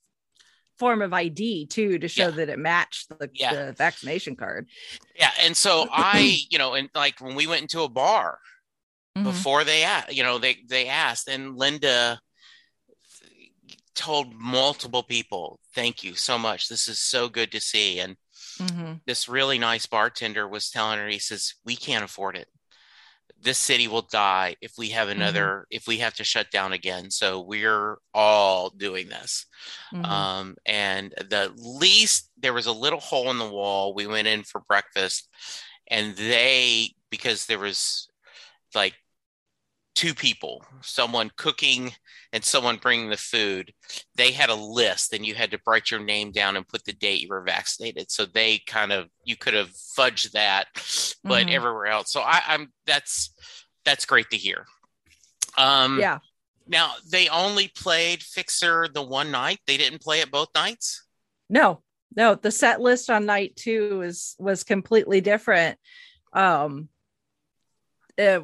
form 0.78 1.02
of 1.02 1.14
ID 1.14 1.68
too 1.68 2.00
to 2.00 2.08
show 2.08 2.26
yeah. 2.26 2.32
that 2.32 2.50
it 2.50 2.60
matched 2.60 3.10
the, 3.10 3.30
yeah. 3.34 3.66
the, 3.66 3.74
vaccination 3.74 4.36
card. 4.36 4.68
Yeah, 5.16 5.32
and 5.42 5.56
so 5.56 5.88
I, 5.92 6.38
you 6.50 6.58
know, 6.58 6.74
and 6.74 6.90
like 6.96 7.22
when 7.22 7.36
we 7.36 7.48
went 7.48 7.62
into 7.62 7.82
a 7.82 7.90
bar 7.90 8.40
mm-hmm. 9.18 9.28
before 9.28 9.64
they, 9.64 9.84
asked, 9.84 10.14
you 10.14 10.24
know, 10.24 10.38
they 10.38 10.58
they 10.68 10.88
asked, 10.88 11.28
and 11.28 11.58
Linda 11.58 12.20
told 13.96 14.34
multiple 14.34 15.04
people, 15.04 15.60
thank 15.74 16.04
you 16.04 16.14
so 16.14 16.38
much. 16.38 16.68
This 16.68 16.88
is 16.88 17.02
so 17.02 17.30
good 17.30 17.52
to 17.54 17.62
see. 17.62 18.00
And 18.00 18.18
mm-hmm. 18.60 18.94
this 19.08 19.28
really 19.28 19.58
nice 19.58 19.86
bartender 19.86 20.48
was 20.48 20.70
telling 20.70 21.00
her, 21.00 21.08
he 21.08 21.20
says, 21.20 21.56
we 21.66 21.76
can't 21.76 22.04
afford 22.04 22.38
it. 22.38 22.48
This 23.42 23.58
city 23.58 23.88
will 23.88 24.02
die 24.02 24.56
if 24.62 24.74
we 24.78 24.90
have 24.90 25.10
another, 25.10 25.46
mm-hmm. 25.46 25.76
if 25.76 25.88
we 25.88 25.98
have 26.00 26.16
to 26.16 26.24
shut 26.24 26.50
down 26.52 26.74
again. 26.74 27.12
So 27.12 27.42
we're 27.42 27.98
all 28.14 28.70
doing 28.70 29.10
this. 29.10 29.46
Mm-hmm. 29.94 30.06
Um, 30.06 30.56
and 30.66 31.14
the 31.18 31.52
least 31.58 32.32
there 32.38 32.54
was 32.54 32.66
a 32.66 32.72
little 32.72 33.00
hole 33.00 33.30
in 33.30 33.38
the 33.38 33.50
wall. 33.50 33.94
We 33.94 34.08
went 34.08 34.28
in 34.28 34.44
for 34.44 34.62
breakfast 34.68 35.30
and 35.88 36.16
they, 36.16 36.96
because 37.12 37.46
there 37.46 37.60
was 37.60 38.08
like 38.74 38.96
two 39.96 40.14
people, 40.14 40.64
someone 40.82 41.32
cooking 41.38 41.92
and 42.34 42.44
someone 42.44 42.78
bringing 42.78 43.10
the 43.10 43.18
food, 43.18 43.74
they 44.16 44.32
had 44.32 44.50
a 44.50 44.56
list 44.56 45.14
and 45.14 45.26
you 45.26 45.34
had 45.34 45.52
to 45.52 45.60
write 45.66 45.90
your 45.90 46.02
name 46.02 46.32
down 46.32 46.58
and 46.58 46.68
put 46.68 46.84
the 46.84 46.94
date 46.94 47.22
you 47.22 47.30
were 47.30 47.42
vaccinated. 47.42 48.12
So 48.12 48.26
they 48.26 48.60
kind 48.68 48.92
of 48.92 49.08
you 49.24 49.38
could 49.38 49.54
have 49.54 49.72
fudged 49.98 50.32
that, 50.32 50.66
but 51.24 51.46
mm-hmm. 51.46 51.50
everywhere 51.50 51.88
else. 51.88 52.12
So 52.12 52.22
I, 52.22 52.42
I'm 52.48 52.72
that's 52.86 53.34
that's 53.86 54.06
great 54.06 54.30
to 54.32 54.38
hear. 54.38 54.66
Um 55.58 56.00
yeah. 56.00 56.20
Now 56.68 56.92
they 57.10 57.30
only 57.30 57.70
played 57.70 58.22
Fixer 58.22 58.88
the 58.94 59.02
one 59.02 59.32
night. 59.32 59.60
They 59.66 59.78
didn't 59.78 60.02
play 60.02 60.20
it 60.20 60.32
both 60.32 60.50
nights. 60.54 61.06
No, 61.50 61.84
no. 62.16 62.36
The 62.36 62.52
set 62.52 62.82
list 62.82 63.10
on 63.10 63.26
night 63.26 63.56
two 63.56 64.00
was 64.00 64.36
was 64.40 64.64
completely 64.64 65.22
different. 65.22 65.78
Um, 66.34 66.90
it, 68.18 68.44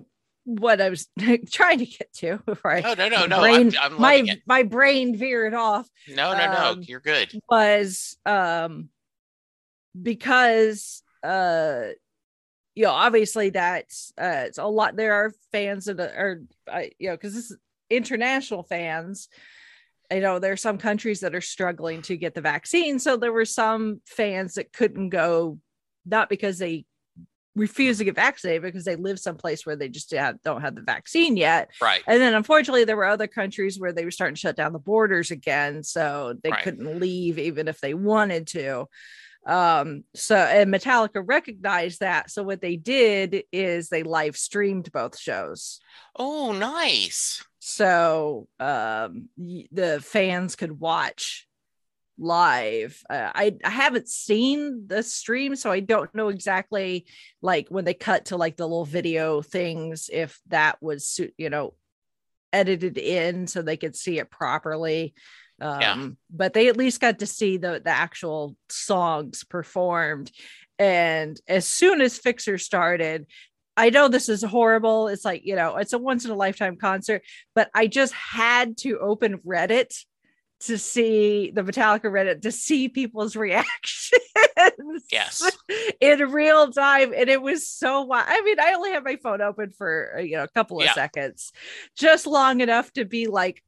what 0.60 0.82
I 0.82 0.90
was 0.90 1.08
trying 1.52 1.80
to 1.80 1.86
get 1.86 2.14
to. 2.16 2.40
Right? 2.64 2.84
No, 2.84 2.94
no, 2.94 3.08
no, 3.08 3.26
no. 3.26 3.40
Brain, 3.40 3.74
I'm, 3.80 3.94
I'm 3.94 4.02
my 4.02 4.14
it. 4.16 4.42
my 4.46 4.64
brain 4.64 5.16
veered 5.16 5.54
off. 5.54 5.88
No, 6.08 6.34
no, 6.34 6.52
no. 6.52 6.72
Um, 6.72 6.84
You're 6.84 7.00
good. 7.00 7.32
Was 7.50 8.18
um 8.26 8.90
because 10.00 11.04
uh 11.24 11.88
you 12.76 12.84
know 12.84 12.92
obviously 12.92 13.50
that's 13.50 14.14
uh 14.18 14.44
it's 14.46 14.58
a 14.58 14.66
lot 14.66 14.96
there 14.96 15.14
are 15.14 15.34
fans 15.52 15.86
that 15.86 16.00
are 16.00 16.42
uh, 16.72 16.82
you 17.00 17.10
know 17.10 17.16
because 17.16 17.34
this 17.34 17.52
is 17.52 17.58
international 17.90 18.64
fans 18.64 19.28
you 20.12 20.22
know 20.22 20.40
there 20.40 20.54
are 20.54 20.58
some 20.58 20.78
countries 20.78 21.20
that 21.20 21.36
are 21.36 21.42
struggling 21.42 22.02
to 22.02 22.16
get 22.16 22.34
the 22.34 22.42
vaccine 22.42 23.00
so 23.00 23.18
there 23.18 23.34
were 23.34 23.46
some 23.46 24.02
fans 24.06 24.54
that 24.54 24.72
couldn't 24.72 25.10
go 25.10 25.60
not 26.06 26.30
because 26.30 26.58
they 26.58 26.86
refuse 27.56 27.98
to 27.98 28.04
get 28.04 28.16
vaccinated 28.16 28.62
because 28.62 28.86
they 28.86 28.96
live 28.96 29.20
someplace 29.20 29.66
where 29.66 29.76
they 29.76 29.90
just 29.90 30.12
have, 30.12 30.42
don't 30.42 30.62
have 30.62 30.76
the 30.76 30.82
vaccine 30.82 31.36
yet. 31.36 31.70
Right. 31.82 32.02
And 32.08 32.22
then 32.22 32.34
unfortunately, 32.34 32.86
there 32.86 32.98
were 32.98 33.06
other 33.06 33.28
countries 33.28 33.80
where 33.80 33.92
they 33.92 34.06
were 34.06 34.12
starting 34.12 34.36
to 34.36 34.40
shut 34.40 34.56
down 34.56 34.74
the 34.74 34.80
borders 34.80 35.32
again. 35.32 35.84
So 35.84 36.36
they 36.44 36.52
right. 36.52 36.64
couldn't 36.64 37.00
leave 37.00 37.38
even 37.38 37.68
if 37.68 37.82
they 37.82 37.94
wanted 37.94 38.48
to. 38.48 38.88
Um, 39.46 40.04
so, 40.14 40.36
and 40.36 40.72
Metallica 40.74 41.24
recognized 41.26 42.02
that. 42.02 42.30
So 42.30 42.44
what 42.44 42.62
they 42.62 42.76
did 42.76 43.44
is 43.52 43.90
they 43.90 44.04
live 44.04 44.38
streamed 44.38 44.92
both 44.92 45.18
shows. 45.18 45.80
Oh, 46.16 46.52
nice. 46.52 47.44
So 47.60 48.48
um, 48.60 49.30
the 49.38 50.00
fans 50.04 50.56
could 50.56 50.80
watch 50.80 51.48
live. 52.22 53.02
Uh, 53.10 53.32
I 53.34 53.58
I 53.64 53.70
haven't 53.70 54.08
seen 54.08 54.88
the 54.88 55.04
stream, 55.04 55.56
so 55.56 55.72
I 55.72 55.80
don't 55.82 56.14
know 56.16 56.30
exactly 56.30 57.06
like 57.42 57.68
when 57.70 57.84
they 57.84 57.94
cut 57.94 58.26
to 58.26 58.38
like 58.38 58.56
the 58.58 58.68
little 58.68 58.86
video 58.86 59.42
things 59.42 60.10
if 60.14 60.40
that 60.48 60.82
was 60.82 61.20
you 61.38 61.50
know 61.50 61.74
edited 62.54 62.98
in 62.98 63.48
so 63.48 63.62
they 63.62 63.78
could 63.78 63.96
see 63.96 64.20
it 64.20 64.30
properly. 64.30 65.14
Um, 65.60 65.82
Yeah. 65.82 66.08
but 66.30 66.54
they 66.54 66.68
at 66.70 66.78
least 66.78 67.02
got 67.02 67.20
to 67.20 67.26
see 67.26 67.58
the 67.58 67.82
the 67.84 67.92
actual 67.92 68.56
songs 68.70 69.44
performed. 69.44 70.32
And 70.80 71.40
as 71.48 71.68
soon 71.68 72.02
as 72.02 72.18
Fixer 72.18 72.58
started, 72.58 73.28
I 73.78 73.90
know 73.90 74.08
this 74.08 74.28
is 74.30 74.44
horrible. 74.44 75.08
It's 75.08 75.24
like, 75.24 75.44
you 75.46 75.56
know, 75.56 75.78
it's 75.78 75.94
a 75.94 75.98
once 76.00 76.26
in 76.26 76.32
a 76.32 76.36
lifetime 76.36 76.76
concert, 76.76 77.22
but 77.56 77.70
I 77.74 77.88
just 77.88 78.14
had 78.14 78.78
to 78.78 79.00
open 79.00 79.38
Reddit 79.40 80.04
to 80.62 80.78
see 80.78 81.52
the 81.52 81.64
Metallica 81.64 82.06
Reddit 82.06 82.42
to 82.44 82.52
see 82.52 82.88
people's 82.90 83.36
reactions. 83.36 84.22
Yes. 85.12 85.50
In 86.02 86.20
real 86.32 86.72
time. 86.72 87.14
And 87.16 87.30
it 87.30 87.42
was 87.42 87.68
so 87.68 88.04
wild. 88.04 88.28
I 88.30 88.42
mean, 88.42 88.60
I 88.60 88.74
only 88.74 88.92
had 88.92 89.04
my 89.04 89.16
phone 89.18 89.42
open 89.42 89.72
for, 89.72 90.16
uh, 90.18 90.22
you 90.22 90.38
know, 90.38 90.44
a 90.44 90.48
couple 90.50 90.80
of 90.80 90.86
Yeah. 90.86 90.94
seconds, 90.94 91.52
just 91.98 92.28
long 92.28 92.62
enough 92.62 92.92
to 92.94 93.06
be 93.06 93.28
like, 93.28 93.64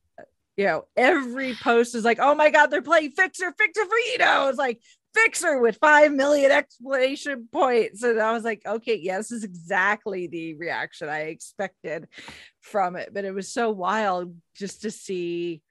you 0.56 0.66
know, 0.66 0.86
every 0.96 1.56
post 1.56 1.96
is 1.96 2.06
like, 2.06 2.20
oh 2.22 2.36
my 2.36 2.52
God, 2.52 2.68
they're 2.68 2.82
playing 2.82 3.12
Fixer, 3.12 3.54
Fixer 3.58 3.86
for 3.86 3.98
you 3.98 4.20
know, 4.20 4.50
it's 4.50 4.58
like 4.60 4.80
Fixer 5.16 5.60
with 5.60 5.78
5 5.78 6.12
million 6.12 6.52
explanation 6.52 7.48
points. 7.52 8.04
And 8.04 8.20
I 8.20 8.34
was 8.34 8.44
like, 8.44 8.62
okay, 8.66 8.96
yeah, 8.96 9.18
this 9.18 9.32
is 9.32 9.44
exactly 9.44 10.28
the 10.28 10.54
reaction 10.56 11.10
I 11.10 11.22
expected 11.22 12.08
from 12.62 12.96
it. 12.96 13.10
But 13.14 13.26
it 13.26 13.34
was 13.34 13.52
so 13.52 13.72
wild 13.72 14.36
just 14.56 14.84
to 14.84 14.92
see 14.92 15.62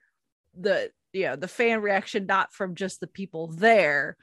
the, 0.59 0.91
you 1.13 1.23
know, 1.27 1.35
the 1.35 1.47
fan 1.47 1.81
reaction, 1.81 2.25
not 2.25 2.53
from 2.53 2.75
just 2.75 2.99
the 2.99 3.07
people 3.07 3.47
there, 3.47 4.17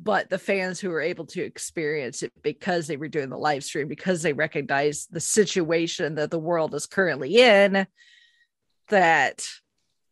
but 0.00 0.28
the 0.30 0.38
fans 0.38 0.78
who 0.78 0.90
were 0.90 1.00
able 1.00 1.26
to 1.26 1.42
experience 1.42 2.22
it 2.22 2.32
because 2.42 2.86
they 2.86 2.96
were 2.96 3.08
doing 3.08 3.30
the 3.30 3.38
live 3.38 3.64
stream, 3.64 3.88
because 3.88 4.22
they 4.22 4.32
recognized 4.32 5.08
the 5.12 5.20
situation 5.20 6.16
that 6.16 6.30
the 6.30 6.38
world 6.38 6.74
is 6.74 6.86
currently 6.86 7.36
in, 7.38 7.86
that 8.88 9.44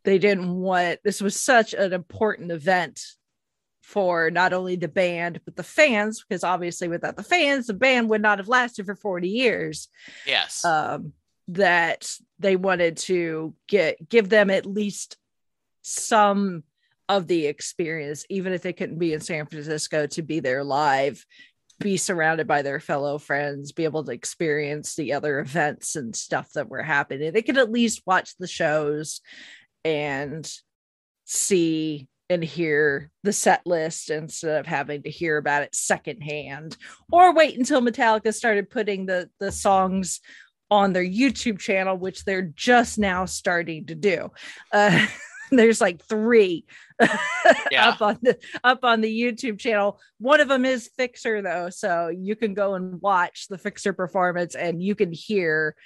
they 0.04 0.18
didn't 0.18 0.54
want 0.54 1.00
this 1.04 1.20
was 1.20 1.40
such 1.40 1.74
an 1.74 1.92
important 1.92 2.52
event 2.52 3.00
for 3.82 4.30
not 4.30 4.52
only 4.52 4.76
the 4.76 4.88
band 4.88 5.40
but 5.44 5.56
the 5.56 5.62
fans 5.62 6.24
because 6.28 6.44
obviously 6.44 6.86
without 6.86 7.16
the 7.16 7.22
fans 7.22 7.66
the 7.66 7.74
band 7.74 8.08
would 8.10 8.20
not 8.22 8.38
have 8.38 8.48
lasted 8.48 8.84
for 8.84 8.94
40 8.94 9.28
years 9.28 9.88
Yes. 10.26 10.64
um, 10.64 11.12
that 11.48 12.12
they 12.38 12.56
wanted 12.56 12.96
to 12.98 13.54
get 13.66 14.08
give 14.08 14.28
them 14.28 14.50
at 14.50 14.66
least 14.66 15.16
some 15.86 16.62
of 17.08 17.26
the 17.28 17.46
experience 17.46 18.24
even 18.28 18.52
if 18.52 18.62
they 18.62 18.72
couldn't 18.72 18.98
be 18.98 19.12
in 19.12 19.20
san 19.20 19.46
francisco 19.46 20.06
to 20.06 20.22
be 20.22 20.40
there 20.40 20.64
live 20.64 21.24
be 21.78 21.96
surrounded 21.96 22.46
by 22.46 22.62
their 22.62 22.80
fellow 22.80 23.18
friends 23.18 23.72
be 23.72 23.84
able 23.84 24.04
to 24.04 24.12
experience 24.12 24.94
the 24.94 25.12
other 25.12 25.40
events 25.40 25.96
and 25.96 26.16
stuff 26.16 26.50
that 26.54 26.68
were 26.68 26.82
happening. 26.82 27.32
They 27.32 27.42
could 27.42 27.58
at 27.58 27.70
least 27.70 28.02
watch 28.06 28.36
the 28.38 28.46
shows 28.46 29.20
and 29.84 30.50
see 31.24 32.08
and 32.28 32.42
hear 32.42 33.10
the 33.22 33.32
set 33.32 33.64
list 33.66 34.10
instead 34.10 34.58
of 34.58 34.66
having 34.66 35.02
to 35.02 35.10
hear 35.10 35.36
about 35.36 35.62
it 35.62 35.74
secondhand 35.74 36.76
or 37.12 37.32
wait 37.32 37.56
until 37.56 37.80
metallica 37.80 38.34
started 38.34 38.68
putting 38.68 39.06
the 39.06 39.30
the 39.38 39.52
songs 39.52 40.20
on 40.68 40.92
their 40.92 41.04
youtube 41.04 41.60
channel 41.60 41.96
which 41.96 42.24
they're 42.24 42.50
just 42.56 42.98
now 42.98 43.24
starting 43.26 43.86
to 43.86 43.94
do. 43.94 44.30
Uh, 44.72 45.06
there's 45.50 45.80
like 45.80 46.02
three 46.04 46.64
Yeah. 47.70 47.90
up 47.90 48.02
on 48.02 48.18
the 48.22 48.38
up 48.64 48.84
on 48.84 49.00
the 49.00 49.20
youtube 49.22 49.58
channel. 49.58 50.00
One 50.18 50.40
of 50.40 50.48
them 50.48 50.64
is 50.64 50.90
fixer 50.96 51.42
though 51.42 51.70
so 51.70 52.08
you 52.08 52.36
can 52.36 52.54
go 52.54 52.74
and 52.74 53.00
watch 53.00 53.48
the 53.48 53.58
fixer 53.58 53.92
performance 53.92 54.54
and 54.54 54.82
you 54.82 54.94
can 54.94 55.12
hear 55.12 55.76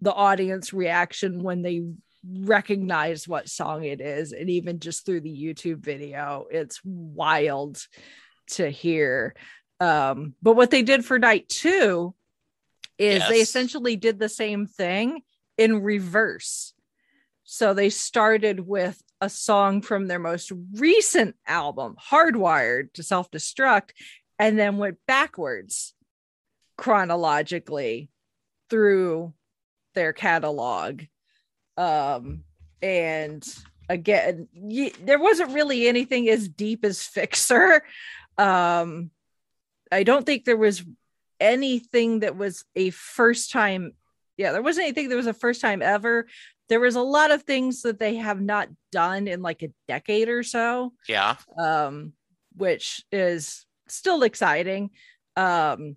the 0.00 0.12
audience 0.12 0.72
reaction 0.72 1.42
when 1.42 1.62
they 1.62 1.82
recognize 2.28 3.26
what 3.26 3.48
song 3.48 3.84
it 3.84 4.00
is. 4.00 4.32
And 4.32 4.50
even 4.50 4.78
just 4.78 5.04
through 5.04 5.20
the 5.22 5.36
youtube 5.36 5.78
video 5.78 6.46
it's 6.50 6.80
wild 6.84 7.78
to 8.52 8.70
hear. 8.70 9.34
Um 9.80 10.34
but 10.42 10.54
what 10.54 10.70
they 10.70 10.82
did 10.82 11.04
for 11.04 11.18
night 11.18 11.48
two 11.48 12.14
is 12.98 13.22
they 13.28 13.40
essentially 13.40 13.96
did 13.96 14.18
the 14.18 14.28
same 14.28 14.66
thing 14.66 15.20
in 15.58 15.82
reverse 15.82 16.72
so 17.46 17.72
they 17.72 17.90
started 17.90 18.60
with 18.60 19.00
a 19.20 19.30
song 19.30 19.80
from 19.80 20.08
their 20.08 20.18
most 20.18 20.52
recent 20.74 21.36
album 21.46 21.96
hardwired 22.10 22.92
to 22.94 23.02
self-destruct 23.02 23.90
and 24.38 24.58
then 24.58 24.76
went 24.76 24.98
backwards 25.06 25.94
chronologically 26.76 28.10
through 28.68 29.32
their 29.94 30.12
catalog. 30.12 31.02
Um 31.78 32.42
and 32.82 33.46
again 33.88 34.48
y- 34.52 34.92
there 35.04 35.20
wasn't 35.20 35.52
really 35.54 35.88
anything 35.88 36.28
as 36.28 36.48
deep 36.48 36.84
as 36.84 37.02
fixer. 37.02 37.82
Um 38.36 39.10
i 39.92 40.02
don't 40.02 40.26
think 40.26 40.44
there 40.44 40.56
was 40.56 40.84
anything 41.38 42.20
that 42.20 42.36
was 42.36 42.64
a 42.74 42.90
first 42.90 43.52
time 43.52 43.92
yeah 44.36 44.52
there 44.52 44.62
wasn't 44.62 44.84
anything 44.84 45.08
that 45.08 45.16
was 45.16 45.28
a 45.28 45.32
first 45.32 45.60
time 45.60 45.80
ever 45.80 46.26
there 46.68 46.80
was 46.80 46.96
a 46.96 47.02
lot 47.02 47.30
of 47.30 47.42
things 47.42 47.82
that 47.82 47.98
they 47.98 48.16
have 48.16 48.40
not 48.40 48.68
done 48.90 49.28
in 49.28 49.42
like 49.42 49.62
a 49.62 49.72
decade 49.86 50.28
or 50.28 50.42
so 50.42 50.92
yeah. 51.08 51.36
um, 51.58 52.12
which 52.56 53.04
is 53.12 53.66
still 53.88 54.22
exciting. 54.22 54.90
Um, 55.36 55.96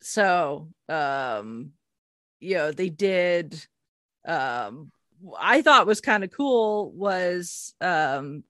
so, 0.00 0.68
um, 0.88 1.72
you 2.40 2.56
know, 2.56 2.72
they 2.72 2.88
did. 2.88 3.64
Um, 4.26 4.90
I 5.38 5.62
thought 5.62 5.86
was 5.86 6.00
kind 6.00 6.24
of 6.24 6.30
cool 6.30 6.90
was 6.92 7.74
um, 7.80 8.44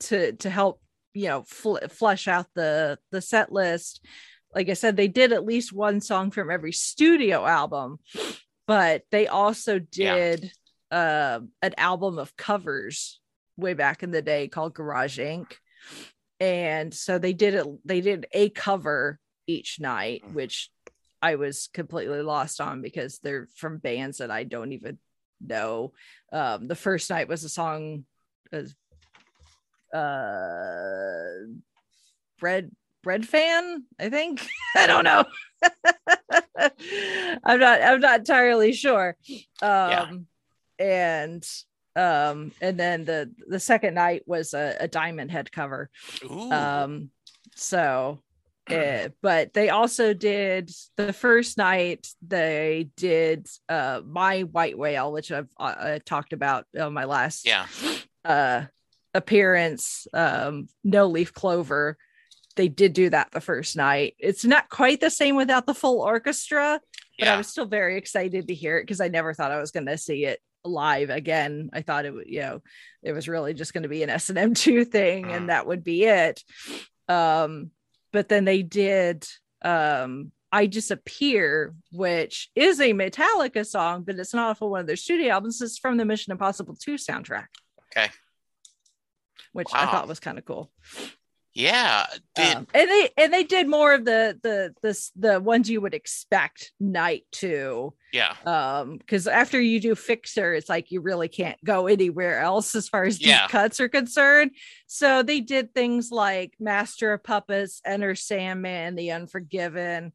to 0.00 0.32
to 0.32 0.50
help 0.50 0.80
you 1.14 1.28
know 1.28 1.42
fl- 1.42 1.86
flesh 1.88 2.26
out 2.26 2.46
the 2.54 2.98
the 3.10 3.20
set 3.20 3.52
list. 3.52 4.04
Like 4.54 4.68
I 4.68 4.74
said, 4.74 4.96
they 4.96 5.08
did 5.08 5.32
at 5.32 5.46
least 5.46 5.72
one 5.72 6.00
song 6.00 6.30
from 6.30 6.50
every 6.50 6.72
studio 6.72 7.46
album, 7.46 7.98
but 8.72 9.02
they 9.10 9.26
also 9.26 9.80
Yeah. 9.92 10.14
did 10.14 10.50
uh, 10.90 11.40
an 11.60 11.74
album 11.76 12.18
of 12.18 12.34
covers 12.38 13.20
way 13.58 13.74
back 13.74 14.02
in 14.02 14.12
the 14.12 14.22
day 14.22 14.48
called 14.48 14.72
Garage 14.72 15.18
Inc. 15.18 15.52
And 16.40 16.94
so 16.94 17.18
they 17.18 17.34
did 17.34 17.52
it, 17.52 17.66
they 17.84 18.00
did 18.00 18.24
a 18.32 18.48
cover 18.48 19.20
each 19.46 19.78
night, 19.78 20.22
which 20.32 20.70
I 21.20 21.34
was 21.34 21.68
completely 21.74 22.22
lost 22.22 22.62
on 22.62 22.80
because 22.80 23.18
they're 23.18 23.46
from 23.56 23.76
bands 23.76 24.18
that 24.18 24.30
I 24.30 24.44
don't 24.44 24.72
even 24.72 24.96
know. 25.38 25.92
Um, 26.32 26.66
the 26.66 26.74
first 26.74 27.10
night 27.10 27.28
was 27.28 27.44
a 27.44 27.50
song 27.50 28.06
uh 29.94 31.44
bread 32.38 32.70
Breadfan, 33.04 33.82
I 34.00 34.08
think. 34.08 34.46
I 34.76 34.86
don't 34.86 35.04
know. 35.04 35.24
I'm 37.44 37.60
not 37.60 37.82
I'm 37.82 38.00
not 38.00 38.20
entirely 38.20 38.72
sure. 38.72 39.16
Um 39.60 40.26
and 40.78 41.46
um 41.96 42.52
and 42.60 42.78
then 42.78 43.04
the 43.04 43.30
the 43.46 43.60
second 43.60 43.94
night 43.94 44.22
was 44.26 44.54
a, 44.54 44.76
a 44.80 44.88
diamond 44.88 45.30
head 45.30 45.52
cover 45.52 45.90
Ooh. 46.24 46.50
um 46.50 47.10
so 47.54 48.22
eh, 48.68 49.08
but 49.20 49.52
they 49.52 49.68
also 49.68 50.14
did 50.14 50.70
the 50.96 51.12
first 51.12 51.58
night 51.58 52.08
they 52.26 52.88
did 52.96 53.46
uh 53.68 54.00
my 54.06 54.42
white 54.42 54.78
whale 54.78 55.12
which 55.12 55.30
i've 55.30 55.48
uh, 55.58 55.98
talked 56.06 56.32
about 56.32 56.64
on 56.78 56.94
my 56.94 57.04
last 57.04 57.46
yeah. 57.46 57.66
uh 58.24 58.62
appearance 59.14 60.06
um 60.14 60.68
no 60.82 61.06
leaf 61.06 61.34
clover 61.34 61.98
they 62.56 62.68
did 62.68 62.92
do 62.92 63.10
that 63.10 63.30
the 63.32 63.40
first 63.40 63.76
night 63.76 64.14
it's 64.18 64.44
not 64.44 64.68
quite 64.68 65.00
the 65.00 65.10
same 65.10 65.36
without 65.36 65.66
the 65.66 65.74
full 65.74 66.00
orchestra 66.00 66.80
but 67.18 67.28
I 67.28 67.36
was 67.36 67.46
still 67.46 67.66
very 67.66 67.96
excited 67.98 68.48
to 68.48 68.54
hear 68.54 68.78
it 68.78 68.82
because 68.84 69.00
I 69.00 69.08
never 69.08 69.32
thought 69.34 69.52
I 69.52 69.60
was 69.60 69.70
going 69.70 69.86
to 69.86 69.96
see 69.98 70.24
it 70.24 70.40
live 70.64 71.10
again. 71.10 71.70
I 71.72 71.82
thought 71.82 72.04
it 72.06 72.12
would, 72.12 72.26
you 72.26 72.40
know, 72.40 72.62
it 73.02 73.12
was 73.12 73.28
really 73.28 73.52
just 73.54 73.72
going 73.74 73.82
to 73.82 73.88
be 73.88 74.02
an 74.02 74.10
S 74.10 74.28
and 74.28 74.38
M 74.38 74.54
two 74.64 74.84
thing, 74.84 75.26
Mm. 75.26 75.36
and 75.36 75.48
that 75.48 75.66
would 75.66 75.84
be 75.84 76.04
it. 76.04 76.42
Um, 77.08 77.70
but 78.12 78.28
then 78.28 78.44
they 78.44 78.62
did 78.62 79.26
um, 79.62 80.32
"I 80.50 80.66
Disappear," 80.66 81.74
which 81.92 82.50
is 82.56 82.80
a 82.80 82.92
Metallica 82.92 83.64
song, 83.66 84.02
but 84.04 84.18
it's 84.18 84.34
not 84.34 84.50
off 84.50 84.62
of 84.62 84.70
one 84.70 84.80
of 84.80 84.86
their 84.86 84.96
studio 84.96 85.32
albums. 85.32 85.60
It's 85.60 85.78
from 85.78 85.98
the 85.98 86.04
Mission 86.04 86.32
Impossible 86.32 86.76
two 86.76 86.94
soundtrack. 86.94 87.46
Okay. 87.96 88.10
Which 89.52 89.68
I 89.72 89.86
thought 89.86 90.08
was 90.08 90.18
kind 90.20 90.38
of 90.38 90.44
cool. 90.44 90.72
Yeah. 91.54 92.06
Did, 92.34 92.56
Um, 92.56 92.66
and 92.72 92.90
they 92.90 93.10
and 93.18 93.32
they 93.32 93.44
did 93.44 93.68
more 93.68 93.92
of 93.92 94.04
the 94.04 94.38
the 94.42 94.74
the 94.82 95.10
the 95.16 95.40
ones 95.40 95.68
you 95.68 95.80
would 95.82 95.92
expect 95.94 96.72
night 96.80 97.24
two 97.30 97.92
yeah. 98.12 98.34
um 98.46 98.96
because 98.96 99.26
after 99.26 99.60
you 99.60 99.78
do 99.80 99.94
fixer 99.94 100.54
it's 100.54 100.68
like 100.68 100.90
you 100.90 101.00
really 101.02 101.28
can't 101.28 101.62
go 101.64 101.86
anywhere 101.88 102.40
else 102.40 102.74
as 102.74 102.88
far 102.88 103.04
as 103.04 103.18
deep 103.18 103.28
Yeah. 103.28 103.48
cuts 103.48 103.80
are 103.80 103.88
concerned 103.88 104.52
so 104.86 105.22
they 105.22 105.40
did 105.40 105.74
things 105.74 106.10
like 106.10 106.54
master 106.58 107.12
of 107.12 107.22
puppets 107.22 107.80
enter 107.84 108.14
sandman 108.14 108.94
the 108.94 109.10
unforgiven 109.12 110.12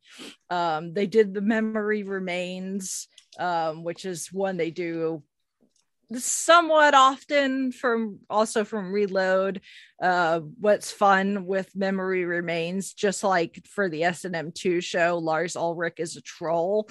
um 0.50 0.94
they 0.94 1.06
did 1.08 1.34
the 1.36 1.42
memory 1.42 2.02
remains 2.04 3.08
um 3.40 3.84
which 3.84 4.06
is 4.06 4.32
one 4.34 4.58
they 4.58 4.72
do 4.72 5.22
somewhat 6.16 6.94
often 6.94 7.72
from 7.72 8.20
also 8.30 8.64
from 8.64 8.92
reload 8.94 9.62
uh 10.02 10.40
what's 10.60 10.92
fun 10.92 11.46
with 11.46 11.76
memory 11.76 12.24
remains 12.24 12.94
just 12.94 13.24
like 13.24 13.62
for 13.68 13.90
the 13.90 14.04
s&m2 14.04 14.82
show 14.82 15.18
lars 15.18 15.56
ulrich 15.56 15.96
is 15.98 16.16
a 16.16 16.22
troll 16.22 16.88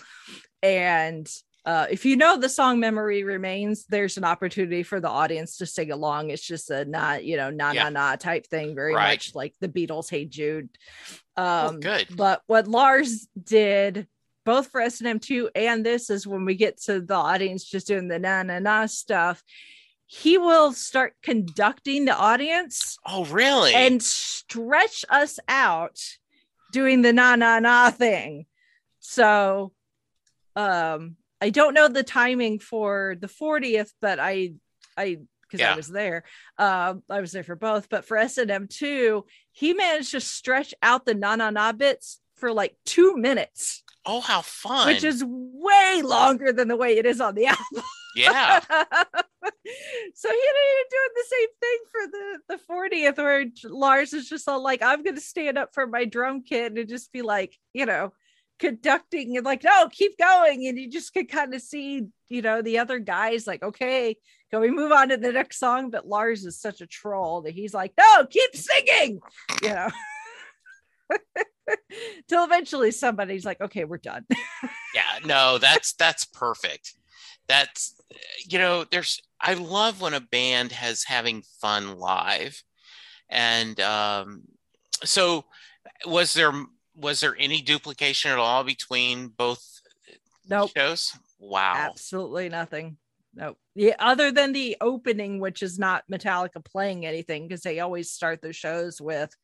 and 0.62 1.28
uh, 1.64 1.86
if 1.90 2.04
you 2.04 2.14
know 2.16 2.38
the 2.38 2.48
song 2.48 2.78
memory 2.78 3.24
remains 3.24 3.86
there's 3.86 4.16
an 4.16 4.22
opportunity 4.24 4.84
for 4.84 5.00
the 5.00 5.08
audience 5.08 5.56
to 5.56 5.66
sing 5.66 5.90
along 5.90 6.30
it's 6.30 6.46
just 6.46 6.70
a 6.70 6.84
not 6.84 7.24
you 7.24 7.36
know 7.36 7.50
na 7.50 7.72
Yeah. 7.72 7.84
na 7.84 7.90
na 7.90 8.16
type 8.16 8.46
thing 8.46 8.74
very 8.74 8.94
Right. 8.94 9.08
much 9.08 9.34
like 9.34 9.54
the 9.60 9.68
beatles 9.68 10.08
hey 10.08 10.26
jude 10.26 10.68
Oh, 11.36 11.68
um 11.68 11.80
good. 11.80 12.06
but 12.16 12.42
what 12.46 12.68
lars 12.68 13.26
did 13.42 14.06
both 14.46 14.68
for 14.70 14.80
s&m2 14.80 15.50
and 15.54 15.84
this 15.84 16.08
is 16.08 16.26
when 16.26 16.44
we 16.46 16.54
get 16.54 16.80
to 16.80 17.00
the 17.02 17.14
audience 17.14 17.64
just 17.64 17.86
doing 17.88 18.08
the 18.08 18.18
na 18.18 18.42
na 18.42 18.58
na 18.58 18.86
stuff 18.86 19.42
he 20.06 20.38
will 20.38 20.72
start 20.72 21.14
conducting 21.22 22.04
the 22.06 22.16
audience 22.16 22.96
Oh, 23.04 23.24
really? 23.26 23.74
and 23.74 24.00
stretch 24.02 25.04
us 25.10 25.38
out 25.48 25.98
doing 26.72 27.02
the 27.02 27.12
na 27.12 27.34
na 27.36 27.58
na 27.58 27.90
thing. 27.90 28.46
So 29.00 29.72
um 30.54 31.16
I 31.40 31.50
don't 31.50 31.74
know 31.74 31.88
the 31.88 32.02
timing 32.02 32.60
for 32.60 33.16
the 33.20 33.26
40th, 33.26 33.92
but 34.00 34.18
I 34.20 34.52
I 34.96 35.18
because 35.42 35.60
Yeah. 35.60 35.72
I 35.74 35.76
was 35.76 35.88
there. 35.88 36.22
Um 36.58 37.02
I 37.10 37.20
was 37.20 37.32
there 37.32 37.44
for 37.44 37.56
both, 37.56 37.88
but 37.88 38.04
for 38.04 38.16
S&M 38.16 38.68
2, 38.68 39.24
he 39.52 39.74
managed 39.74 40.12
to 40.12 40.20
stretch 40.20 40.72
out 40.82 41.04
the 41.04 41.14
na 41.14 41.34
na 41.36 41.50
na 41.50 41.72
bits 41.72 42.20
for 42.36 42.52
like 42.52 42.76
two 42.84 43.16
minutes, 43.16 43.82
oh, 44.06 44.20
how 44.20 44.42
fun! 44.42 44.86
which 44.86 45.04
is 45.04 45.24
way 45.26 46.02
longer 46.02 46.52
than 46.52 46.68
the 46.68 46.76
way 46.76 46.96
it 46.96 47.06
is 47.06 47.20
on 47.20 47.34
the 47.34 47.46
album. 47.46 47.82
yeah, 48.14 48.60
so 48.64 50.28
he 50.30 50.42
ended 50.48 50.86
doing 50.90 51.14
the 51.14 51.24
same 51.28 51.48
thing 51.60 51.78
for 51.90 52.06
the 52.10 52.38
the 52.48 52.60
40th 52.72 53.16
where 53.18 53.44
lars 53.64 54.12
is 54.12 54.28
just 54.28 54.48
all 54.48 54.62
like 54.62 54.80
i'm 54.82 55.02
gonna 55.02 55.20
stand 55.20 55.58
up 55.58 55.74
for 55.74 55.86
my 55.86 56.04
drum 56.04 56.42
kit 56.42 56.72
and 56.72 56.88
just 56.88 57.12
be 57.12 57.22
like 57.22 57.56
you 57.74 57.84
know 57.84 58.12
conducting 58.58 59.36
and 59.36 59.44
like 59.44 59.64
no 59.64 59.88
keep 59.90 60.16
going. 60.18 60.66
And 60.66 60.78
you 60.78 60.90
just 60.90 61.12
could 61.12 61.30
kind 61.30 61.54
of 61.54 61.60
see 61.60 62.06
you 62.28 62.42
know 62.42 62.62
the 62.62 62.78
other 62.78 62.98
guys 62.98 63.46
like 63.46 63.62
okay 63.62 64.16
can 64.50 64.60
we 64.60 64.70
move 64.70 64.92
on 64.92 65.08
to 65.08 65.16
the 65.16 65.32
next 65.32 65.58
song? 65.58 65.90
But 65.90 66.06
lars 66.06 66.44
is 66.44 66.60
such 66.60 66.80
a 66.80 66.86
troll 66.86 67.42
that 67.42 67.52
he's 67.52 67.74
like 67.74 67.92
no 67.98 68.26
keep 68.26 68.54
singing! 68.54 69.20
You 69.62 69.68
know 69.68 69.88
till 72.28 72.44
eventually 72.44 72.90
somebody's 72.90 73.44
like 73.44 73.60
okay 73.60 73.84
we're 73.84 73.98
done 73.98 74.24
yeah. 74.96 75.18
No, 75.24 75.58
that's 75.58 75.92
that's 75.92 76.24
perfect. 76.24 76.94
That's 77.48 77.94
you 78.48 78.58
know, 78.58 78.84
there's. 78.90 79.20
I 79.40 79.54
love 79.54 80.00
when 80.00 80.14
a 80.14 80.20
band 80.20 80.72
has 80.72 81.04
having 81.04 81.42
fun 81.60 81.98
live, 81.98 82.62
and 83.28 83.78
um, 83.80 84.42
so 85.04 85.44
was 86.06 86.32
there 86.32 86.52
was 86.96 87.20
there 87.20 87.36
any 87.38 87.60
duplication 87.60 88.30
at 88.30 88.38
all 88.38 88.64
between 88.64 89.28
both 89.28 89.62
nope 90.48 90.70
shows? 90.74 91.16
Wow. 91.38 91.74
Absolutely 91.76 92.48
nothing. 92.48 92.96
No. 93.34 93.56
Yeah, 93.74 93.96
other 93.98 94.32
than 94.32 94.54
the 94.54 94.78
opening, 94.80 95.38
which 95.38 95.62
is 95.62 95.78
not 95.78 96.04
Metallica 96.10 96.64
playing 96.64 97.04
anything, 97.04 97.46
because 97.46 97.60
they 97.60 97.80
always 97.80 98.10
start 98.10 98.40
their 98.40 98.54
shows 98.54 99.00
with 99.00 99.34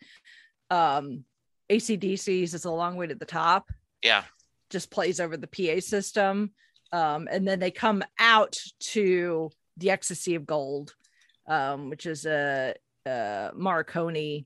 um 0.70 1.24
AC/DC's 1.70 2.54
is 2.54 2.64
a 2.64 2.70
long 2.70 2.96
way 2.96 3.06
to 3.06 3.14
the 3.14 3.24
top, 3.24 3.70
Yeah. 4.02 4.24
just 4.70 4.90
plays 4.90 5.20
over 5.20 5.36
the 5.36 5.46
PA 5.46 5.80
system. 5.80 6.52
Um, 6.92 7.28
and 7.30 7.46
then 7.48 7.58
they 7.58 7.70
come 7.70 8.04
out 8.18 8.58
to 8.80 9.50
the 9.78 9.90
ecstasy 9.90 10.34
of 10.34 10.44
gold, 10.46 10.94
um, 11.46 11.88
which 11.88 12.04
is 12.04 12.26
a, 12.26 12.74
a 13.06 13.50
Morricone 13.56 14.44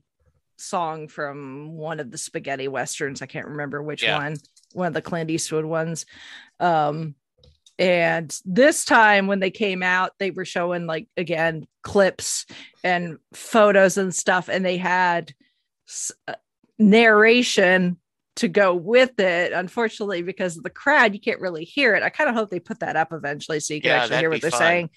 song 0.57 1.07
from 1.07 1.73
one 1.75 1.99
of 1.99 2.09
the 2.09 2.17
spaghetti 2.17 2.67
westerns. 2.67 3.21
I 3.21 3.25
can't 3.25 3.47
remember 3.47 3.83
which 3.83 4.03
Yeah. 4.03 4.15
one, 4.15 4.37
one 4.73 4.87
of 4.87 4.93
the 4.93 5.01
Clint 5.01 5.29
Eastwood 5.29 5.65
ones. 5.65 6.05
Um, 6.59 7.15
and 7.79 8.35
this 8.43 8.85
time 8.85 9.27
when 9.27 9.39
they 9.39 9.51
came 9.51 9.83
out, 9.83 10.13
they 10.17 10.31
were 10.31 10.45
showing 10.45 10.87
like 10.87 11.07
again 11.15 11.67
clips 11.83 12.45
and 12.83 13.19
photos 13.33 13.97
and 13.97 14.15
stuff, 14.15 14.49
and 14.49 14.65
they 14.65 14.77
had 14.77 15.33
uh, 16.27 16.33
narration 16.79 17.97
to 18.37 18.47
go 18.47 18.73
with 18.75 19.19
it. 19.19 19.51
Unfortunately, 19.53 20.21
because 20.21 20.57
of 20.57 20.63
the 20.63 20.69
crowd, 20.69 21.13
you 21.13 21.19
can't 21.19 21.41
really 21.41 21.63
hear 21.63 21.95
it. 21.95 22.03
I 22.03 22.09
kind 22.09 22.29
of 22.29 22.35
hope 22.35 22.49
they 22.49 22.59
put 22.59 22.79
that 22.81 22.95
up 22.95 23.11
eventually 23.13 23.59
so 23.59 23.73
you 23.73 23.81
can 23.81 23.89
Yeah, 23.89 24.03
actually 24.03 24.17
hear 24.19 24.29
what 24.29 24.41
they're 24.41 24.51
fun. 24.51 24.59
saying. 24.59 24.89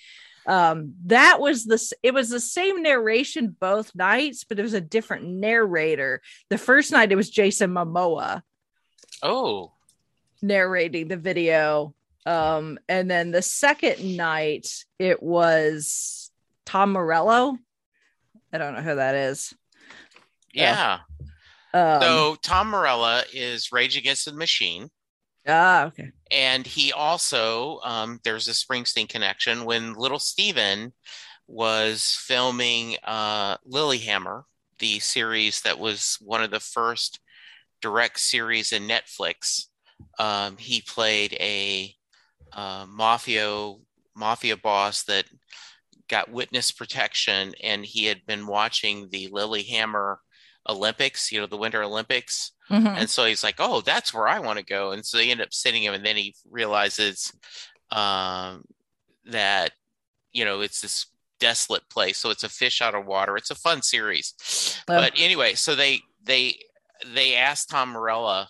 Um, 0.47 0.95
that 1.07 1.39
was 1.41 1.65
the 1.65 1.93
it 2.03 2.15
was 2.15 2.31
the 2.31 2.41
same 2.41 2.83
narration 2.83 3.55
both 3.61 3.95
nights, 3.95 4.45
but 4.45 4.59
it 4.59 4.63
was 4.63 4.75
a 4.75 4.81
different 4.81 5.25
narrator. 5.27 6.23
The 6.49 6.59
first 6.59 6.93
night 6.93 7.13
it 7.13 7.17
was 7.17 7.31
Jason 7.31 7.71
Momoa 7.71 8.43
Oh. 9.23 9.73
narrating 10.43 11.09
the 11.09 11.17
video. 11.19 11.95
Um, 12.27 12.79
and 12.89 13.11
then 13.11 13.31
the 13.31 13.43
second 13.43 14.17
night 14.17 14.85
it 14.99 15.23
was 15.23 16.31
Tom 16.65 16.93
Morello. 16.93 17.57
I 18.53 18.59
don't 18.59 18.75
know 18.75 18.83
who 18.83 18.95
that 18.97 19.15
is. 19.15 19.55
Yeah. 20.53 21.01
Um, 21.73 22.03
so 22.03 22.37
Tom 22.43 22.69
Morello 22.69 23.23
is 23.33 23.73
Rage 23.73 23.97
Against 23.97 24.25
the 24.25 24.33
Machine. 24.33 24.89
ah, 25.47 25.85
okay. 25.87 26.11
And 26.31 26.67
he 26.67 26.93
also, 26.93 27.81
um, 27.85 28.21
there's 28.25 28.49
a 28.49 28.53
Springsteen 28.53 29.09
connection 29.09 29.65
when 29.65 29.95
Little 29.95 30.19
Steven 30.19 30.93
was 31.47 32.17
filming 32.21 32.97
uh, 33.05 33.57
Lilyhammer, 33.69 34.45
the 34.79 34.99
series 35.01 35.63
that 35.63 35.79
was 35.79 36.17
one 36.21 36.43
of 36.43 36.51
the 36.51 36.61
first 36.61 37.21
direct 37.81 38.21
series 38.21 38.73
in 38.73 38.89
Netflix. 38.89 39.67
Um, 40.19 40.57
he 40.57 40.83
played 40.83 41.35
a 41.35 41.95
uh, 42.53 42.87
mafia 42.89 43.75
mafia 44.17 44.57
boss 44.57 45.05
that 45.05 45.25
got 46.09 46.31
witness 46.31 46.73
protection, 46.73 47.55
and 47.63 47.85
he 47.85 48.07
had 48.07 48.27
been 48.27 48.47
watching 48.47 49.09
the 49.11 49.29
Lillehammer 49.29 50.21
Olympics, 50.69 51.33
you 51.33 51.41
know, 51.41 51.47
the 51.47 51.57
Winter 51.57 51.83
Olympics. 51.83 52.53
Mhm. 52.71 52.97
And 52.99 53.11
so 53.11 53.25
he's 53.25 53.43
like, 53.43 53.57
"Oh, 53.59 53.81
that's 53.81 54.13
where 54.15 54.29
I 54.29 54.39
want 54.39 54.59
to 54.59 54.65
go." 54.65 54.93
And 54.93 55.05
so 55.05 55.17
they 55.17 55.31
end 55.31 55.41
up 55.41 55.53
sitting 55.53 55.83
him, 55.83 55.95
and 55.95 56.05
then 56.07 56.17
he 56.17 56.35
realizes 56.49 57.33
um, 57.91 58.65
that 59.25 59.73
you 60.33 60.45
know 60.45 60.61
it's 60.61 60.81
this 60.81 61.07
desolate 61.41 61.89
place, 61.91 62.19
so 62.19 62.31
it's 62.31 62.45
a 62.45 62.49
fish 62.49 62.81
out 62.83 62.95
of 62.95 63.07
water. 63.07 63.37
It's 63.37 63.51
a 63.51 63.55
fun 63.57 63.83
series, 63.83 64.35
Oh. 64.83 64.83
but 65.01 65.13
anyway, 65.17 65.55
so 65.55 65.75
they 65.75 66.01
they 66.23 66.61
they 67.05 67.35
asked 67.35 67.71
Tom 67.71 67.89
Morello 67.91 68.47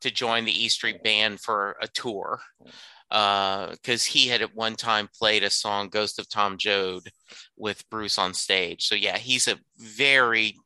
to 0.00 0.10
join 0.10 0.44
the 0.44 0.64
E 0.64 0.68
Street 0.68 1.02
Band 1.02 1.40
for 1.40 1.76
a 1.80 1.86
tour 1.88 2.40
because 3.08 4.04
he 4.04 4.28
had 4.28 4.42
at 4.42 4.54
one 4.54 4.74
time 4.76 5.08
played 5.16 5.42
a 5.44 5.50
song 5.50 5.88
"Ghost 5.88 6.18
of 6.18 6.28
Tom 6.28 6.58
Joad" 6.58 7.10
with 7.56 7.88
Bruce 7.90 8.18
on 8.18 8.34
stage. 8.34 8.84
So 8.86 8.94
yeah, 8.94 9.18
he's 9.18 9.48
a 9.48 9.58
very 9.78 10.56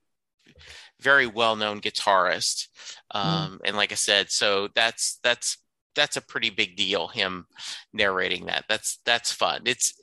very 1.01 1.27
well-known 1.27 1.81
guitarist. 1.81 2.69
Um 3.11 3.61
and 3.65 3.77
like 3.77 3.93
i 3.93 3.97
said 3.97 4.31
so 4.31 4.69
that's 4.75 5.19
that's 5.23 5.59
that's 5.95 6.17
a 6.19 6.21
pretty 6.21 6.51
big 6.51 6.77
deal 6.77 7.09
him 7.09 7.47
narrating 7.93 8.47
that. 8.47 8.65
That's 8.69 9.01
that's 9.07 9.33
fun. 9.33 9.63
It's 9.65 9.95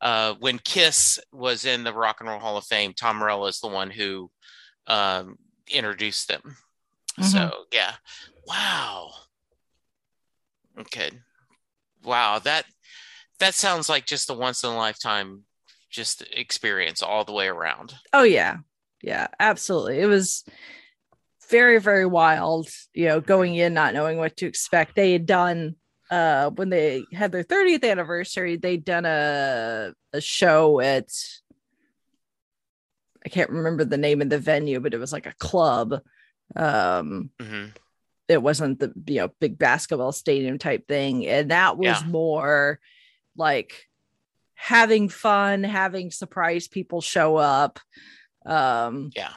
uh 0.00 0.34
when 0.40 0.58
kiss 0.58 1.18
was 1.32 1.64
in 1.64 1.84
the 1.84 1.92
rock 1.92 2.16
and 2.20 2.28
roll 2.28 2.40
hall 2.40 2.56
of 2.56 2.64
fame 2.64 2.92
tom 2.92 3.18
morello 3.18 3.46
is 3.46 3.60
the 3.60 3.68
one 3.68 3.90
who 3.90 4.30
um 4.86 5.38
introduced 5.70 6.28
them. 6.28 6.56
So 7.22 7.50
yeah. 7.72 7.92
Wow. 8.46 9.10
Okay. 10.78 11.10
Wow 12.04 12.38
that 12.40 12.64
that 13.38 13.54
sounds 13.54 13.88
like 13.88 14.06
just 14.06 14.30
a 14.30 14.34
once 14.34 14.64
in 14.64 14.70
a 14.70 14.76
lifetime 14.76 15.44
just 15.90 16.22
experience 16.32 17.02
all 17.02 17.24
the 17.24 17.32
way 17.32 17.48
around. 17.48 17.94
Oh 18.12 18.24
yeah. 18.24 18.58
Yeah, 19.02 19.28
absolutely. 19.38 20.00
It 20.00 20.06
was 20.06 20.44
very, 21.50 21.78
very 21.80 22.04
wild, 22.06 22.68
you 22.92 23.06
know, 23.06 23.20
going 23.20 23.54
in 23.54 23.74
not 23.74 23.94
knowing 23.94 24.18
what 24.18 24.36
to 24.38 24.46
expect. 24.46 24.96
They 24.96 25.12
had 25.12 25.26
done 25.26 25.76
uh 26.10 26.48
when 26.50 26.70
they 26.70 27.04
had 27.12 27.32
their 27.32 27.42
30th 27.44 27.84
anniversary, 27.84 28.56
they'd 28.56 28.84
done 28.84 29.04
a 29.04 29.92
a 30.12 30.20
show 30.20 30.80
at 30.80 31.08
I 33.24 33.28
can't 33.28 33.50
remember 33.50 33.84
the 33.84 33.98
name 33.98 34.22
of 34.22 34.30
the 34.30 34.38
venue, 34.38 34.80
but 34.80 34.94
it 34.94 34.98
was 34.98 35.12
like 35.12 35.26
a 35.26 35.34
club. 35.38 36.00
Um 36.56 37.30
hmm 37.40 37.66
it 38.28 38.42
wasn't 38.42 38.78
the 38.78 38.92
you 39.06 39.20
know 39.20 39.30
big 39.40 39.56
basketball 39.58 40.12
stadium 40.12 40.58
type 40.58 40.86
thing 40.86 41.26
and 41.26 41.50
that 41.50 41.78
was 41.78 42.02
Yeah. 42.02 42.10
more 42.10 42.78
like 43.36 43.86
having 44.54 45.08
fun 45.08 45.64
having 45.64 46.10
surprise 46.10 46.68
people 46.68 47.00
show 47.00 47.36
up 47.36 47.80
um 48.48 49.10
yeah 49.14 49.32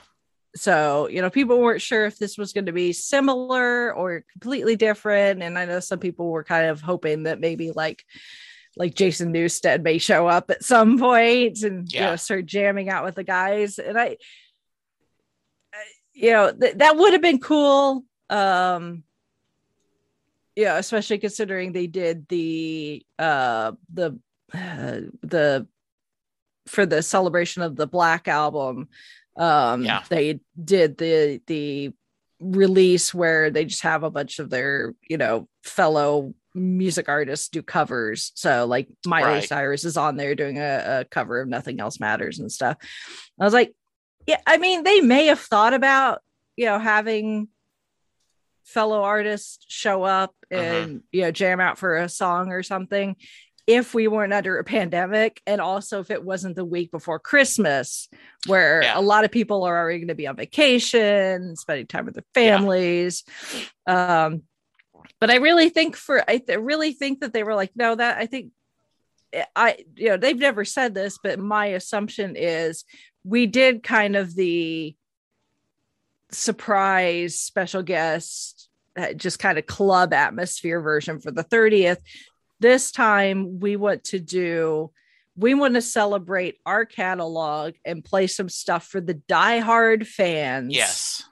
so 0.56 1.08
you 1.08 1.22
know 1.22 1.30
people 1.30 1.60
weren't 1.60 1.82
sure 1.82 2.06
if 2.06 2.18
this 2.18 2.38
was 2.38 2.52
going 2.54 2.66
to 2.66 2.72
be 2.74 2.92
similar 2.94 3.94
or 3.94 4.24
completely 4.34 4.76
different 4.76 5.42
and 5.44 5.58
i 5.58 5.66
know 5.66 5.80
some 5.80 6.00
people 6.00 6.30
were 6.30 6.44
kind 6.44 6.66
of 6.68 6.82
hoping 6.82 7.24
that 7.24 7.40
maybe 7.40 7.72
like 7.72 8.04
like 8.78 8.96
Jason 8.96 9.34
Newsted 9.34 9.84
may 9.84 9.98
show 9.98 10.28
up 10.28 10.50
at 10.50 10.64
some 10.64 10.98
point 10.98 11.62
and 11.64 11.92
Yeah. 11.92 12.00
you 12.00 12.06
know 12.08 12.16
start 12.16 12.46
jamming 12.46 12.88
out 12.88 13.04
with 13.04 13.16
the 13.16 13.24
guys. 13.26 13.78
And 13.80 14.00
I, 14.00 14.16
I- 15.74 15.84
you 16.14 16.32
know, 16.32 16.54
th- 16.54 16.76
that 16.78 16.96
would 16.96 17.12
have 17.12 17.22
been 17.22 17.40
cool. 17.42 18.06
Um, 18.30 19.04
yeah, 20.56 20.78
especially 20.78 21.18
considering 21.18 21.74
they 21.74 21.88
did 21.88 22.30
the 22.30 23.06
uh 23.20 23.74
the 23.94 24.18
uh, 24.54 25.02
the 25.22 25.68
for 26.68 26.86
the 26.86 27.02
celebration 27.02 27.62
of 27.64 27.76
the 27.76 27.88
Black 27.88 28.28
album. 28.28 28.88
Um, 29.38 29.84
Yeah. 29.86 30.04
they 30.10 30.40
did 30.64 30.98
the 30.98 31.42
the 31.48 31.92
release 32.40 33.14
where 33.14 33.52
they 33.52 33.66
just 33.66 33.84
have 33.84 34.04
a 34.04 34.10
bunch 34.10 34.40
of 34.40 34.50
their 34.50 34.96
you 35.08 35.18
know 35.18 35.48
fellow 35.64 36.34
music 36.56 37.08
artists 37.08 37.48
do 37.50 37.62
covers 37.62 38.32
so 38.36 38.66
like 38.66 38.88
miley 39.06 39.26
Right. 39.36 39.44
cyrus 39.48 39.86
is 39.86 39.96
on 39.96 40.18
there 40.18 40.34
doing 40.36 40.58
a, 40.58 41.02
a 41.02 41.06
cover 41.06 41.40
of 41.40 41.48
nothing 41.48 41.80
else 41.80 42.00
matters 42.00 42.40
and 42.40 42.52
stuff 42.52 42.78
i 43.40 43.46
was 43.46 43.54
like 43.54 43.74
yeah 44.28 44.42
i 44.48 44.58
mean 44.58 44.84
they 44.84 45.02
may 45.02 45.28
have 45.28 45.40
thought 45.40 45.74
about 45.76 46.22
you 46.58 46.66
know 46.66 46.80
having 46.80 47.48
fellow 48.66 49.02
artists 49.04 49.64
show 49.68 50.04
up 50.04 50.34
Uh-huh. 50.52 50.62
and 50.62 51.04
you 51.12 51.22
know 51.22 51.32
jam 51.32 51.60
out 51.60 51.78
for 51.78 51.96
a 51.98 52.10
song 52.10 52.52
or 52.52 52.64
something 52.64 53.16
if 53.76 53.94
we 53.94 54.08
weren't 54.08 54.34
under 54.34 54.58
a 54.58 54.64
pandemic 54.64 55.42
and 55.48 55.62
also 55.62 56.00
if 56.00 56.12
it 56.12 56.24
wasn't 56.24 56.56
the 56.56 56.66
week 56.66 56.92
before 56.92 57.20
christmas 57.20 58.10
where 58.48 58.82
Yeah. 58.84 59.00
a 59.00 59.02
lot 59.02 59.24
of 59.26 59.32
people 59.32 59.64
are 59.64 59.78
already 59.78 60.00
going 60.00 60.08
to 60.10 60.16
be 60.16 60.28
on 60.28 60.36
vacation 60.36 61.56
spending 61.56 61.88
time 61.88 62.06
with 62.06 62.16
their 62.16 62.24
Yeah. 62.36 62.58
families 62.58 63.24
um 63.88 64.44
but 65.20 65.30
i 65.32 65.36
really 65.38 65.70
think 65.70 65.96
for 65.96 66.24
i 66.30 66.38
th- 66.38 66.60
really 66.60 66.94
think 66.94 67.22
that 67.22 67.34
they 67.34 67.44
were 67.44 67.56
like 67.56 67.72
no 67.76 67.96
that 67.96 68.18
i 68.18 68.26
think 68.26 68.52
eh, 69.34 69.46
i 69.56 69.78
you 69.96 70.10
know 70.10 70.18
they've 70.18 70.38
never 70.38 70.66
said 70.66 70.94
this 70.94 71.18
but 71.24 71.40
my 71.40 71.68
assumption 71.68 72.36
is 72.36 72.84
we 73.24 73.46
did 73.48 73.84
kind 73.84 74.16
of 74.16 74.34
the 74.36 74.96
surprise 76.32 77.38
special 77.40 77.84
guest 77.84 78.70
uh, 78.98 79.14
just 79.14 79.40
kind 79.40 79.58
of 79.58 79.66
club 79.66 80.12
atmosphere 80.14 80.82
version 80.82 81.20
for 81.20 81.32
the 81.32 81.44
30th 81.44 81.98
this 82.62 82.92
time 82.92 83.60
we 83.60 83.76
want 83.76 84.04
to 84.06 84.20
do 84.20 84.92
we 85.36 85.54
want 85.54 85.74
to 85.76 85.82
celebrate 85.82 86.58
our 86.66 86.86
catalog 86.86 87.74
and 87.86 88.04
play 88.04 88.28
some 88.28 88.50
stuff 88.50 88.86
for 88.88 89.02
the 89.02 89.16
diehard 89.16 90.06
fans 90.06 90.74
Yes. 90.74 91.24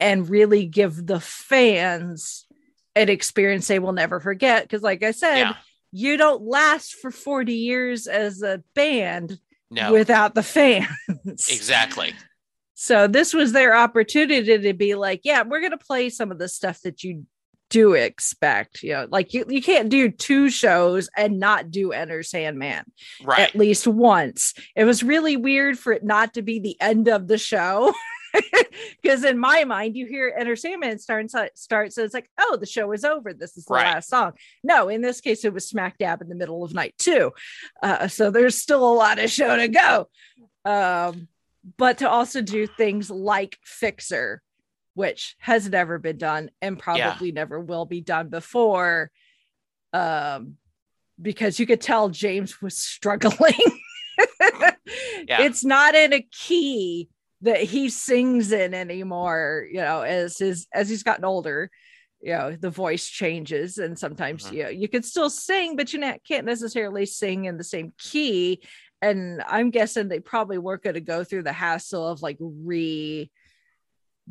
and 0.00 0.28
really 0.28 0.66
give 0.66 1.06
the 1.06 1.20
fans 1.20 2.46
an 2.94 3.08
experience 3.08 3.66
they 3.68 3.78
will 3.78 3.92
never 3.92 4.20
forget 4.20 4.62
because 4.62 4.82
like 4.82 5.02
i 5.02 5.10
said 5.10 5.38
Yeah. 5.38 5.54
you 5.92 6.16
don't 6.16 6.42
last 6.42 6.94
for 6.94 7.10
40 7.10 7.52
years 7.54 8.06
as 8.06 8.42
a 8.42 8.62
band 8.74 9.38
No. 9.70 9.92
without 9.92 10.34
the 10.34 10.42
fans 10.42 10.88
exactly. 11.48 12.14
so 12.74 13.06
this 13.08 13.34
was 13.34 13.52
their 13.52 13.74
opportunity 13.76 14.58
to 14.58 14.72
be 14.74 14.94
like, 14.94 15.20
yeah, 15.24 15.42
we're 15.42 15.60
gonna 15.60 15.76
play 15.78 16.08
some 16.10 16.30
of 16.30 16.38
the 16.38 16.48
stuff 16.48 16.80
that 16.82 17.02
you 17.02 17.26
do 17.70 17.94
expect. 17.94 18.82
You 18.82 18.92
know, 18.92 19.06
like 19.10 19.34
you, 19.34 19.44
you 19.48 19.62
can't 19.62 19.88
do 19.88 20.10
two 20.10 20.50
shows 20.50 21.08
and 21.16 21.38
not 21.40 21.70
do 21.70 21.92
Enter 21.92 22.22
Sandman 22.22 22.84
Right. 23.22 23.40
at 23.40 23.54
least 23.54 23.86
once. 23.86 24.54
It 24.74 24.84
was 24.84 25.02
really 25.02 25.36
weird 25.36 25.78
for 25.78 25.92
it 25.92 26.04
not 26.04 26.34
to 26.34 26.42
be 26.42 26.58
the 26.60 26.76
end 26.80 27.08
of 27.08 27.28
the 27.28 27.38
show. 27.38 27.92
Because 29.02 29.24
in 29.24 29.38
my 29.38 29.64
mind, 29.64 29.96
you 29.96 30.04
hear 30.04 30.34
Enter 30.38 30.56
Sandman 30.56 30.98
start 30.98 31.30
starts, 31.56 31.96
and 31.96 32.04
it's 32.04 32.12
like, 32.12 32.28
oh, 32.38 32.58
the 32.60 32.66
show 32.66 32.92
is 32.92 33.02
over. 33.02 33.32
This 33.32 33.56
is 33.56 33.64
the 33.64 33.72
Right. 33.72 33.94
last 33.94 34.10
song. 34.10 34.32
No, 34.62 34.90
in 34.90 35.00
this 35.00 35.22
case, 35.22 35.42
it 35.46 35.54
was 35.54 35.66
smack 35.66 35.96
dab 35.96 36.20
in 36.20 36.28
the 36.28 36.34
middle 36.34 36.62
of 36.62 36.74
night 36.74 36.94
too. 36.98 37.32
Uh, 37.82 38.08
so 38.08 38.30
there's 38.30 38.58
still 38.60 38.86
a 38.86 38.92
lot 38.94 39.18
of 39.18 39.30
show 39.30 39.56
to 39.56 39.68
go. 39.68 40.08
Um, 40.70 41.28
but 41.78 41.98
to 41.98 42.10
also 42.10 42.42
do 42.42 42.66
things 42.66 43.10
like 43.10 43.56
Fixer, 43.64 44.42
which 44.96 45.36
has 45.38 45.68
never 45.68 45.98
been 45.98 46.16
done 46.16 46.50
and 46.62 46.78
probably 46.78 47.30
never 47.30 47.60
will 47.60 47.84
be 47.84 48.00
done 48.00 48.30
before. 48.30 49.10
Um, 49.92 50.54
because 51.20 51.60
you 51.60 51.66
could 51.66 51.82
tell 51.82 52.08
James 52.08 52.60
was 52.60 52.76
struggling. 52.78 53.54
Yeah. 55.28 55.42
It's 55.42 55.64
not 55.64 55.96
in 55.96 56.12
a 56.12 56.22
key 56.22 57.08
that 57.42 57.60
he 57.60 57.88
sings 57.90 58.52
in 58.52 58.72
anymore, 58.72 59.66
you 59.70 59.80
know, 59.80 60.02
as 60.02 60.38
his 60.38 60.68
as 60.72 60.88
he's 60.88 61.02
gotten 61.02 61.24
older, 61.24 61.68
you 62.22 62.32
know, 62.32 62.56
the 62.56 62.70
voice 62.70 63.08
changes 63.08 63.78
and 63.78 63.98
sometimes 63.98 64.44
Mhm. 64.44 64.52
you 64.52 64.62
know, 64.62 64.68
you 64.68 64.88
can 64.88 65.02
still 65.02 65.28
sing, 65.28 65.74
but 65.74 65.92
you 65.92 65.98
not, 65.98 66.20
can't 66.26 66.46
necessarily 66.46 67.04
sing 67.04 67.46
in 67.46 67.56
the 67.58 67.64
same 67.64 67.92
key. 67.98 68.62
And 69.02 69.42
I'm 69.46 69.70
guessing 69.70 70.08
they 70.08 70.20
probably 70.20 70.58
weren't 70.58 70.84
going 70.84 70.94
to 70.94 71.00
go 71.00 71.24
through 71.24 71.42
the 71.42 71.52
hassle 71.52 72.06
of 72.06 72.22
like 72.22 72.36
re 72.40 73.28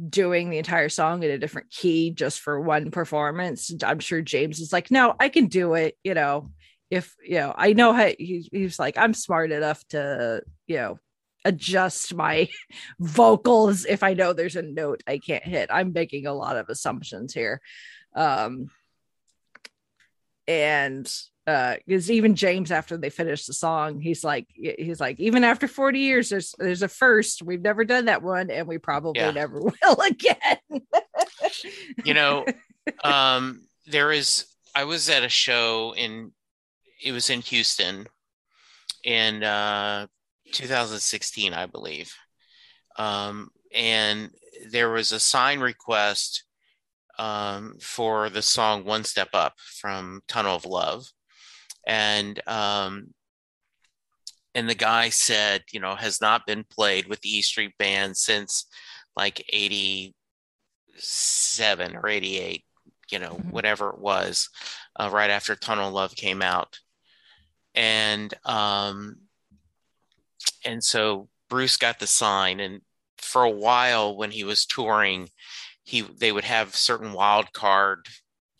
doing 0.10 0.50
the 0.50 0.58
entire 0.58 0.90
song 0.90 1.24
in 1.24 1.32
a 1.32 1.38
different 1.38 1.72
key 1.72 2.12
just 2.12 2.40
for 2.40 2.60
one 2.60 2.92
performance. 2.92 3.72
I'm 3.84 4.00
sure 4.00 4.22
James 4.22 4.60
is 4.60 4.74
like, 4.74 4.92
no, 4.92 5.16
I 5.20 5.30
can 5.30 5.48
do 5.48 5.74
it, 5.76 5.98
you 6.04 6.14
know, 6.14 6.52
if 6.90 7.16
you 7.24 7.36
know, 7.36 7.54
I 7.56 7.74
know 7.74 7.94
how 7.94 8.08
he, 8.08 8.48
he's 8.52 8.78
like, 8.78 8.98
I'm 8.98 9.14
smart 9.14 9.52
enough 9.52 9.86
to, 9.90 10.42
you 10.68 10.78
know, 10.78 11.00
adjust 11.44 12.14
my 12.14 12.50
vocals 13.00 13.86
if 13.86 14.04
I 14.04 14.14
know 14.14 14.34
there's 14.34 14.56
a 14.56 14.62
note 14.62 15.04
I 15.08 15.18
can't 15.18 15.44
hit. 15.44 15.70
I'm 15.72 15.94
making 15.94 16.26
a 16.26 16.34
lot 16.34 16.58
of 16.58 16.70
assumptions 16.70 17.34
here. 17.34 17.62
Um 18.16 18.70
and 20.48 21.12
uh 21.48 21.76
because 21.86 22.10
even 22.12 22.36
James 22.36 22.72
after 22.72 22.98
they 22.98 23.10
finished 23.10 23.48
the 23.48 23.54
song, 23.54 24.00
he's 24.00 24.24
like 24.24 24.48
he's 24.54 25.00
like, 25.00 25.20
even 25.20 25.44
after 25.44 25.68
40 25.68 26.00
years, 26.00 26.30
there's 26.30 26.56
there's 26.58 26.82
a 26.82 26.88
first. 26.88 27.44
We've 27.44 27.62
never 27.62 27.86
done 27.86 28.06
that 28.06 28.24
one, 28.24 28.50
and 28.50 28.68
we 28.68 28.78
probably 28.78 29.22
Yeah. 29.22 29.32
never 29.32 29.60
will 29.84 30.02
again. 30.02 30.60
you 32.04 32.14
know 32.14 32.46
um 33.04 33.62
there 33.88 34.12
is 34.12 34.46
i 34.74 34.84
was 34.84 35.10
at 35.10 35.24
a 35.24 35.30
show 35.30 35.94
in 35.96 36.32
it 37.04 37.12
was 37.12 37.30
in 37.30 37.42
houston 37.42 38.08
in 39.04 39.44
uh 39.44 40.08
2016 40.52 41.54
i 41.54 41.66
believe 41.66 42.14
um 42.98 43.50
and 43.74 44.32
there 44.72 44.90
was 44.90 45.12
a 45.12 45.20
sign 45.20 45.60
request 45.60 46.44
um 47.20 47.76
for 47.80 48.30
the 48.30 48.42
song 48.42 48.86
one 48.86 49.04
step 49.04 49.30
up 49.34 49.54
from 49.60 50.22
tunnel 50.28 50.56
of 50.56 50.66
love 50.66 51.06
and 51.86 52.42
um 52.48 53.14
and 54.54 54.70
the 54.70 54.76
guy 54.76 55.10
said 55.10 55.64
you 55.72 55.80
know 55.80 55.96
has 55.96 56.22
not 56.22 56.46
been 56.46 56.64
played 56.64 57.08
with 57.08 57.22
the 57.22 57.30
e 57.30 57.42
street 57.42 57.74
band 57.78 58.18
since 58.18 58.66
like 59.16 59.44
'87 59.50 60.16
or 61.96 62.08
88 62.08 62.64
you 63.12 63.20
know 63.20 63.36
Mhm. 63.36 63.52
whatever 63.52 63.90
it 63.90 64.00
was 64.00 64.50
uh, 65.00 65.10
right 65.12 65.30
after 65.30 65.56
tunnel 65.56 65.92
love 65.92 66.16
came 66.16 66.42
out 66.42 66.80
and 67.76 68.34
um 68.46 69.18
and 70.64 70.84
so 70.84 71.30
bruce 71.50 71.78
got 71.78 72.00
the 72.00 72.08
sign 72.08 72.60
and 72.60 72.82
for 73.18 73.44
a 73.44 73.50
while 73.50 74.16
when 74.16 74.32
he 74.32 74.44
was 74.44 74.66
touring 74.66 75.30
he 75.84 76.02
they 76.02 76.32
would 76.32 76.44
have 76.44 76.76
certain 76.76 77.14
wild 77.14 77.54
card 77.54 78.08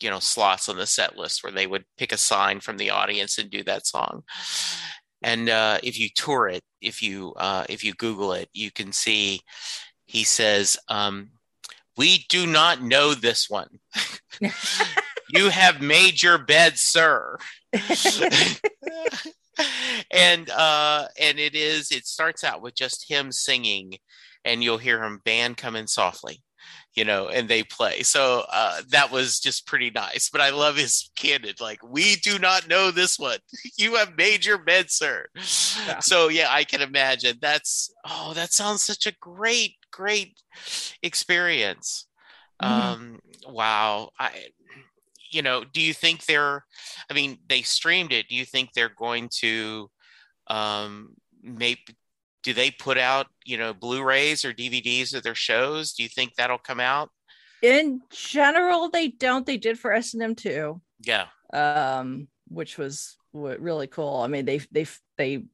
you 0.00 0.10
know 0.10 0.18
slots 0.18 0.68
on 0.68 0.76
the 0.76 0.86
set 0.86 1.16
list 1.16 1.42
where 1.42 1.52
they 1.52 1.66
would 1.66 1.84
pick 1.96 2.12
a 2.12 2.16
sign 2.16 2.60
from 2.60 2.76
the 2.76 2.90
audience 2.90 3.38
and 3.38 3.50
do 3.50 3.62
that 3.64 3.86
song 3.86 4.22
and 5.22 5.48
uh, 5.48 5.78
if 5.82 5.98
you 5.98 6.08
tour 6.14 6.48
it 6.48 6.62
if 6.80 7.02
you 7.02 7.32
uh, 7.36 7.64
if 7.68 7.82
you 7.82 7.92
google 7.94 8.32
it 8.32 8.48
you 8.52 8.70
can 8.70 8.92
see 8.92 9.40
he 10.04 10.24
says 10.24 10.76
um, 10.88 11.30
we 11.96 12.26
do 12.28 12.46
not 12.46 12.82
know 12.82 13.14
this 13.14 13.48
one. 13.48 13.78
you 15.30 15.48
have 15.48 15.80
made 15.80 16.22
your 16.22 16.38
bed, 16.38 16.78
sir. 16.78 17.38
and 20.10 20.50
uh 20.50 21.06
and 21.18 21.38
it 21.38 21.54
is 21.54 21.90
it 21.90 22.06
starts 22.06 22.44
out 22.44 22.60
with 22.60 22.74
just 22.74 23.08
him 23.08 23.32
singing 23.32 23.96
and 24.44 24.62
you'll 24.62 24.76
hear 24.76 25.02
him 25.02 25.18
band 25.24 25.56
come 25.56 25.74
in 25.74 25.86
softly 25.86 26.42
you 26.96 27.04
know 27.04 27.28
and 27.28 27.46
they 27.48 27.62
play. 27.62 28.02
So 28.02 28.44
uh 28.50 28.80
that 28.90 29.12
was 29.12 29.38
just 29.38 29.66
pretty 29.66 29.90
nice 29.90 30.30
but 30.30 30.40
i 30.40 30.50
love 30.50 30.76
his 30.76 31.10
candid 31.16 31.60
like 31.60 31.78
we 31.82 32.16
do 32.16 32.38
not 32.38 32.68
know 32.68 32.90
this 32.90 33.18
one. 33.18 33.38
You 33.78 33.96
have 33.96 34.16
made 34.16 34.44
your 34.44 34.58
bed 34.58 34.90
sir. 34.90 35.26
Yeah. 35.34 36.00
so 36.00 36.28
yeah 36.28 36.48
i 36.50 36.64
can 36.64 36.80
imagine. 36.82 37.36
That's 37.40 37.92
oh 38.08 38.32
that 38.34 38.52
sounds 38.52 38.82
such 38.82 39.06
a 39.06 39.12
great 39.20 39.74
great 39.92 40.40
experience. 41.02 42.06
Mhm. 42.62 42.66
um 42.68 43.18
wow. 43.48 44.10
I 44.18 44.30
you 45.30 45.42
know 45.42 45.64
do 45.64 45.80
you 45.80 45.92
think 45.92 46.24
they're 46.24 46.64
i 47.10 47.14
mean 47.14 47.38
they 47.48 47.62
streamed 47.62 48.12
it. 48.12 48.28
Do 48.28 48.34
you 48.34 48.44
think 48.46 48.72
they're 48.72 48.88
going 48.96 49.28
to 49.40 49.90
um 50.46 51.14
maybe 51.42 51.82
do 52.46 52.54
they 52.54 52.70
put 52.70 52.96
out 52.96 53.26
you 53.44 53.58
know 53.58 53.74
blu-rays 53.74 54.44
or 54.44 54.52
dvds 54.54 55.12
of 55.14 55.22
their 55.24 55.34
shows 55.34 55.92
do 55.92 56.02
you 56.04 56.08
think 56.08 56.34
that'll 56.34 56.56
come 56.70 56.80
out 56.80 57.10
In 57.62 58.00
general, 58.10 58.88
they 58.90 59.08
don't. 59.08 59.44
They 59.46 59.56
did 59.58 59.78
for 59.78 59.90
S 59.92 60.14
and 60.14 60.22
M 60.22 60.34
too. 60.34 60.80
yeah 61.04 61.26
Um, 61.52 62.28
which 62.48 62.78
was 62.78 63.16
really 63.32 63.86
cool. 63.88 64.16
I 64.24 64.28
mean, 64.28 64.44
they 64.44 64.58
they 64.70 64.86
they 65.18 65.44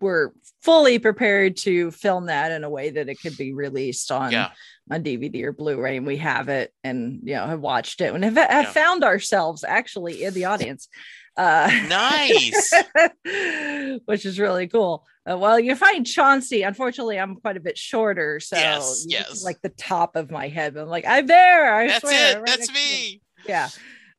were 0.00 0.32
fully 0.62 0.98
prepared 0.98 1.56
to 1.56 1.90
film 1.90 2.26
that 2.26 2.52
in 2.52 2.62
a 2.64 2.70
way 2.70 2.90
that 2.90 3.08
it 3.08 3.18
could 3.22 3.36
be 3.36 3.52
released 3.52 4.10
on 4.12 4.30
Yeah. 4.32 4.50
on 4.90 5.02
DVD 5.02 5.42
or 5.44 5.52
Blu-ray, 5.52 5.96
and 5.96 6.06
we 6.06 6.18
have 6.18 6.48
it, 6.48 6.72
and 6.84 7.20
you 7.24 7.34
know 7.36 7.46
have 7.46 7.60
watched 7.60 8.00
it, 8.00 8.12
and 8.14 8.24
have, 8.24 8.36
have 8.36 8.64
Yeah. 8.66 8.72
found 8.82 9.02
ourselves 9.04 9.64
actually 9.64 10.22
in 10.24 10.34
the 10.34 10.44
audience. 10.46 10.88
Uh, 11.36 11.70
Nice. 11.88 12.72
which 14.04 14.26
is 14.26 14.38
really 14.38 14.66
cool. 14.66 15.06
Uh, 15.30 15.38
well, 15.38 15.58
you 15.60 15.74
find 15.76 16.06
Chauncey. 16.06 16.62
Unfortunately, 16.62 17.18
I'm 17.18 17.36
quite 17.36 17.56
a 17.56 17.60
bit 17.60 17.78
shorter, 17.78 18.40
so 18.40 18.56
Yes, 18.56 19.04
you 19.04 19.10
get 19.16 19.26
to, 19.26 19.32
yes. 19.32 19.44
like 19.44 19.60
the 19.62 19.68
top 19.70 20.16
of 20.16 20.30
my 20.30 20.48
head. 20.48 20.76
I'm 20.76 20.88
like, 20.88 21.04
I'm 21.06 21.26
there. 21.26 21.74
I 21.74 21.86
That's 21.88 22.00
swear, 22.00 22.36
it. 22.36 22.40
right 22.40 22.46
That's 22.46 22.68
you. 22.68 22.74
me. 22.74 23.22
Yeah. 23.46 23.68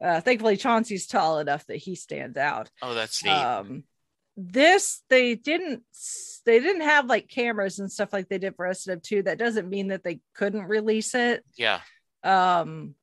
Uh, 0.04 0.22
thankfully, 0.22 0.58
Chauncey's 0.58 1.06
tall 1.08 1.40
enough 1.40 1.66
that 1.68 1.78
he 1.78 1.96
stands 1.96 2.38
out. 2.38 2.70
Oh, 2.82 2.94
that's 2.94 3.24
neat. 3.24 3.32
Um, 3.32 3.84
this 4.38 5.04
they 5.10 5.36
didn't 5.36 5.84
they 6.46 6.60
didn't 6.60 6.82
have 6.82 7.06
like 7.06 7.28
cameras 7.28 7.78
and 7.80 7.92
stuff 7.92 8.12
like 8.14 8.28
they 8.30 8.40
did 8.40 8.56
for 8.56 8.66
S&M 8.66 9.00
2. 9.04 9.24
That 9.24 9.38
doesn't 9.38 9.70
mean 9.70 9.90
that 9.90 10.04
they 10.04 10.22
couldn't 10.34 10.64
release 10.64 11.14
it. 11.14 11.44
yeah. 11.56 11.82
Um, 12.24 12.96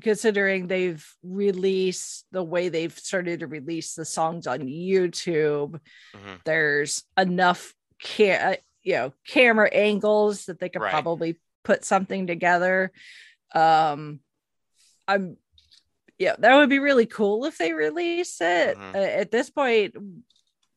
considering 0.00 0.66
they've 0.66 1.04
released 1.22 2.26
the 2.30 2.42
way 2.42 2.68
they've 2.68 2.96
started 2.96 3.40
to 3.40 3.46
release 3.46 3.94
the 3.94 4.04
songs 4.04 4.46
on 4.46 4.60
YouTube, 4.60 5.80
hmm 6.14 6.34
there's 6.44 7.04
enough 7.18 7.74
ca- 8.02 8.52
uh, 8.52 8.56
you 8.82 8.94
know 8.94 9.12
camera 9.26 9.68
angles 9.72 10.46
that 10.46 10.58
they 10.58 10.68
could 10.68 10.82
Right. 10.82 10.90
probably 10.90 11.38
put 11.64 11.84
something 11.84 12.26
together. 12.26 12.92
Um, 13.54 14.20
I'm 15.08 15.36
yeah, 16.18 16.36
that 16.38 16.56
would 16.56 16.68
be 16.70 16.78
really 16.78 17.06
cool 17.06 17.44
if 17.46 17.56
they 17.58 17.72
release 17.72 18.40
it. 18.40 18.76
Mhm. 18.76 18.94
Uh, 18.94 18.98
at 18.98 19.30
this 19.30 19.50
point, 19.50 19.96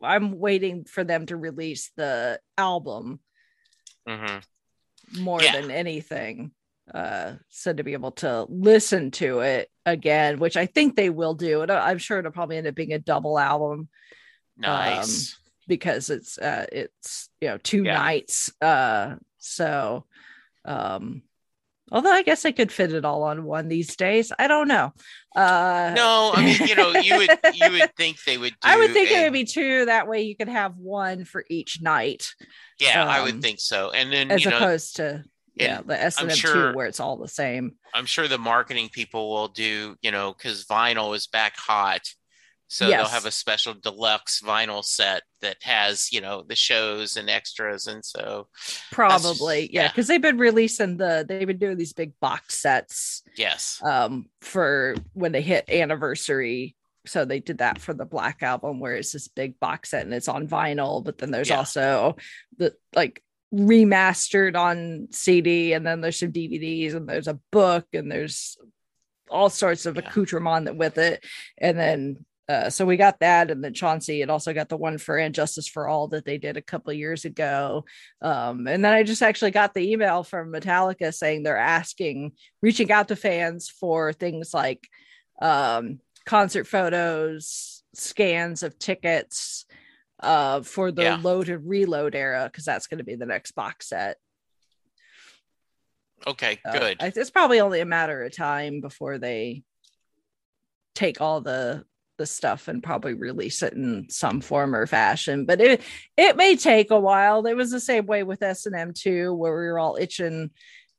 I'm 0.01 0.39
waiting 0.39 0.85
for 0.85 1.03
them 1.03 1.25
to 1.27 1.37
release 1.37 1.91
the 1.95 2.39
album 2.57 3.19
hmm 4.07 4.39
more 5.13 5.43
Yeah. 5.43 5.51
than 5.51 5.69
anything. 5.71 6.51
Uh, 6.93 7.33
so 7.49 7.71
to 7.73 7.83
be 7.83 7.93
able 7.93 8.11
to 8.11 8.45
listen 8.49 9.11
to 9.11 9.39
it 9.39 9.69
again, 9.85 10.39
which 10.39 10.57
I 10.57 10.65
think 10.65 10.95
they 10.95 11.09
will 11.09 11.33
do, 11.33 11.61
and 11.61 11.71
I- 11.71 11.89
I'm 11.89 11.97
sure 11.97 12.19
it'll 12.19 12.31
probably 12.31 12.57
end 12.57 12.67
up 12.67 12.75
being 12.75 12.93
a 12.93 12.99
double 12.99 13.37
album 13.39 13.87
Nice. 14.57 15.37
because 15.67 16.09
it's 16.09 16.37
uh 16.37 16.65
it's 16.71 17.29
you 17.41 17.47
know 17.49 17.57
two 17.57 17.83
Yeah. 17.83 17.95
nights. 17.97 18.51
Uh, 18.61 19.15
so 19.37 20.05
um, 20.65 21.23
although 21.91 22.11
I 22.11 22.21
guess 22.21 22.45
I 22.45 22.51
could 22.51 22.71
fit 22.71 22.93
it 22.93 23.05
all 23.05 23.23
on 23.23 23.43
one 23.45 23.67
these 23.69 23.95
days. 23.95 24.31
I 24.37 24.47
don't 24.47 24.67
know. 24.67 24.93
Uh, 25.35 25.93
no, 25.95 26.31
I 26.35 26.45
mean, 26.45 26.67
you 26.67 26.75
know, 26.75 26.91
you 26.91 27.17
would 27.17 27.29
you 27.53 27.71
would 27.71 27.95
think 27.95 28.17
they 28.25 28.37
would. 28.37 28.51
Do 28.51 28.57
I 28.61 28.77
would 28.77 28.91
think 28.93 29.09
it 29.09 29.23
would 29.23 29.33
be 29.33 29.45
two. 29.45 29.85
That 29.85 30.07
way 30.07 30.23
you 30.23 30.35
could 30.35 30.49
have 30.49 30.77
one 30.77 31.23
for 31.25 31.43
each 31.49 31.81
night, 31.81 32.33
Yeah, 32.79 33.05
I 33.05 33.19
um, 33.19 33.25
would 33.25 33.41
think 33.41 33.59
so. 33.59 33.91
And 33.91 34.11
then 34.11 34.31
as 34.31 34.43
you 34.43 34.51
know, 34.51 34.57
opposed 34.57 34.97
to 34.97 35.23
yeah 35.55 35.79
and 35.79 35.87
the 35.87 36.01
S 36.01 36.19
and 36.21 36.31
sure- 36.31 36.71
two 36.71 36.77
where 36.77 36.87
it's 36.87 36.99
all 36.99 37.17
the 37.17 37.27
same. 37.27 37.75
I'm 37.93 38.05
sure 38.05 38.27
the 38.27 38.37
marketing 38.37 38.89
people 38.89 39.29
will 39.29 39.47
do, 39.49 39.95
you 40.01 40.11
know, 40.11 40.33
because 40.33 40.65
vinyl 40.65 41.15
is 41.15 41.27
back 41.27 41.55
hot. 41.57 42.01
So 42.69 42.87
they'll 42.87 43.05
have 43.05 43.27
a 43.27 43.31
special 43.31 43.75
deluxe 43.75 44.41
vinyl 44.41 44.83
set 44.83 45.21
that 45.41 45.57
has, 45.61 46.11
you 46.11 46.21
know, 46.21 46.41
the 46.47 46.55
shows 46.55 47.17
and 47.17 47.29
extras. 47.29 47.85
And 47.85 48.03
so, 48.03 48.47
Probably, 48.91 49.69
yeah, 49.71 49.83
yeah. 49.83 49.87
because 49.89 50.07
they've 50.07 50.19
been 50.19 50.39
releasing 50.39 50.97
the 50.97 51.23
they've 51.27 51.45
been 51.45 51.59
doing 51.59 51.77
these 51.77 51.93
big 51.93 52.13
box 52.19 52.59
sets 52.59 53.21
yes. 53.37 53.79
um 53.83 54.25
for 54.41 54.95
when 55.13 55.33
they 55.33 55.41
hit 55.43 55.69
anniversary. 55.69 56.75
So 57.05 57.25
they 57.25 57.41
did 57.41 57.59
that 57.59 57.79
for 57.79 57.93
the 57.93 58.05
Black 58.05 58.41
album 58.41 58.79
where 58.79 58.95
it's 58.95 59.11
this 59.11 59.27
big 59.27 59.59
box 59.59 59.89
set 59.89 60.05
and 60.05 60.13
it's 60.13 60.29
on 60.29 60.47
vinyl, 60.47 61.03
but 61.03 61.19
then 61.19 61.29
there's 61.29 61.49
Yeah. 61.49 61.57
also 61.57 62.15
the 62.57 62.73
like 62.95 63.21
remastered 63.53 64.55
on 64.57 65.07
CD, 65.11 65.73
and 65.73 65.85
then 65.85 66.01
there's 66.01 66.19
some 66.19 66.31
DVDs, 66.31 66.95
and 66.95 67.07
there's 67.07 67.27
a 67.27 67.39
book, 67.51 67.85
and 67.93 68.11
there's 68.11 68.57
all 69.29 69.49
sorts 69.49 69.85
of 69.85 69.95
Yeah. 69.95 70.01
accoutrement 70.07 70.75
with 70.75 70.97
it, 70.97 71.23
and 71.57 71.77
then. 71.77 72.25
Uh, 72.49 72.69
so 72.69 72.85
we 72.85 72.97
got 72.97 73.21
that, 73.21 73.49
and 73.49 73.63
then 73.63 73.73
Chauncey 73.73 74.19
had 74.19 74.29
also 74.29 74.51
got 74.53 74.67
the 74.67 74.75
one 74.75 74.97
for 74.97 75.17
"And 75.17 75.33
Justice 75.33 75.65
for 75.65 75.87
All" 75.87 76.09
that 76.09 76.25
they 76.25 76.37
did 76.37 76.57
a 76.57 76.61
couple 76.61 76.91
years 76.91 77.23
ago. 77.23 77.85
Um, 78.21 78.67
and 78.67 78.83
then 78.83 78.91
I 78.93 79.03
just 79.03 79.21
actually 79.21 79.51
got 79.51 79.73
the 79.73 79.93
email 79.93 80.23
from 80.23 80.51
Metallica 80.51 81.13
saying 81.13 81.43
they're 81.43 81.55
asking, 81.55 82.33
reaching 82.61 82.91
out 82.91 83.07
to 83.07 83.15
fans 83.15 83.69
for 83.69 84.11
things 84.11 84.53
like 84.53 84.89
um, 85.41 86.01
concert 86.25 86.67
photos, 86.67 87.81
scans 87.93 88.61
of 88.61 88.77
tickets 88.77 89.65
uh, 90.23 90.61
for 90.63 90.91
the 90.91 91.03
Yeah. 91.03 91.19
load 91.21 91.49
and 91.49 91.67
reload 91.67 92.15
era, 92.15 92.49
because 92.51 92.65
that's 92.65 92.87
going 92.87 92.97
to 92.99 93.03
be 93.03 93.15
the 93.15 93.25
next 93.25 93.51
box 93.51 93.89
set. 93.89 94.17
Okay, 96.25 96.59
So 96.65 96.79
good. 96.79 96.97
I- 97.01 97.11
it's 97.15 97.29
probably 97.29 97.59
only 97.59 97.81
a 97.81 97.85
matter 97.85 98.23
of 98.23 98.35
time 98.35 98.79
before 98.81 99.17
they 99.17 99.63
take 100.95 101.21
all 101.21 101.41
the 101.41 101.85
the 102.19 102.25
stuff 102.27 102.67
and 102.67 102.83
probably 102.83 103.15
release 103.15 103.63
it 103.63 103.73
in 103.73 104.05
some 104.07 104.39
form 104.39 104.75
or 104.75 104.85
fashion. 104.85 105.45
But 105.45 105.59
it 105.59 105.81
it 106.15 106.37
may 106.37 106.55
take 106.55 106.91
a 106.91 106.99
while. 106.99 107.45
It 107.47 107.55
was 107.55 107.71
the 107.71 107.79
same 107.79 108.05
way 108.05 108.21
with 108.23 108.43
S 108.43 108.67
and 108.67 108.75
M 108.75 108.93
too, 108.93 109.33
where 109.33 109.51
we 109.51 109.65
were 109.65 109.79
all 109.79 109.97
itching. 109.99 110.51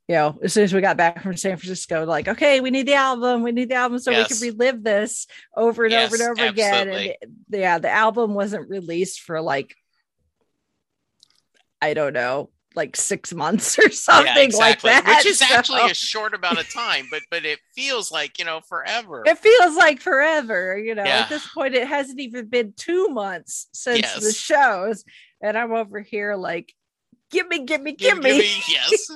You 0.07 0.15
know, 0.15 0.39
as 0.43 0.53
soon 0.53 0.63
as 0.65 0.73
we 0.73 0.81
got 0.81 0.97
back 0.97 1.23
from 1.23 1.35
San 1.35 1.57
Francisco, 1.57 2.05
like, 2.05 2.27
okay, 2.27 2.59
we 2.59 2.69
need 2.69 2.87
the 2.87 2.93
album. 2.93 3.41
We 3.41 3.51
need 3.51 3.69
the 3.69 3.75
album 3.75 3.97
so 3.97 4.11
Yes. 4.11 4.29
we 4.39 4.49
can 4.49 4.57
relive 4.59 4.83
this 4.83 5.25
over 5.57 5.83
and 5.85 5.93
over 5.95 6.13
and 6.15 6.19
Yes, 6.19 6.29
over 6.29 6.45
again. 6.45 6.73
absolutely. 6.89 7.17
And 7.23 7.31
yeah, 7.49 7.79
the 7.79 7.89
album 7.89 8.35
wasn't 8.35 8.69
released 8.69 9.21
for 9.21 9.41
like 9.41 9.75
I 11.81 11.93
don't 11.93 12.13
know, 12.13 12.49
like 12.75 12.95
six 12.95 13.33
months 13.33 13.77
or 13.83 13.89
something 13.89 14.51
like 14.53 14.81
that. 14.81 15.05
Which 15.05 15.25
is 15.25 15.39
So- 15.39 15.45
actually 15.55 15.89
a 15.89 15.93
short 15.93 16.33
amount 16.33 16.59
of 16.59 16.71
time, 16.71 17.07
but 17.09 17.21
but 17.31 17.45
it 17.45 17.59
feels 17.75 18.11
like, 18.11 18.37
you 18.37 18.45
know, 18.45 18.61
forever. 18.61 19.23
it 19.25 19.37
feels 19.39 19.75
like 19.75 20.01
forever 20.01 20.77
you 20.77 20.93
know 20.95 21.03
Yeah. 21.03 21.21
at 21.21 21.29
this 21.29 21.47
point 21.47 21.73
it 21.73 21.87
hasn't 21.87 22.19
even 22.19 22.47
been 22.47 22.73
two 22.77 23.07
months 23.09 23.67
since 23.73 24.13
the 24.15 24.31
shows 24.31 25.03
and 25.41 25.57
i'm 25.57 25.71
over 25.73 25.99
here 25.99 26.35
like 26.35 26.73
give 27.35 27.47
me 27.47 27.63
give 27.65 27.81
me 27.81 27.91
Give- 27.91 28.15
give, 28.15 28.23
give 28.23 28.37
me, 28.37 28.39
me- 28.39 28.61
yes. 28.69 29.09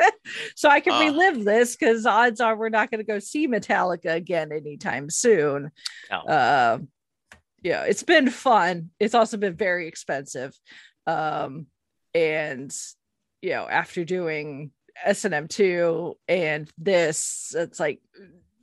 so 0.56 0.68
i 0.68 0.80
can 0.80 0.92
Uh. 0.94 1.00
relive 1.10 1.44
this 1.44 1.76
because 1.76 2.04
odds 2.06 2.40
are 2.40 2.56
we're 2.56 2.68
not 2.68 2.90
going 2.90 2.98
to 2.98 3.04
go 3.12 3.18
see 3.18 3.46
metallica 3.48 4.14
again 4.14 4.52
anytime 4.52 5.08
soon 5.10 5.70
No. 6.10 6.18
uh 6.20 6.78
yeah 7.62 7.82
it's 7.84 8.02
been 8.02 8.28
fun 8.30 8.90
it's 9.00 9.14
also 9.14 9.36
been 9.36 9.56
very 9.56 9.86
expensive 9.88 10.52
um 11.06 11.66
and 12.14 12.74
you 13.42 13.50
know 13.50 13.66
after 13.68 14.04
doing 14.04 14.70
s&m2 15.04 16.14
and 16.28 16.70
this 16.78 17.54
it's 17.56 17.78
like 17.80 18.00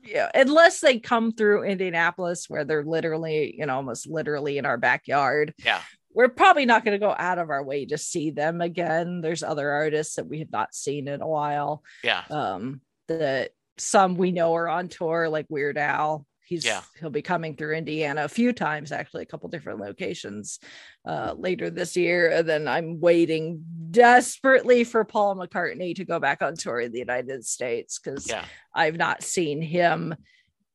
yeah 0.03 0.30
unless 0.34 0.80
they 0.82 0.99
come 0.99 1.32
through 1.32 1.63
indianapolis 1.63 2.49
where 2.49 2.65
they're 2.65 2.84
literally 2.84 3.55
you 3.57 3.65
know 3.65 3.76
almost 3.76 4.07
literally 4.07 4.57
in 4.57 4.65
our 4.65 4.78
backyard 4.78 5.53
Yeah. 5.63 5.82
We're 6.14 6.30
probably 6.30 6.66
not 6.66 6.84
going 6.86 6.97
to 6.99 7.05
go 7.05 7.14
out 7.18 7.38
of 7.39 7.49
our 7.49 7.64
way 7.64 7.86
to 7.86 7.97
see 7.97 8.32
them 8.32 8.61
again 8.61 9.22
there's 9.22 9.43
other 9.43 9.70
artists 9.70 10.16
that 10.16 10.28
we 10.28 10.39
have 10.39 10.51
not 10.51 10.74
seen 10.74 11.07
in 11.07 11.22
a 11.22 11.28
while 11.28 11.84
Yeah. 12.03 12.24
um 12.30 12.82
that 13.07 13.51
some 13.78 14.16
we 14.16 14.32
know 14.32 14.53
are 14.55 14.68
on 14.70 14.88
tour 14.89 15.30
like 15.30 15.45
weird 15.49 15.78
al 15.78 16.26
he's 16.45 16.66
Yeah. 16.66 16.82
he'll 16.99 17.09
be 17.09 17.22
coming 17.22 17.55
through 17.55 17.76
indiana 17.76 18.24
a 18.26 18.30
few 18.30 18.51
times 18.53 18.91
actually 18.91 19.24
a 19.24 19.26
couple 19.26 19.47
different 19.49 19.80
locations 19.80 20.59
uh 21.05 21.34
later 21.38 21.70
this 21.70 21.95
year 21.97 22.30
and 22.32 22.47
then 22.47 22.68
i'm 22.68 22.99
waiting 22.99 23.64
desperately 23.91 24.84
for 24.84 25.03
paul 25.05 25.36
mccartney 25.36 25.95
to 25.95 26.05
go 26.05 26.20
back 26.20 26.41
on 26.41 26.55
tour 26.55 26.80
in 26.82 26.91
the 26.91 26.99
united 26.99 27.45
states 27.45 27.99
because 27.99 28.28
Yeah. 28.30 28.45
i've 28.76 28.97
not 28.97 29.24
seen 29.24 29.61
him 29.61 30.16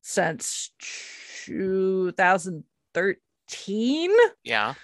since 0.02 0.70
2013 1.44 4.10
Yeah. 4.44 4.74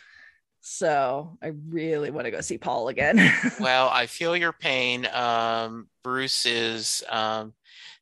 So 0.66 1.36
i 1.42 1.52
really 1.68 2.10
want 2.10 2.24
to 2.24 2.30
go 2.30 2.40
see 2.40 2.56
paul 2.56 2.88
again 2.88 3.18
Well, 3.60 3.88
I 3.92 4.06
feel 4.06 4.36
your 4.36 4.52
pain. 4.52 5.06
Um, 5.12 5.88
Bruce 6.02 6.46
is. 6.46 7.02
Um, 7.08 7.52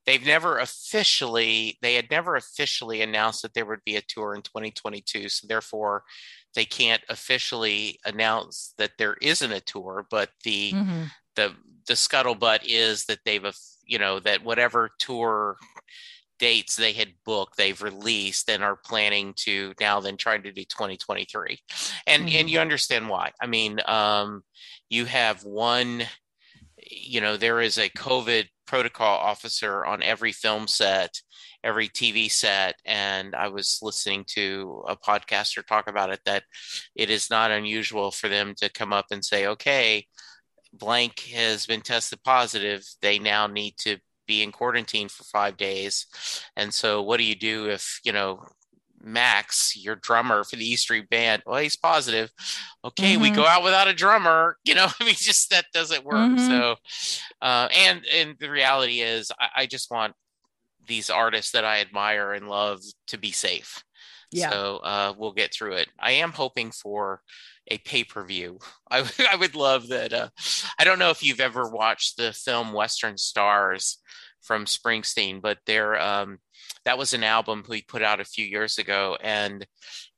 they've 0.07 0.25
never 0.25 0.59
officially. 0.59 1.79
They 1.83 1.95
had 1.95 2.11
never 2.11 2.37
officially 2.37 3.03
announced 3.03 3.43
that 3.43 3.53
there 3.55 3.67
would 3.67 3.85
be 3.85 3.97
a 3.97 4.03
tour 4.03 4.35
in 4.35 4.43
2022. 4.43 5.29
So 5.29 5.47
therefore, 5.47 6.05
they 6.55 6.65
can't 6.65 7.03
officially 7.09 7.99
announce 8.05 8.75
that 8.79 8.93
there 8.99 9.17
isn't 9.21 9.53
a 9.53 9.61
tour. 9.61 10.07
But 10.11 10.31
the 10.45 10.73
Mhm. 10.73 11.11
the 11.37 11.55
the 11.87 11.95
scuttlebutt 11.95 12.61
is 12.65 13.07
that 13.07 13.19
they've 13.25 13.45
a 13.45 13.53
you 13.85 13.99
know 13.99 14.21
that 14.21 14.45
whatever 14.45 14.91
tour 14.99 15.57
dates 16.43 16.75
they 16.75 16.93
had 16.93 17.13
booked 17.25 17.57
they've 17.57 17.83
released 17.83 18.51
and 18.51 18.65
are 18.65 18.77
planning 18.85 19.33
to 19.37 19.73
now 19.81 20.01
then 20.01 20.17
trying 20.17 20.43
to 20.43 20.51
do 20.53 20.65
2023 20.65 21.57
and 22.09 22.27
Mhm. 22.29 22.35
and 22.35 22.51
you 22.51 22.59
understand 22.59 23.09
why 23.09 23.31
i 23.41 23.47
mean 23.47 23.79
um 23.87 24.43
you 24.91 25.05
have 25.05 25.45
one 25.45 26.03
you 26.77 27.21
know 27.21 27.37
there 27.37 27.61
is 27.61 27.79
a 27.79 27.89
covid 27.91 28.49
protocol 28.67 29.19
officer 29.19 29.87
on 29.87 30.03
every 30.03 30.33
film 30.33 30.67
set 30.67 31.23
every 31.65 31.89
TV 31.89 32.29
set. 32.29 32.75
And 32.85 33.35
I 33.37 33.49
was 33.49 33.79
listening 33.83 34.25
to 34.35 34.83
a 34.89 34.97
podcaster 34.97 35.65
talk 35.65 35.89
about 35.89 36.11
it 36.11 36.21
that 36.25 36.43
it 36.97 37.09
is 37.11 37.31
not 37.31 37.53
unusual 37.53 38.11
for 38.11 38.29
them 38.29 38.55
to 38.57 38.69
come 38.69 38.93
up 38.93 39.07
and 39.13 39.25
say, 39.25 39.47
okay, 39.47 40.07
blank 40.73 41.21
has 41.35 41.67
been 41.67 41.83
tested 41.83 42.23
positive. 42.25 42.83
They 43.01 43.19
now 43.19 43.47
need 43.47 43.75
to 43.81 43.99
be 44.27 44.43
in 44.43 44.53
quarantine 44.53 45.09
for 45.09 45.25
five 45.25 45.57
days. 45.57 46.07
And 46.57 46.73
so, 46.73 47.03
what 47.03 47.19
do 47.19 47.25
you 47.25 47.35
do 47.35 47.69
if, 47.69 48.01
you 48.05 48.13
know, 48.13 48.45
Max, 49.05 49.77
your 49.77 49.97
drummer 49.97 50.45
for 50.45 50.57
the 50.57 50.65
E 50.65 50.77
Street 50.77 51.09
Band, 51.11 51.43
well, 51.45 51.61
he's 51.61 51.77
positive. 51.77 52.31
Okay, 52.85 53.15
mm-hmm. 53.15 53.23
we 53.23 53.31
go 53.31 53.45
out 53.45 53.65
without 53.65 53.89
a 53.89 53.95
drummer. 53.95 54.57
You 54.65 54.77
know, 54.77 54.87
I 55.01 55.05
mean, 55.05 55.15
just 55.17 55.51
that 55.51 55.67
doesn't 55.75 56.05
work. 56.05 56.15
Mm-hmm. 56.15 56.49
So, 56.49 56.77
uh, 57.43 57.69
and 57.77 58.03
and 58.07 58.37
the 58.39 58.49
reality 58.49 59.01
is, 59.01 59.31
I, 59.39 59.63
I, 59.63 59.67
just 59.67 59.91
want 59.91 60.15
these 60.87 61.11
artists 61.11 61.53
that 61.53 61.65
I 61.65 61.81
admire 61.81 62.33
and 62.33 62.49
love 62.49 62.81
to 63.09 63.19
be 63.19 63.33
safe. 63.33 63.83
Yeah. 64.31 64.51
So 64.51 64.77
uh, 64.79 65.15
we'll 65.19 65.33
get 65.33 65.53
through 65.53 65.75
it. 65.75 65.89
I 65.99 66.13
am 66.13 66.33
hoping 66.33 66.71
for 66.71 67.21
a 67.69 67.79
pay 67.79 68.05
per 68.05 68.25
view. 68.25 68.59
I, 68.91 69.09
I 69.33 69.37
would 69.37 69.55
love 69.55 69.89
that. 69.89 70.13
Uh, 70.13 70.29
I 70.79 70.85
don't 70.85 70.99
know 70.99 71.11
if 71.11 71.23
you've 71.23 71.41
ever 71.41 71.69
watched 71.69 72.17
the 72.17 72.33
film 72.33 72.73
Western 72.73 73.17
Stars 73.17 73.99
from 74.43 74.65
Springsteen, 74.65 75.41
but 75.41 75.59
there 75.67 76.01
um, 76.01 76.39
that 76.85 76.99
was 76.99 77.15
an 77.15 77.25
album 77.25 77.65
he 77.71 77.83
put 77.83 78.03
out 78.03 78.21
a 78.21 78.25
few 78.25 78.45
years 78.45 78.79
ago, 78.79 79.17
and 79.21 79.67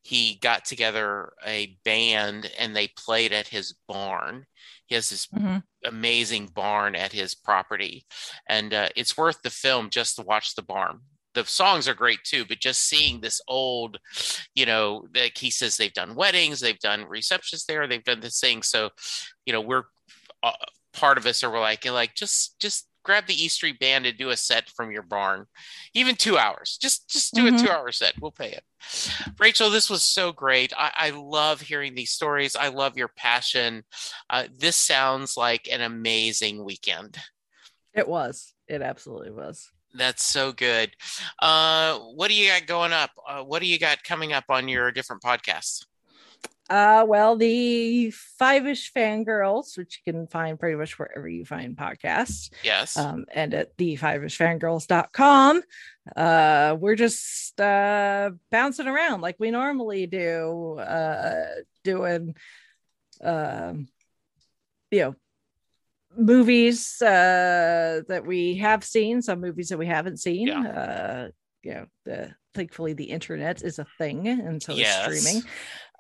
he 0.02 0.38
got 0.40 0.64
together 0.64 1.32
a 1.46 1.76
band 1.84 2.50
and 2.58 2.76
they 2.76 2.88
played 2.88 3.32
at 3.32 3.48
his 3.48 3.74
barn. 3.88 4.44
He 4.86 4.94
has 4.94 5.08
this 5.08 5.26
mm-hmm. 5.28 5.58
amazing 5.84 6.50
barn 6.54 6.94
at 6.94 7.12
his 7.12 7.34
property, 7.34 8.06
and 8.48 8.72
uh, 8.74 8.88
it's 8.96 9.16
worth 9.16 9.40
the 9.42 9.50
film 9.50 9.90
just 9.90 10.16
to 10.16 10.22
watch 10.22 10.54
the 10.54 10.62
barn 10.62 11.00
the 11.34 11.44
songs 11.44 11.88
are 11.88 11.94
great 11.94 12.22
too, 12.24 12.44
but 12.44 12.60
just 12.60 12.88
seeing 12.88 13.20
this 13.20 13.40
old, 13.48 13.98
you 14.54 14.66
know, 14.66 15.06
like 15.14 15.36
he 15.36 15.50
says 15.50 15.76
they've 15.76 15.92
done 15.92 16.14
weddings, 16.14 16.60
they've 16.60 16.78
done 16.78 17.04
receptions 17.04 17.64
there, 17.66 17.86
they've 17.86 18.04
done 18.04 18.20
this 18.20 18.40
thing. 18.40 18.62
So, 18.62 18.90
you 19.46 19.52
know, 19.52 19.60
we're 19.60 19.84
uh, 20.42 20.52
part 20.92 21.18
of 21.18 21.26
us 21.26 21.42
are 21.42 21.50
we're 21.50 21.60
like, 21.60 21.84
like 21.84 22.14
just 22.14 22.58
just 22.60 22.88
grab 23.04 23.26
the 23.26 23.34
E 23.34 23.48
Street 23.48 23.78
Band 23.78 24.06
and 24.06 24.16
do 24.16 24.30
a 24.30 24.36
set 24.36 24.68
from 24.70 24.90
your 24.90 25.02
barn, 25.02 25.46
even 25.92 26.16
two 26.16 26.38
hours. 26.38 26.78
Just 26.80 27.08
just 27.08 27.34
do 27.34 27.44
mm-hmm. 27.44 27.56
a 27.56 27.58
two 27.58 27.70
hour 27.70 27.92
set. 27.92 28.14
We'll 28.20 28.30
pay 28.30 28.52
it. 28.52 28.64
Rachel, 29.38 29.70
this 29.70 29.90
was 29.90 30.02
so 30.02 30.32
great. 30.32 30.72
I, 30.76 30.92
I 30.94 31.10
love 31.10 31.60
hearing 31.60 31.94
these 31.94 32.10
stories. 32.10 32.56
I 32.56 32.68
love 32.68 32.96
your 32.96 33.10
passion. 33.16 33.84
Uh, 34.28 34.44
this 34.56 34.76
sounds 34.76 35.36
like 35.36 35.68
an 35.70 35.82
amazing 35.82 36.64
weekend. 36.64 37.18
It 37.92 38.08
was. 38.08 38.54
It 38.66 38.82
absolutely 38.82 39.30
was. 39.30 39.70
That's 39.94 40.24
so 40.24 40.52
good. 40.52 40.90
Uh, 41.40 41.98
what 41.98 42.28
do 42.28 42.34
you 42.34 42.48
got 42.48 42.66
going 42.66 42.92
up? 42.92 43.10
Uh, 43.26 43.42
what 43.42 43.62
do 43.62 43.68
you 43.68 43.78
got 43.78 44.02
coming 44.02 44.32
up 44.32 44.44
on 44.48 44.68
your 44.68 44.90
different 44.90 45.22
podcasts? 45.22 45.84
Uh, 46.70 47.04
well, 47.06 47.36
the 47.36 48.10
Five 48.10 48.66
Ish 48.66 48.92
Fangirls, 48.92 49.76
which 49.76 50.00
you 50.04 50.12
can 50.12 50.26
find 50.26 50.58
pretty 50.58 50.76
much 50.76 50.98
wherever 50.98 51.28
you 51.28 51.44
find 51.44 51.76
podcasts. 51.76 52.50
Yes. 52.62 52.96
Um, 52.96 53.26
and 53.32 53.52
at 53.52 53.76
the 53.76 53.96
Five 53.96 54.24
Ish 54.24 54.38
Fangirls.com. 54.38 55.62
Uh, 56.16 56.76
we're 56.80 56.96
just 56.96 57.60
uh, 57.60 58.30
bouncing 58.50 58.88
around 58.88 59.20
like 59.20 59.36
we 59.38 59.50
normally 59.50 60.06
do, 60.06 60.78
uh, 60.78 61.46
doing, 61.82 62.34
um, 63.22 63.86
you 64.90 65.00
know, 65.00 65.14
movies 66.16 67.00
uh, 67.02 68.02
that 68.08 68.24
we 68.26 68.56
have 68.56 68.84
seen, 68.84 69.22
some 69.22 69.40
movies 69.40 69.68
that 69.68 69.78
we 69.78 69.86
haven't 69.86 70.18
seen. 70.18 70.48
Yeah. 70.48 70.62
Uh, 70.62 71.28
you 71.62 71.74
know, 71.74 71.86
the, 72.04 72.34
thankfully 72.54 72.92
the 72.92 73.04
internet 73.04 73.62
is 73.62 73.78
a 73.78 73.86
thing, 73.98 74.28
and 74.28 74.62
so 74.62 74.74
yes. 74.74 75.08
it's 75.08 75.22
streaming. 75.22 75.44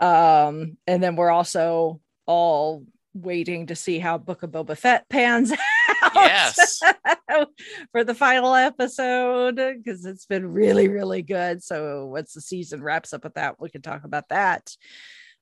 Um, 0.00 0.76
and 0.86 1.02
then 1.02 1.16
we're 1.16 1.30
also 1.30 2.00
all 2.26 2.84
waiting 3.14 3.66
to 3.66 3.76
see 3.76 3.98
how 3.98 4.18
Book 4.18 4.42
of 4.42 4.50
Boba 4.50 4.76
Fett 4.76 5.08
pans 5.08 5.52
out. 6.02 6.14
Yes. 6.14 6.80
for 7.92 8.04
the 8.04 8.14
final 8.14 8.54
episode 8.54 9.56
because 9.56 10.04
it's 10.04 10.26
been 10.26 10.46
really, 10.46 10.88
really 10.88 11.22
good. 11.22 11.62
So 11.62 12.06
once 12.06 12.34
the 12.34 12.40
season 12.40 12.82
wraps 12.82 13.12
up 13.12 13.24
with 13.24 13.34
that, 13.34 13.60
we 13.60 13.70
can 13.70 13.82
talk 13.82 14.04
about 14.04 14.28
that. 14.28 14.70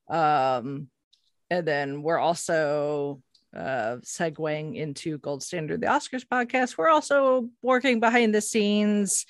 Um, 0.09 0.87
and 1.49 1.67
then 1.67 2.01
we're 2.01 2.19
also 2.19 3.21
uh, 3.55 3.97
segueing 4.03 4.75
into 4.75 5.17
Gold 5.19 5.43
Standard, 5.43 5.81
the 5.81 5.87
Oscars 5.87 6.25
podcast. 6.25 6.77
We're 6.77 6.89
also 6.89 7.49
working 7.61 7.99
behind 7.99 8.33
the 8.33 8.41
scenes 8.41 9.25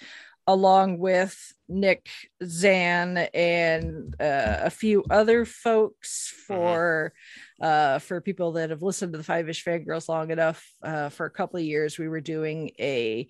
along 0.47 0.99
with 0.99 1.53
Nick 1.69 2.09
Zan 2.43 3.17
and 3.17 4.15
uh, 4.19 4.57
a 4.63 4.69
few 4.69 5.03
other 5.09 5.45
folks 5.45 6.34
mm-hmm. 6.34 6.53
for 6.53 7.13
uh, 7.61 7.99
for 7.99 8.19
people 8.19 8.53
that 8.53 8.69
have 8.69 8.82
listened 8.82 9.13
to 9.13 9.17
the 9.17 9.24
Five 9.24 9.49
Ish 9.49 9.63
Fangirls 9.63 10.09
long 10.09 10.32
enough. 10.32 10.65
Uh, 10.82 11.09
for 11.09 11.26
a 11.26 11.32
couple 11.32 11.59
of 11.59 11.65
years, 11.65 11.97
we 11.97 12.07
were 12.07 12.21
doing 12.21 12.71
a 12.80 13.28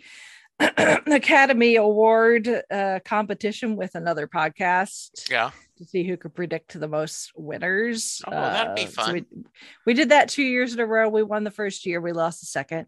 Academy 0.60 1.76
Award 1.76 2.48
uh, 2.72 3.00
competition 3.06 3.76
with 3.76 3.96
another 3.96 4.28
podcast. 4.28 5.30
Yeah. 5.30 5.52
To 5.84 5.90
see 5.90 6.04
who 6.04 6.16
could 6.16 6.34
predict 6.34 6.80
the 6.80 6.88
most 6.88 7.34
winners. 7.36 8.22
Oh, 8.26 8.32
that'd 8.32 8.76
be 8.76 8.86
fun. 8.86 9.04
Uh, 9.04 9.08
so 9.08 9.14
we, 9.14 9.26
we 9.86 9.94
did 9.94 10.10
that 10.10 10.30
two 10.30 10.44
years 10.44 10.74
in 10.74 10.80
a 10.80 10.86
row. 10.86 11.10
We 11.10 11.24
won 11.24 11.44
the 11.44 11.52
first 11.52 11.86
year, 11.86 12.00
we 12.00 12.14
lost 12.14 12.40
the 12.40 12.46
second. 12.46 12.88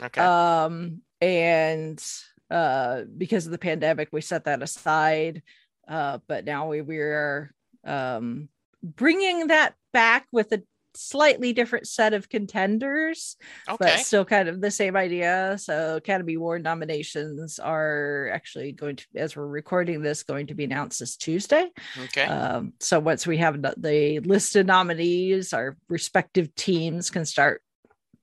Okay. 0.00 0.20
Um, 0.20 1.02
and 1.20 2.02
uh, 2.48 3.02
because 3.16 3.46
of 3.46 3.52
the 3.52 3.58
pandemic, 3.58 4.10
we 4.12 4.20
set 4.20 4.44
that 4.44 4.62
aside. 4.62 5.42
Uh, 5.88 6.18
but 6.28 6.44
now 6.44 6.68
we 6.68 6.82
we're 6.82 7.52
um, 7.84 8.48
bringing 8.82 9.48
that 9.48 9.74
back 9.92 10.26
with 10.30 10.52
a 10.52 10.62
slightly 10.96 11.52
different 11.52 11.86
set 11.86 12.14
of 12.14 12.28
contenders, 12.28 13.36
okay. 13.68 13.76
but 13.78 14.00
still 14.00 14.24
kind 14.24 14.48
of 14.48 14.60
the 14.60 14.70
same 14.70 14.96
idea. 14.96 15.56
So 15.58 15.96
Academy 15.96 16.34
Award 16.34 16.62
nominations 16.62 17.58
are 17.58 18.30
actually 18.32 18.72
going 18.72 18.96
to, 18.96 19.06
as 19.16 19.36
we're 19.36 19.46
recording 19.46 20.02
this, 20.02 20.22
going 20.22 20.48
to 20.48 20.54
be 20.54 20.64
announced 20.64 21.00
this 21.00 21.16
Tuesday. 21.16 21.70
Okay. 22.04 22.24
Um, 22.24 22.72
so 22.80 23.00
once 23.00 23.26
we 23.26 23.38
have 23.38 23.62
the 23.62 24.20
list 24.24 24.56
of 24.56 24.66
nominees, 24.66 25.52
our 25.52 25.76
respective 25.88 26.54
teams 26.54 27.10
can 27.10 27.24
start 27.24 27.62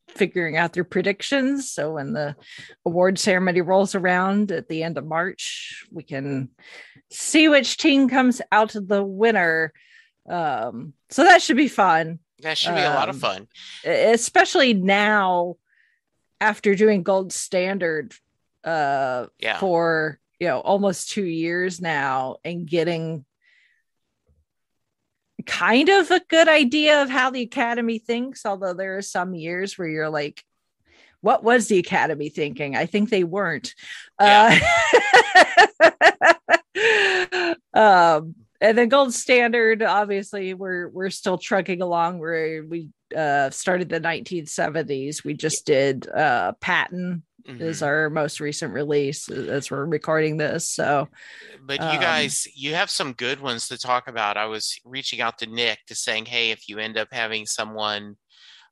figuring 0.09 0.57
out 0.57 0.73
their 0.73 0.83
predictions. 0.83 1.71
So 1.71 1.93
when 1.93 2.13
the 2.13 2.35
award 2.85 3.17
ceremony 3.19 3.61
rolls 3.61 3.95
around 3.95 4.51
at 4.51 4.67
the 4.67 4.83
end 4.83 4.97
of 4.97 5.05
March, 5.05 5.85
we 5.91 6.03
can 6.03 6.49
see 7.11 7.47
which 7.47 7.77
team 7.77 8.09
comes 8.09 8.41
out 8.51 8.75
of 8.75 8.87
the 8.87 9.03
winner. 9.03 9.73
Um, 10.29 10.93
so 11.09 11.23
that 11.23 11.41
should 11.41 11.57
be 11.57 11.67
fun. 11.67 12.19
That 12.41 12.57
should 12.57 12.75
be 12.75 12.81
um, 12.81 12.91
a 12.91 12.95
lot 12.95 13.09
of 13.09 13.15
um, 13.15 13.21
fun. 13.21 13.47
Especially 13.85 14.73
now 14.73 15.55
after 16.41 16.75
doing 16.75 17.03
gold 17.03 17.31
standard 17.31 18.13
uh 18.65 19.27
yeah. 19.39 19.57
for 19.59 20.19
you 20.39 20.47
know 20.47 20.59
almost 20.59 21.09
two 21.09 21.23
years 21.23 21.79
now 21.79 22.35
and 22.43 22.67
getting 22.67 23.23
kind 25.45 25.89
of 25.89 26.11
a 26.11 26.21
good 26.29 26.47
idea 26.47 27.01
of 27.01 27.09
how 27.09 27.29
the 27.29 27.41
academy 27.41 27.97
thinks 27.97 28.45
although 28.45 28.73
there 28.73 28.97
are 28.97 29.01
some 29.01 29.33
years 29.33 29.77
where 29.77 29.87
you're 29.87 30.09
like 30.09 30.43
what 31.21 31.43
was 31.43 31.67
the 31.67 31.79
academy 31.79 32.29
thinking 32.29 32.75
i 32.75 32.85
think 32.85 33.09
they 33.09 33.23
weren't 33.23 33.73
yeah. 34.19 34.59
uh, 35.81 37.55
um 37.73 38.35
and 38.63 38.77
then 38.77 38.89
gold 38.89 39.13
standard 39.13 39.83
obviously 39.83 40.53
we're 40.53 40.87
we're 40.89 41.09
still 41.09 41.37
trucking 41.37 41.81
along 41.81 42.17
where 42.17 42.63
we 42.63 42.89
uh 43.15 43.49
started 43.51 43.89
the 43.89 43.99
1970s 43.99 45.23
we 45.23 45.35
just 45.35 45.65
did 45.65 46.07
uh 46.09 46.53
patton 46.61 47.21
mm-hmm. 47.47 47.61
is 47.61 47.83
our 47.83 48.09
most 48.09 48.39
recent 48.39 48.73
release 48.73 49.29
as 49.29 49.69
we're 49.69 49.85
recording 49.85 50.37
this 50.37 50.67
so 50.67 51.07
but 51.61 51.79
you 51.79 51.85
um, 51.85 51.99
guys 51.99 52.47
you 52.55 52.73
have 52.73 52.89
some 52.89 53.13
good 53.13 53.39
ones 53.39 53.67
to 53.67 53.77
talk 53.77 54.07
about 54.07 54.37
i 54.37 54.45
was 54.45 54.79
reaching 54.85 55.21
out 55.21 55.37
to 55.37 55.45
nick 55.45 55.79
to 55.85 55.93
saying 55.93 56.25
hey 56.25 56.49
if 56.49 56.67
you 56.67 56.79
end 56.79 56.97
up 56.97 57.09
having 57.11 57.45
someone 57.45 58.15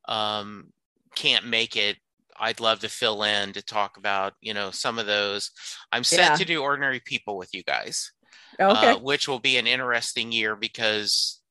um 0.08 0.72
can't 1.16 1.46
make 1.46 1.76
it 1.76 1.98
I'd 2.44 2.60
love 2.60 2.80
to 2.80 2.90
fill 2.90 3.22
in 3.22 3.54
to 3.54 3.62
talk 3.62 3.98
about, 3.98 4.34
you 4.42 4.56
know, 4.56 4.72
some 4.72 4.98
of 4.98 5.06
those. 5.06 5.52
I'm 5.92 6.04
set 6.04 6.32
yeah. 6.32 6.36
to 6.38 6.46
do 6.46 6.64
ordinary 6.64 7.00
people 7.00 7.38
with 7.38 7.54
you 7.54 7.62
guys 7.62 8.12
okay. 8.70 8.92
Uh, 8.92 9.00
which 9.00 9.28
will 9.28 9.40
be 9.40 9.58
an 9.58 9.68
interesting 9.68 10.32
year 10.32 10.56
because, 10.56 11.42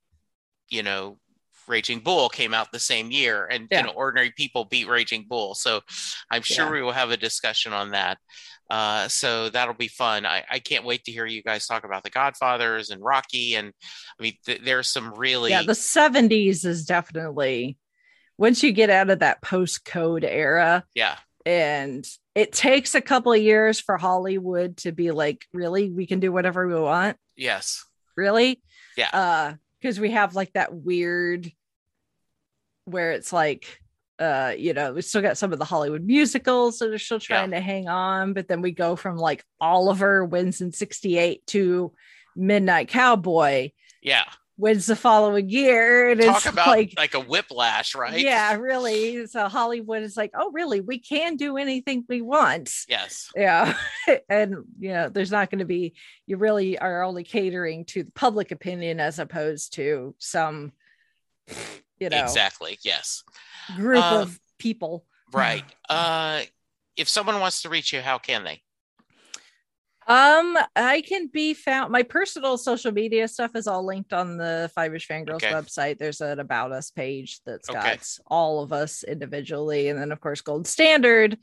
you 0.68 0.82
know, 0.82 1.18
Raging 1.66 2.00
Bull 2.00 2.28
came 2.28 2.52
out 2.52 2.72
the 2.72 2.80
same 2.80 3.10
year, 3.10 3.46
and 3.46 3.68
yeah. 3.70 3.80
you 3.80 3.86
know, 3.86 3.92
Ordinary 3.92 4.32
People 4.36 4.64
beat 4.64 4.88
Raging 4.88 5.26
Bull. 5.28 5.54
So 5.54 5.80
I'm 6.30 6.42
sure 6.42 6.66
yeah. 6.66 6.72
we 6.72 6.82
will 6.82 6.92
have 6.92 7.10
a 7.10 7.16
discussion 7.16 7.72
on 7.72 7.92
that. 7.92 8.18
Uh, 8.68 9.08
so 9.08 9.48
that'll 9.48 9.74
be 9.74 9.88
fun. 9.88 10.24
I, 10.24 10.44
I, 10.48 10.60
can't 10.60 10.84
wait 10.84 11.02
to 11.04 11.12
hear 11.12 11.26
you 11.26 11.42
guys 11.42 11.66
talk 11.66 11.82
about 11.82 12.04
the 12.04 12.10
Godfathers 12.10 12.90
and 12.90 13.02
Rocky. 13.02 13.56
And 13.56 13.72
I 14.18 14.22
mean, 14.22 14.34
th- 14.46 14.60
there's 14.64 14.88
some 14.88 15.12
really 15.14 15.50
yeah. 15.50 15.64
The 15.64 15.72
70s 15.72 16.64
is 16.64 16.84
definitely 16.84 17.76
once 18.38 18.62
you 18.62 18.70
get 18.70 18.88
out 18.88 19.10
of 19.10 19.18
that 19.18 19.42
post 19.42 19.84
code 19.84 20.22
era. 20.22 20.84
Yeah. 20.94 21.16
And 21.44 22.06
it 22.34 22.52
takes 22.52 22.94
a 22.94 23.00
couple 23.00 23.32
of 23.32 23.40
years 23.40 23.80
for 23.80 23.96
Hollywood 23.96 24.76
to 24.78 24.92
be 24.92 25.10
like, 25.10 25.46
really, 25.52 25.90
we 25.90 26.06
can 26.06 26.20
do 26.20 26.32
whatever 26.32 26.66
we 26.66 26.74
want. 26.74 27.16
Yes. 27.36 27.84
Really? 28.16 28.62
Yeah. 28.96 29.10
Uh, 29.12 29.54
because 29.80 29.98
we 29.98 30.10
have 30.10 30.34
like 30.34 30.52
that 30.52 30.74
weird 30.74 31.50
where 32.84 33.12
it's 33.12 33.32
like 33.32 33.80
uh, 34.20 34.52
you 34.56 34.74
know, 34.74 34.92
we 34.92 35.00
still 35.00 35.22
got 35.22 35.38
some 35.38 35.50
of 35.50 35.58
the 35.58 35.64
Hollywood 35.64 36.04
musicals 36.04 36.78
that 36.78 36.92
are 36.92 36.98
still 36.98 37.18
trying 37.18 37.52
yeah. 37.52 37.58
to 37.58 37.64
hang 37.64 37.88
on, 37.88 38.34
but 38.34 38.48
then 38.48 38.60
we 38.60 38.70
go 38.70 38.94
from 38.94 39.16
like 39.16 39.42
Oliver 39.60 40.26
wins 40.26 40.60
in 40.60 40.72
68 40.72 41.46
to 41.46 41.92
Midnight 42.36 42.88
Cowboy. 42.88 43.70
Yeah. 44.02 44.24
Wins 44.60 44.86
the 44.86 44.96
following 44.96 45.48
year. 45.48 46.10
And 46.10 46.20
Talk 46.20 46.36
it's 46.36 46.46
about 46.46 46.68
like, 46.68 46.94
like 46.96 47.14
a 47.14 47.20
whiplash, 47.20 47.94
right? 47.94 48.20
Yeah, 48.20 48.54
really. 48.56 49.26
So 49.26 49.48
Hollywood 49.48 50.02
is 50.02 50.16
like, 50.16 50.30
oh, 50.34 50.50
really? 50.52 50.80
We 50.80 50.98
can 50.98 51.36
do 51.36 51.56
anything 51.56 52.04
we 52.08 52.20
want. 52.20 52.72
Yes. 52.88 53.30
Yeah. 53.34 53.74
and, 54.28 54.56
you 54.78 54.92
know, 54.92 55.08
there's 55.08 55.30
not 55.30 55.50
going 55.50 55.60
to 55.60 55.64
be, 55.64 55.94
you 56.26 56.36
really 56.36 56.78
are 56.78 57.02
only 57.02 57.24
catering 57.24 57.84
to 57.86 58.04
the 58.04 58.12
public 58.12 58.52
opinion 58.52 59.00
as 59.00 59.18
opposed 59.18 59.74
to 59.74 60.14
some, 60.18 60.72
you 61.98 62.10
know. 62.10 62.22
Exactly. 62.22 62.78
Yes 62.84 63.24
group 63.76 64.04
uh, 64.04 64.22
of 64.22 64.40
people. 64.58 65.04
Right. 65.32 65.64
Uh, 65.88 66.42
if 66.96 67.08
someone 67.08 67.40
wants 67.40 67.62
to 67.62 67.68
reach 67.68 67.92
you, 67.92 68.00
how 68.00 68.18
can 68.18 68.44
they? 68.44 68.62
Um, 70.10 70.58
I 70.74 71.02
can 71.06 71.28
be 71.28 71.54
found. 71.54 71.92
My 71.92 72.02
personal 72.02 72.58
social 72.58 72.90
media 72.90 73.28
stuff 73.28 73.52
is 73.54 73.68
all 73.68 73.86
linked 73.86 74.12
on 74.12 74.36
the 74.36 74.68
Five 74.74 74.92
Ish 74.92 75.06
Fangirls 75.06 75.36
okay. 75.36 75.52
website. 75.52 75.98
There's 75.98 76.20
an 76.20 76.40
about 76.40 76.72
us 76.72 76.90
page 76.90 77.38
that's 77.46 77.68
got 77.68 77.86
okay. 77.86 77.98
all 78.26 78.60
of 78.60 78.72
us 78.72 79.04
individually, 79.04 79.88
and 79.88 79.96
then 79.96 80.10
of 80.10 80.20
course 80.20 80.40
Gold 80.40 80.66
Standard 80.66 81.38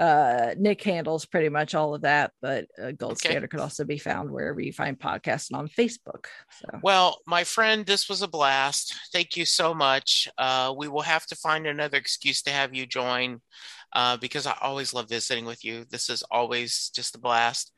uh 0.00 0.54
nick 0.56 0.82
handles 0.82 1.26
pretty 1.26 1.50
much 1.50 1.74
all 1.74 1.94
of 1.94 2.00
that 2.00 2.32
but 2.40 2.64
uh, 2.82 2.92
gold 2.92 3.12
okay. 3.12 3.28
standard 3.28 3.50
could 3.50 3.60
also 3.60 3.84
be 3.84 3.98
found 3.98 4.30
wherever 4.30 4.58
you 4.58 4.72
find 4.72 4.98
podcasts 4.98 5.50
and 5.50 5.58
on 5.58 5.68
facebook 5.68 6.24
so 6.50 6.80
well 6.82 7.18
my 7.26 7.44
friend 7.44 7.84
this 7.84 8.08
was 8.08 8.22
a 8.22 8.28
blast 8.28 8.94
thank 9.12 9.36
you 9.36 9.44
so 9.44 9.74
much 9.74 10.28
uh 10.38 10.72
we 10.74 10.88
will 10.88 11.02
have 11.02 11.26
to 11.26 11.36
find 11.36 11.66
another 11.66 11.98
excuse 11.98 12.40
to 12.40 12.50
have 12.50 12.74
you 12.74 12.86
join 12.86 13.38
uh, 13.92 14.16
because 14.16 14.46
I 14.46 14.56
always 14.60 14.94
love 14.94 15.08
visiting 15.08 15.44
with 15.44 15.64
you. 15.64 15.84
This 15.90 16.08
is 16.08 16.22
always 16.30 16.90
just 16.94 17.14
a 17.14 17.18
blast. 17.18 17.72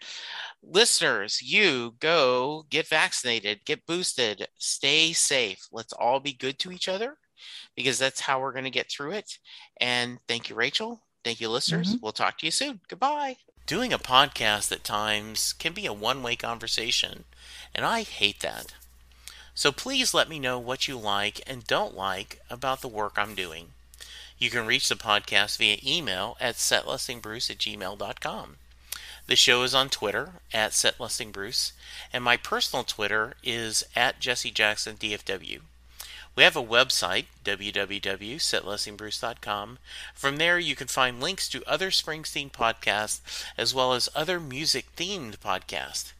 Listeners, 0.62 1.42
you 1.42 1.94
go 2.00 2.66
get 2.70 2.86
vaccinated, 2.86 3.64
get 3.64 3.86
boosted, 3.86 4.46
stay 4.58 5.12
safe. 5.12 5.66
Let's 5.72 5.92
all 5.92 6.20
be 6.20 6.32
good 6.32 6.58
to 6.60 6.72
each 6.72 6.88
other 6.88 7.16
because 7.74 7.98
that's 7.98 8.20
how 8.20 8.40
we're 8.40 8.52
going 8.52 8.64
to 8.64 8.70
get 8.70 8.90
through 8.90 9.12
it. 9.12 9.38
And 9.80 10.18
thank 10.28 10.48
you, 10.48 10.56
Rachel. 10.56 11.00
Thank 11.24 11.40
you, 11.40 11.48
listeners. 11.48 11.88
Mm-hmm. 11.88 11.98
We'll 12.02 12.12
talk 12.12 12.38
to 12.38 12.46
you 12.46 12.52
soon. 12.52 12.80
Goodbye. 12.88 13.36
Doing 13.66 13.92
a 13.92 13.98
podcast 13.98 14.70
at 14.72 14.84
times 14.84 15.54
can 15.54 15.72
be 15.72 15.86
a 15.86 15.92
one 15.92 16.22
way 16.22 16.36
conversation, 16.36 17.24
and 17.74 17.86
I 17.86 18.02
hate 18.02 18.40
that. 18.40 18.74
So 19.54 19.72
please 19.72 20.12
let 20.12 20.28
me 20.28 20.38
know 20.38 20.58
what 20.58 20.86
you 20.86 20.98
like 20.98 21.40
and 21.46 21.64
don't 21.64 21.96
like 21.96 22.40
about 22.50 22.82
the 22.82 22.88
work 22.88 23.14
I'm 23.16 23.34
doing. 23.34 23.68
You 24.38 24.50
can 24.50 24.66
reach 24.66 24.88
the 24.88 24.96
podcast 24.96 25.58
via 25.58 25.78
email 25.84 26.36
at 26.40 26.56
setlistingbruce 26.56 27.50
at 27.50 27.58
gmail.com. 27.58 28.56
The 29.26 29.36
show 29.36 29.62
is 29.62 29.74
on 29.74 29.88
Twitter 29.88 30.32
at 30.52 30.72
setlistingbruce, 30.72 31.72
and 32.12 32.22
my 32.22 32.36
personal 32.36 32.84
Twitter 32.84 33.32
is 33.42 33.82
at 33.96 34.20
jessejacksondfw. 34.20 35.60
We 36.36 36.42
have 36.42 36.56
a 36.56 36.62
website, 36.62 37.26
www.setlistingbruce.com. 37.44 39.78
From 40.14 40.36
there, 40.36 40.58
you 40.58 40.74
can 40.74 40.88
find 40.88 41.20
links 41.20 41.48
to 41.48 41.62
other 41.64 41.90
Springsteen 41.90 42.50
podcasts 42.50 43.20
as 43.56 43.72
well 43.72 43.92
as 43.94 44.08
other 44.14 44.40
music 44.40 44.86
themed 44.96 45.38
podcasts. 45.38 46.12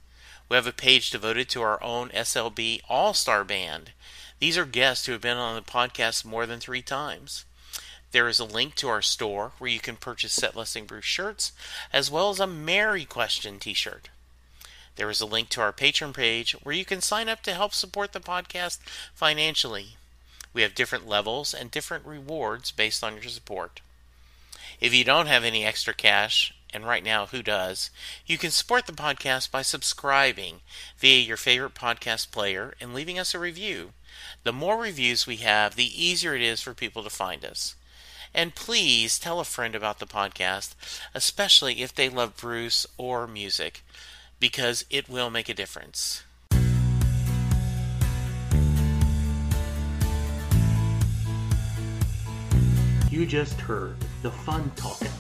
We 0.48 0.54
have 0.54 0.68
a 0.68 0.72
page 0.72 1.10
devoted 1.10 1.50
to 1.50 1.60
our 1.62 1.82
own 1.82 2.10
SLB 2.10 2.80
All 2.88 3.12
Star 3.12 3.42
Band. 3.44 3.90
These 4.38 4.56
are 4.56 4.64
guests 4.64 5.06
who 5.06 5.12
have 5.12 5.20
been 5.20 5.36
on 5.36 5.56
the 5.56 5.62
podcast 5.62 6.24
more 6.24 6.46
than 6.46 6.60
three 6.60 6.82
times. 6.82 7.44
There 8.14 8.28
is 8.28 8.38
a 8.38 8.44
link 8.44 8.76
to 8.76 8.86
our 8.86 9.02
store 9.02 9.54
where 9.58 9.68
you 9.68 9.80
can 9.80 9.96
purchase 9.96 10.32
Set 10.32 10.54
Listing 10.54 10.84
Bruce 10.84 11.04
shirts 11.04 11.50
as 11.92 12.12
well 12.12 12.30
as 12.30 12.38
a 12.38 12.46
Mary 12.46 13.04
Question 13.04 13.58
t 13.58 13.74
shirt. 13.74 14.08
There 14.94 15.10
is 15.10 15.20
a 15.20 15.26
link 15.26 15.48
to 15.48 15.60
our 15.60 15.72
Patreon 15.72 16.14
page 16.14 16.52
where 16.62 16.76
you 16.76 16.84
can 16.84 17.00
sign 17.00 17.28
up 17.28 17.42
to 17.42 17.54
help 17.54 17.74
support 17.74 18.12
the 18.12 18.20
podcast 18.20 18.78
financially. 19.16 19.96
We 20.52 20.62
have 20.62 20.76
different 20.76 21.08
levels 21.08 21.52
and 21.52 21.72
different 21.72 22.06
rewards 22.06 22.70
based 22.70 23.02
on 23.02 23.14
your 23.14 23.24
support. 23.24 23.80
If 24.80 24.94
you 24.94 25.02
don't 25.02 25.26
have 25.26 25.42
any 25.42 25.64
extra 25.64 25.92
cash, 25.92 26.54
and 26.72 26.86
right 26.86 27.02
now, 27.02 27.26
who 27.26 27.42
does? 27.42 27.90
You 28.26 28.38
can 28.38 28.52
support 28.52 28.86
the 28.86 28.92
podcast 28.92 29.50
by 29.50 29.62
subscribing 29.62 30.60
via 30.98 31.18
your 31.18 31.36
favorite 31.36 31.74
podcast 31.74 32.30
player 32.30 32.76
and 32.80 32.94
leaving 32.94 33.18
us 33.18 33.34
a 33.34 33.40
review. 33.40 33.90
The 34.44 34.52
more 34.52 34.80
reviews 34.80 35.26
we 35.26 35.38
have, 35.38 35.74
the 35.74 36.00
easier 36.00 36.36
it 36.36 36.42
is 36.42 36.60
for 36.60 36.74
people 36.74 37.02
to 37.02 37.10
find 37.10 37.44
us. 37.44 37.74
And 38.35 38.55
please 38.55 39.18
tell 39.18 39.39
a 39.39 39.45
friend 39.45 39.76
about 39.76 40.01
the 40.01 40.07
podcast, 40.07 40.74
especially 41.14 41.82
if 41.82 41.95
they 41.95 42.09
love 42.09 42.37
Bruce 42.37 42.85
or 42.99 43.28
music, 43.28 43.85
because 44.41 44.85
it 44.91 45.09
will 45.09 45.30
make 45.30 45.49
a 45.49 45.55
difference. 45.55 46.24
You 53.09 53.24
just 53.24 53.61
heard 53.61 53.95
the 54.22 54.32
fun 54.32 54.72
talking, 54.74 55.12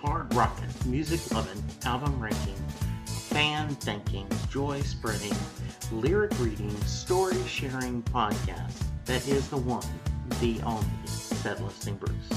hard 0.00 0.34
rocking, 0.34 0.70
music 0.86 1.30
loving, 1.32 1.62
album 1.84 2.18
ranking, 2.18 2.56
fan 3.04 3.68
thinking, 3.74 4.26
joy 4.48 4.80
spreading, 4.80 5.34
lyric 5.92 6.32
reading, 6.40 6.74
story 6.86 7.36
sharing 7.46 8.02
podcast 8.04 8.82
that 9.04 9.28
is 9.28 9.48
the 9.48 9.58
one, 9.58 9.84
the 10.40 10.60
only, 10.62 10.86
Set 11.06 11.62
Listing 11.62 11.96
Bruce. 11.96 12.28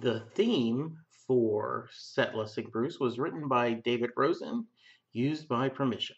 The 0.00 0.20
theme 0.34 0.96
for 1.26 1.88
Set 1.92 2.34
Listing 2.34 2.68
Bruce 2.70 3.00
was 3.00 3.18
written 3.18 3.48
by 3.48 3.72
David 3.72 4.10
Rosen, 4.16 4.66
used 5.12 5.48
by 5.48 5.68
permission. 5.68 6.16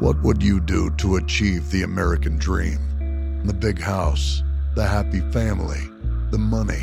What 0.00 0.22
would 0.22 0.42
you 0.42 0.60
do 0.60 0.90
to 0.98 1.16
achieve 1.16 1.70
the 1.70 1.82
American 1.82 2.38
dream? 2.38 3.42
The 3.44 3.52
big 3.52 3.80
house, 3.80 4.42
the 4.74 4.86
happy 4.86 5.20
family, 5.32 5.80
the 6.30 6.38
money. 6.38 6.82